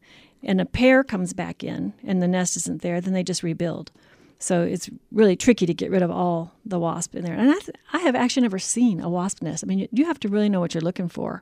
and 0.44 0.60
a 0.62 0.66
pair 0.66 1.04
comes 1.04 1.34
back 1.34 1.64
in 1.64 1.94
and 2.06 2.22
the 2.22 2.28
nest 2.28 2.56
isn't 2.58 2.82
there, 2.82 3.00
then 3.02 3.14
they 3.14 3.24
just 3.24 3.44
rebuild. 3.44 3.92
So 4.40 4.62
it's 4.62 4.90
really 5.12 5.36
tricky 5.38 5.66
to 5.66 5.74
get 5.74 5.90
rid 5.90 6.02
of 6.02 6.12
all 6.12 6.52
the 6.66 6.78
wasp 6.80 7.16
in 7.16 7.24
there. 7.24 7.34
And 7.36 7.50
I, 7.50 7.54
th- 7.60 7.78
I 7.94 8.00
have 8.00 8.16
actually 8.16 8.42
never 8.42 8.60
seen 8.60 9.00
a 9.00 9.10
wasp 9.10 9.42
nest. 9.42 9.64
I 9.64 9.68
mean, 9.68 9.80
you, 9.80 9.88
you 9.94 10.06
have 10.06 10.20
to 10.22 10.28
really 10.28 10.50
know 10.50 10.60
what 10.60 10.74
you're 10.74 10.82
looking 10.82 11.08
for 11.08 11.42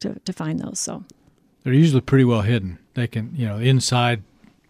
to, 0.00 0.18
to 0.24 0.32
find 0.32 0.58
those. 0.58 0.80
So 0.80 1.04
They're 1.62 1.72
usually 1.72 2.00
pretty 2.00 2.24
well 2.24 2.42
hidden. 2.42 2.78
They 2.94 3.06
can, 3.06 3.30
you 3.36 3.46
know, 3.46 3.58
inside 3.58 4.22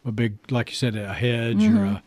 a 0.04 0.12
big, 0.12 0.34
like 0.50 0.68
you 0.68 0.76
said, 0.76 0.94
a 0.94 1.14
hedge 1.14 1.64
or 1.64 1.70
Mhm. 1.70 1.96
a, 1.96 2.02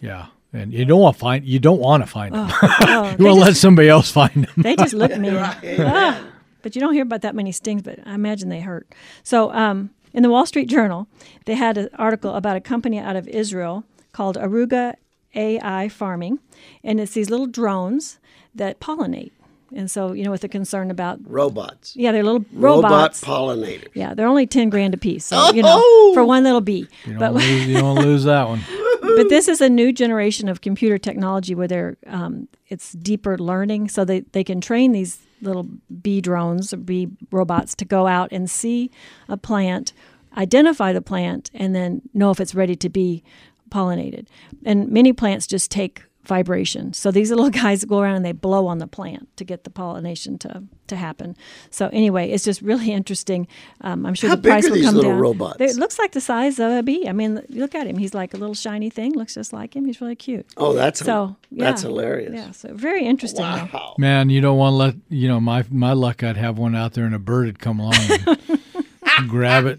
yeah. 0.00 0.26
And 0.52 0.72
you 0.72 0.84
don't 0.84 1.00
want 1.00 1.14
to 1.16 1.20
find, 1.20 1.44
you 1.44 1.58
don't 1.60 1.80
want 1.80 2.02
to 2.02 2.06
find 2.08 2.34
them. 2.34 2.48
Oh, 2.50 2.76
oh, 2.80 3.16
you 3.18 3.24
want 3.24 3.38
to 3.38 3.44
let 3.44 3.56
somebody 3.56 3.88
else 3.88 4.10
find 4.10 4.32
them. 4.34 4.52
they 4.56 4.74
just 4.74 4.94
look 4.94 5.16
mean. 5.18 5.36
Ah, 5.36 6.24
but 6.62 6.74
you 6.74 6.80
don't 6.80 6.94
hear 6.94 7.02
about 7.02 7.22
that 7.22 7.34
many 7.36 7.52
stings. 7.52 7.82
But 7.82 8.00
I 8.06 8.14
imagine 8.14 8.48
they 8.48 8.60
hurt. 8.60 8.92
So 9.22 9.52
um, 9.52 9.90
in 10.16 10.22
the 10.24 10.30
Wall 10.30 10.46
Street 10.46 10.68
Journal, 10.68 11.06
they 11.44 11.54
had 11.54 11.78
an 11.78 11.88
article 11.96 12.34
about 12.34 12.56
a 12.56 12.60
company 12.60 12.98
out 12.98 13.14
of 13.14 13.28
Israel 13.28 13.84
called 14.12 14.36
Arugga 14.36 14.94
AI 15.34 15.88
Farming, 15.88 16.40
and 16.82 16.98
it's 16.98 17.12
these 17.12 17.30
little 17.30 17.46
drones 17.46 18.18
that 18.54 18.80
pollinate. 18.80 19.30
And 19.74 19.90
so, 19.90 20.12
you 20.12 20.22
know, 20.24 20.30
with 20.30 20.40
the 20.42 20.48
concern 20.48 20.90
about 20.90 21.18
Robots. 21.24 21.94
yeah, 21.96 22.12
they're 22.12 22.22
little 22.22 22.44
Robot 22.52 22.90
robots. 22.90 23.22
pollinators. 23.22 23.88
yeah, 23.94 24.14
they're 24.14 24.28
only 24.28 24.46
ten 24.46 24.70
grand 24.70 24.94
a 24.94 24.96
piece. 24.96 25.24
So 25.26 25.52
you 25.52 25.62
know, 25.62 26.14
for 26.14 26.24
one 26.24 26.44
little 26.44 26.60
bee. 26.60 26.86
You 27.04 27.14
But 27.18 27.32
don't, 27.32 27.34
lose, 27.34 27.66
you 27.66 27.74
don't 27.74 27.96
lose 28.08 28.24
that 28.24 28.48
one. 28.48 28.60
but 29.02 29.28
this 29.28 29.48
is 29.48 29.60
a 29.60 29.68
new 29.68 29.92
generation 29.92 30.48
of 30.48 30.60
computer 30.60 30.98
technology 30.98 31.54
where 31.54 31.68
they're 31.68 31.96
um, 32.06 32.48
it's 32.68 32.92
deeper 32.92 33.36
learning 33.36 33.88
so 33.88 34.04
they, 34.04 34.20
they 34.32 34.44
can 34.44 34.60
train 34.60 34.92
these 34.92 35.18
little 35.40 35.68
bee 36.02 36.20
drones 36.20 36.72
or 36.72 36.78
bee 36.78 37.08
robots 37.30 37.74
to 37.74 37.84
go 37.84 38.06
out 38.06 38.30
and 38.32 38.50
see 38.50 38.90
a 39.28 39.36
plant 39.36 39.92
identify 40.36 40.92
the 40.92 41.02
plant 41.02 41.50
and 41.54 41.74
then 41.74 42.02
know 42.12 42.30
if 42.30 42.40
it's 42.40 42.54
ready 42.54 42.76
to 42.76 42.88
be 42.88 43.22
pollinated. 43.70 44.26
And 44.64 44.88
many 44.88 45.12
plants 45.12 45.46
just 45.46 45.70
take 45.70 46.04
vibration 46.26 46.92
so 46.92 47.10
these 47.10 47.30
little 47.34 47.50
guys 47.50 47.84
go 47.84 48.00
around 48.00 48.16
and 48.16 48.24
they 48.24 48.32
blow 48.32 48.66
on 48.66 48.78
the 48.78 48.86
plant 48.86 49.28
to 49.36 49.44
get 49.44 49.64
the 49.64 49.70
pollination 49.70 50.38
to, 50.38 50.62
to 50.86 50.96
happen 50.96 51.36
so 51.70 51.88
anyway 51.92 52.30
it's 52.30 52.44
just 52.44 52.60
really 52.62 52.92
interesting 53.00 53.46
um, 53.82 54.04
i'm 54.06 54.14
sure 54.14 54.28
How 54.30 54.36
the 54.36 54.42
big 54.42 54.50
price 54.50 54.64
are 54.66 54.68
will 54.70 54.74
these 54.76 54.84
come 54.86 54.94
little 54.96 55.10
down 55.12 55.20
robots? 55.20 55.56
It 55.60 55.76
looks 55.76 55.98
like 55.98 56.12
the 56.12 56.20
size 56.20 56.58
of 56.58 56.72
a 56.72 56.82
bee 56.82 57.08
i 57.08 57.12
mean 57.12 57.42
look 57.48 57.74
at 57.74 57.86
him 57.86 57.96
he's 57.98 58.14
like 58.14 58.34
a 58.34 58.36
little 58.36 58.54
shiny 58.54 58.90
thing 58.90 59.14
looks 59.14 59.34
just 59.34 59.52
like 59.52 59.74
him 59.76 59.84
he's 59.86 60.00
really 60.00 60.16
cute 60.16 60.46
Oh, 60.56 60.72
that's 60.72 61.00
so 61.00 61.36
that's 61.52 61.82
yeah. 61.82 61.88
hilarious. 61.88 62.32
Yeah, 62.34 62.50
so 62.50 62.74
very 62.74 63.04
interesting. 63.04 63.42
though. 63.42 63.68
Wow. 63.72 63.94
Man, 63.98 64.30
you 64.30 64.40
don't 64.40 64.56
want 64.58 64.72
to 64.72 64.76
let 64.76 64.94
you 65.08 65.28
know 65.28 65.38
my 65.40 65.64
my 65.70 65.92
luck. 65.92 66.22
I'd 66.22 66.36
have 66.36 66.58
one 66.58 66.74
out 66.74 66.94
there 66.94 67.04
and 67.04 67.14
a 67.14 67.18
bird 67.18 67.46
would 67.46 67.58
come 67.58 67.78
along 67.78 67.94
and 68.10 69.28
grab 69.28 69.66
it. 69.66 69.78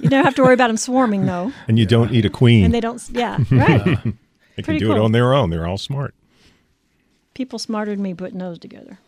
You 0.00 0.08
don't 0.08 0.24
have 0.24 0.34
to 0.36 0.42
worry 0.42 0.54
about 0.54 0.68
them 0.68 0.76
swarming 0.76 1.26
though, 1.26 1.52
And 1.68 1.78
you 1.78 1.86
don't 1.86 2.12
eat 2.12 2.24
a 2.24 2.30
queen. 2.30 2.64
and 2.64 2.72
they 2.74 2.80
don't. 2.80 3.02
Yeah, 3.10 3.38
right. 3.50 3.98
They 4.56 4.62
can 4.62 4.74
pretty 4.74 4.80
do 4.80 4.92
it 4.92 4.98
on 4.98 5.12
their 5.12 5.34
own. 5.34 5.50
They're 5.50 5.66
all 5.66 5.78
smart. 5.78 6.14
People 7.34 7.58
smarter 7.58 7.92
than 7.92 8.02
me 8.02 8.14
putting 8.14 8.38
those 8.38 8.58
together. 8.58 8.98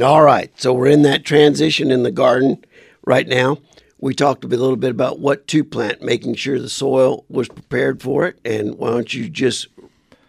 All 0.00 0.22
right. 0.22 0.50
So 0.60 0.72
we're 0.72 0.88
in 0.88 1.02
that 1.02 1.24
transition 1.24 1.90
in 1.90 2.02
the 2.02 2.10
garden 2.10 2.64
right 3.04 3.26
now. 3.26 3.58
We 3.98 4.14
talked 4.14 4.44
a 4.44 4.48
little 4.48 4.76
bit 4.76 4.90
about 4.90 5.18
what 5.18 5.46
to 5.48 5.64
plant, 5.64 6.02
making 6.02 6.34
sure 6.34 6.58
the 6.58 6.68
soil 6.68 7.24
was 7.28 7.48
prepared 7.48 8.02
for 8.02 8.26
it. 8.26 8.38
And 8.44 8.76
why 8.76 8.90
don't 8.90 9.12
you 9.12 9.28
just 9.28 9.68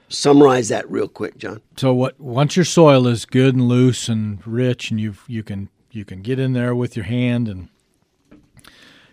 summarize 0.10 0.70
that 0.70 0.90
real 0.90 1.08
quick, 1.08 1.38
John? 1.38 1.62
So 1.76 1.94
what? 1.94 2.20
Once 2.20 2.56
your 2.56 2.66
soil 2.66 3.08
is 3.08 3.26
good 3.26 3.56
and 3.56 3.68
loose 3.68 4.08
and 4.08 4.46
rich, 4.48 4.90
and 4.90 5.00
you 5.00 5.16
you 5.28 5.44
can 5.44 5.70
you 5.92 6.06
can 6.06 6.22
get 6.22 6.40
in 6.40 6.54
there 6.54 6.74
with 6.74 6.96
your 6.96 7.06
hand 7.06 7.48
and 7.50 7.68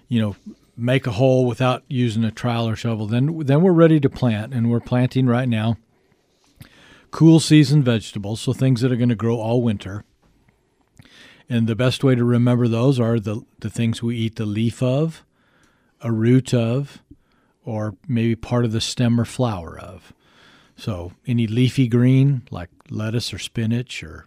you 0.09 0.21
know 0.21 0.37
make 0.77 1.07
a 1.07 1.13
hole 1.13 1.47
without 1.47 1.85
using 1.89 2.25
a 2.25 2.31
trowel 2.31 2.69
or 2.69 2.77
shovel. 2.77 3.07
Then 3.07 3.39
then 3.39 3.63
we're 3.63 3.73
ready 3.73 4.01
to 4.01 4.11
plant, 4.11 4.53
and 4.53 4.71
we're 4.71 4.81
planting 4.81 5.27
right 5.27 5.49
now. 5.49 5.77
Cool 7.11 7.41
season 7.41 7.83
vegetables, 7.83 8.41
so 8.41 8.53
things 8.53 8.81
that 8.81 8.91
are 8.91 8.97
going 8.97 9.09
to 9.09 9.15
grow 9.15 9.37
all 9.37 9.63
winter. 9.63 10.05
And 11.49 11.67
the 11.67 11.77
best 11.77 12.03
way 12.03 12.15
to 12.15 12.25
remember 12.25 12.67
those 12.67 12.99
are 12.99 13.21
the 13.21 13.43
the 13.61 13.71
things 13.71 14.03
we 14.03 14.17
eat 14.17 14.37
the 14.37 14.47
leaf 14.47 14.83
of, 14.83 15.25
a 16.01 16.11
root 16.11 16.53
of, 16.53 17.03
or 17.65 17.95
maybe 18.09 18.35
part 18.35 18.65
of 18.65 18.73
the 18.73 18.81
stem 18.81 19.21
or 19.21 19.25
flower 19.25 19.79
of. 19.79 20.13
So 20.77 21.13
any 21.27 21.47
leafy 21.47 21.87
green 21.87 22.43
like 22.51 22.71
lettuce 22.91 23.33
or 23.33 23.39
spinach 23.39 24.03
or 24.03 24.27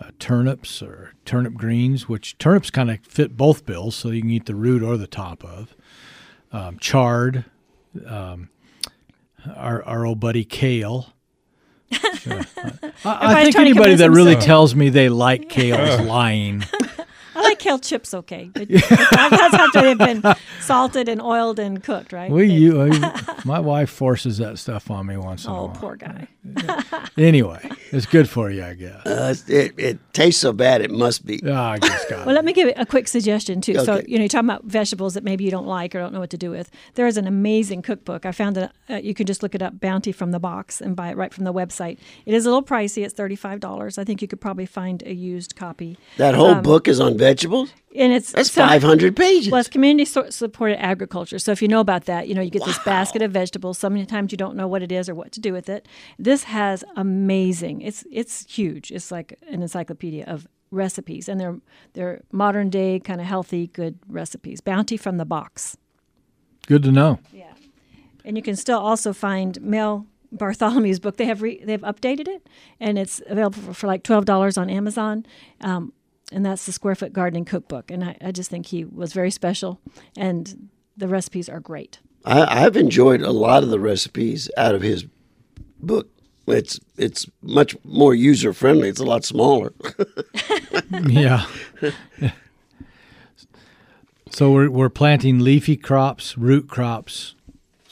uh, 0.00 0.10
turnips 0.18 0.82
or 0.82 1.12
turnip 1.24 1.54
greens, 1.54 2.08
which 2.08 2.38
turnips 2.38 2.70
kind 2.70 2.90
of 2.90 3.00
fit 3.06 3.36
both 3.36 3.66
bills, 3.66 3.94
so 3.94 4.08
you 4.10 4.20
can 4.22 4.30
eat 4.30 4.46
the 4.46 4.54
root 4.54 4.82
or 4.82 4.96
the 4.96 5.06
top 5.06 5.44
of. 5.44 5.74
Um, 6.52 6.78
chard, 6.78 7.44
um, 8.06 8.50
our 9.56 9.82
our 9.84 10.06
old 10.06 10.20
buddy 10.20 10.44
kale. 10.44 11.12
Sure. 12.22 12.40
I, 13.04 13.40
I 13.40 13.42
think 13.42 13.56
anybody 13.56 13.96
that 13.96 14.10
really 14.10 14.34
themselves. 14.34 14.46
tells 14.46 14.74
me 14.76 14.90
they 14.90 15.08
like 15.08 15.48
kale 15.48 15.80
is 15.80 16.00
lying. 16.06 16.62
I 17.52 17.54
like 17.54 17.58
kale 17.58 17.78
chips, 17.78 18.14
okay, 18.14 18.50
but 18.54 18.66
that's 18.68 19.54
after 19.54 19.82
they've 19.82 19.98
been 19.98 20.22
salted 20.60 21.08
and 21.08 21.20
oiled 21.20 21.58
and 21.58 21.82
cooked, 21.82 22.12
right? 22.12 22.30
We 22.30 22.46
you, 22.50 22.80
uh, 22.80 23.18
my 23.44 23.60
wife 23.60 23.90
forces 23.90 24.38
that 24.38 24.58
stuff 24.58 24.90
on 24.90 25.06
me 25.06 25.16
once 25.18 25.44
in 25.44 25.50
a 25.50 25.54
while. 25.54 25.62
oh, 25.62 25.66
while. 25.66 25.76
poor 25.76 25.96
guy. 25.96 26.28
Anyway, 27.18 27.70
it's 27.90 28.06
good 28.06 28.28
for 28.28 28.50
you, 28.50 28.64
I 28.64 28.74
guess. 28.74 29.06
Uh, 29.06 29.34
it, 29.48 29.74
it 29.76 29.98
tastes 30.12 30.40
so 30.40 30.52
bad, 30.52 30.80
it 30.80 30.90
must 30.90 31.26
be. 31.26 31.40
Ah, 31.46 31.72
I 31.72 31.78
just 31.78 32.08
got 32.08 32.24
Well, 32.26 32.34
let 32.34 32.44
me 32.44 32.52
give 32.52 32.72
a 32.76 32.86
quick 32.86 33.06
suggestion 33.08 33.60
too. 33.60 33.74
So, 33.84 34.02
you 34.06 34.16
know, 34.16 34.22
you're 34.22 34.28
talking 34.28 34.48
about 34.48 34.64
vegetables 34.64 35.14
that 35.14 35.24
maybe 35.24 35.44
you 35.44 35.50
don't 35.50 35.66
like 35.66 35.94
or 35.94 35.98
don't 35.98 36.12
know 36.12 36.20
what 36.20 36.30
to 36.30 36.38
do 36.38 36.50
with. 36.50 36.70
There 36.94 37.06
is 37.06 37.16
an 37.16 37.26
amazing 37.26 37.82
cookbook. 37.82 38.24
I 38.24 38.32
found 38.32 38.56
it. 38.56 38.70
Uh, 38.88 38.96
you 38.96 39.14
can 39.14 39.26
just 39.26 39.42
look 39.42 39.54
it 39.54 39.62
up, 39.62 39.78
Bounty 39.78 40.12
from 40.12 40.30
the 40.30 40.40
Box, 40.40 40.80
and 40.80 40.96
buy 40.96 41.10
it 41.10 41.16
right 41.16 41.32
from 41.34 41.44
the 41.44 41.52
website. 41.52 41.98
It 42.24 42.34
is 42.34 42.46
a 42.46 42.48
little 42.48 42.62
pricey. 42.64 43.04
It's 43.04 43.14
thirty 43.14 43.36
five 43.36 43.60
dollars. 43.60 43.98
I 43.98 44.04
think 44.04 44.22
you 44.22 44.28
could 44.28 44.40
probably 44.40 44.66
find 44.66 45.02
a 45.04 45.12
used 45.12 45.54
copy. 45.56 45.98
That 46.16 46.34
whole 46.34 46.54
Um, 46.54 46.62
book 46.62 46.88
is 46.88 46.98
on 47.00 47.18
vegetables? 47.18 47.41
And 47.44 48.12
it's 48.12 48.32
That's 48.32 48.50
so- 48.50 48.62
500 48.66 49.16
pages. 49.16 49.50
Well, 49.50 49.60
it's 49.60 49.68
community 49.68 50.04
so- 50.04 50.30
supported 50.30 50.80
agriculture. 50.82 51.38
So 51.38 51.52
if 51.52 51.60
you 51.62 51.68
know 51.68 51.80
about 51.80 52.04
that, 52.06 52.28
you 52.28 52.34
know 52.34 52.42
you 52.42 52.50
get 52.50 52.64
this 52.64 52.78
basket 52.80 53.22
of 53.22 53.32
vegetables. 53.32 53.78
Sometimes 53.78 54.32
you 54.32 54.38
don't 54.38 54.56
know 54.56 54.66
what 54.68 54.82
it 54.82 54.92
is 54.92 55.08
or 55.08 55.14
what 55.14 55.32
to 55.32 55.40
do 55.40 55.52
with 55.52 55.68
it. 55.68 55.86
This 56.18 56.44
has 56.44 56.84
amazing. 56.96 57.80
It's 57.82 58.04
it's 58.10 58.46
huge. 58.52 58.90
It's 58.90 59.10
like 59.10 59.38
an 59.48 59.62
encyclopedia 59.62 60.24
of 60.26 60.46
recipes, 60.70 61.28
and 61.28 61.38
they're 61.40 61.58
they're 61.92 62.22
modern 62.32 62.70
day 62.70 62.98
kind 62.98 63.20
of 63.20 63.26
healthy, 63.26 63.66
good 63.68 63.98
recipes. 64.08 64.60
Bounty 64.60 64.96
from 64.96 65.18
the 65.18 65.24
box. 65.26 65.76
good 66.66 66.82
to 66.84 66.92
know. 66.92 67.18
Yeah. 67.32 67.52
And 68.24 68.36
you 68.36 68.42
can 68.42 68.54
still 68.56 68.78
also 68.78 69.12
find 69.12 69.60
Mel 69.60 70.06
Bartholomew's 70.34 71.00
book. 71.00 71.16
They 71.16 71.26
have 71.26 71.42
re- 71.42 71.62
they've 71.64 71.80
updated 71.82 72.28
it, 72.28 72.48
and 72.80 72.96
it's 72.98 73.20
available 73.28 73.60
for, 73.60 73.74
for 73.74 73.86
like 73.88 74.02
twelve 74.04 74.24
dollars 74.24 74.56
on 74.56 74.70
Amazon. 74.70 75.26
Um, 75.60 75.92
and 76.32 76.44
that's 76.44 76.66
the 76.66 76.72
Square 76.72 76.96
Foot 76.96 77.12
Gardening 77.12 77.44
Cookbook. 77.44 77.90
And 77.90 78.02
I, 78.02 78.16
I 78.20 78.32
just 78.32 78.50
think 78.50 78.66
he 78.66 78.84
was 78.84 79.12
very 79.12 79.30
special, 79.30 79.80
and 80.16 80.68
the 80.96 81.08
recipes 81.08 81.48
are 81.48 81.60
great. 81.60 82.00
I, 82.24 82.64
I've 82.64 82.76
enjoyed 82.76 83.22
a 83.22 83.32
lot 83.32 83.62
of 83.62 83.70
the 83.70 83.80
recipes 83.80 84.50
out 84.56 84.74
of 84.74 84.82
his 84.82 85.04
book. 85.78 86.08
It's 86.46 86.80
it's 86.96 87.26
much 87.40 87.76
more 87.84 88.14
user 88.14 88.52
friendly. 88.52 88.88
It's 88.88 89.00
a 89.00 89.04
lot 89.04 89.24
smaller. 89.24 89.72
yeah. 91.06 91.46
so 94.30 94.50
we're 94.50 94.70
we're 94.70 94.88
planting 94.88 95.38
leafy 95.38 95.76
crops, 95.76 96.36
root 96.36 96.68
crops, 96.68 97.36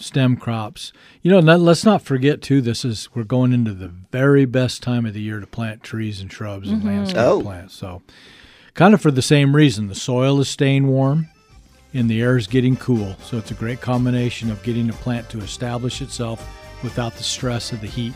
stem 0.01 0.37
crops. 0.37 0.93
You 1.23 1.31
know, 1.31 1.41
not, 1.41 1.61
let's 1.61 1.85
not 1.85 2.03
forget 2.03 2.43
too. 2.43 2.61
This 2.61 2.85
is 2.85 3.09
we're 3.15 3.25
going 3.25 3.53
into 3.53 3.73
the 3.73 3.89
very 3.89 4.45
best 4.45 4.83
time 4.83 5.07
of 5.07 5.15
the 5.15 5.21
year 5.21 5.41
to 5.41 5.47
plant 5.47 5.83
trees 5.83 6.21
and 6.21 6.33
shrubs 6.33 6.69
and 6.69 6.79
mm-hmm. 6.79 6.89
landscape 6.89 7.23
Oh. 7.23 7.43
plants. 7.43 7.75
So, 7.75 8.03
kind 8.75 8.95
of 8.95 9.01
for 9.01 9.11
the 9.11 9.23
same 9.23 9.55
reason, 9.55 9.89
the 9.89 9.95
soil 9.95 10.41
is 10.41 10.49
staying 10.49 10.87
warm, 10.89 11.29
and 11.95 12.11
the 12.11 12.21
air 12.21 12.37
is 12.37 12.47
getting 12.47 12.77
cool. 12.77 13.17
So 13.23 13.37
it's 13.39 13.51
a 13.51 13.55
great 13.55 13.81
combination 13.81 14.51
of 14.51 14.63
getting 14.63 14.89
a 14.89 14.95
plant 14.95 15.29
to 15.31 15.39
establish 15.41 16.01
itself 16.03 16.47
without 16.83 17.15
the 17.15 17.23
stress 17.23 17.73
of 17.73 17.81
the 17.81 17.87
heat 17.87 18.15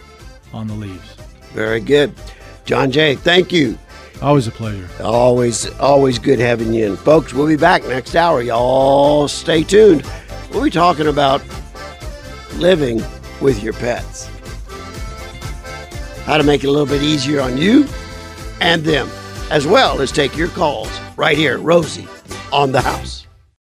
on 0.53 0.67
the 0.67 0.75
leaves. 0.75 1.15
Very 1.53 1.81
good. 1.81 2.15
John 2.65 2.91
Jay, 2.91 3.15
thank 3.15 3.53
you. 3.53 3.79
Always 4.23 4.47
a 4.47 4.53
pleasure. 4.53 4.89
Always, 5.03 5.69
always 5.79 6.19
good 6.19 6.39
having 6.39 6.73
you 6.73 6.87
in. 6.87 6.97
Folks, 6.97 7.35
we'll 7.35 7.49
be 7.49 7.57
back 7.57 7.85
next 7.85 8.15
hour. 8.15 8.41
Y'all 8.41 9.29
stay 9.29 9.63
tuned. 9.65 10.09
We'll 10.51 10.63
be 10.65 10.71
talking 10.71 11.09
about 11.09 11.43
living 12.59 13.03
with 13.41 13.63
your 13.63 13.73
pets. 13.75 14.29
How 16.25 16.37
to 16.39 16.43
make 16.43 16.65
it 16.65 16.69
a 16.69 16.71
little 16.71 16.87
bit 16.87 17.03
easier 17.03 17.41
on 17.41 17.59
you 17.59 17.87
and 18.61 18.83
them, 18.83 19.09
as 19.51 19.67
well 19.67 20.01
as 20.01 20.11
take 20.11 20.37
your 20.37 20.49
calls 20.49 20.91
right 21.17 21.37
here, 21.37 21.59
Rosie, 21.59 22.09
on 22.53 22.73
the 22.73 22.81
house. 22.81 23.24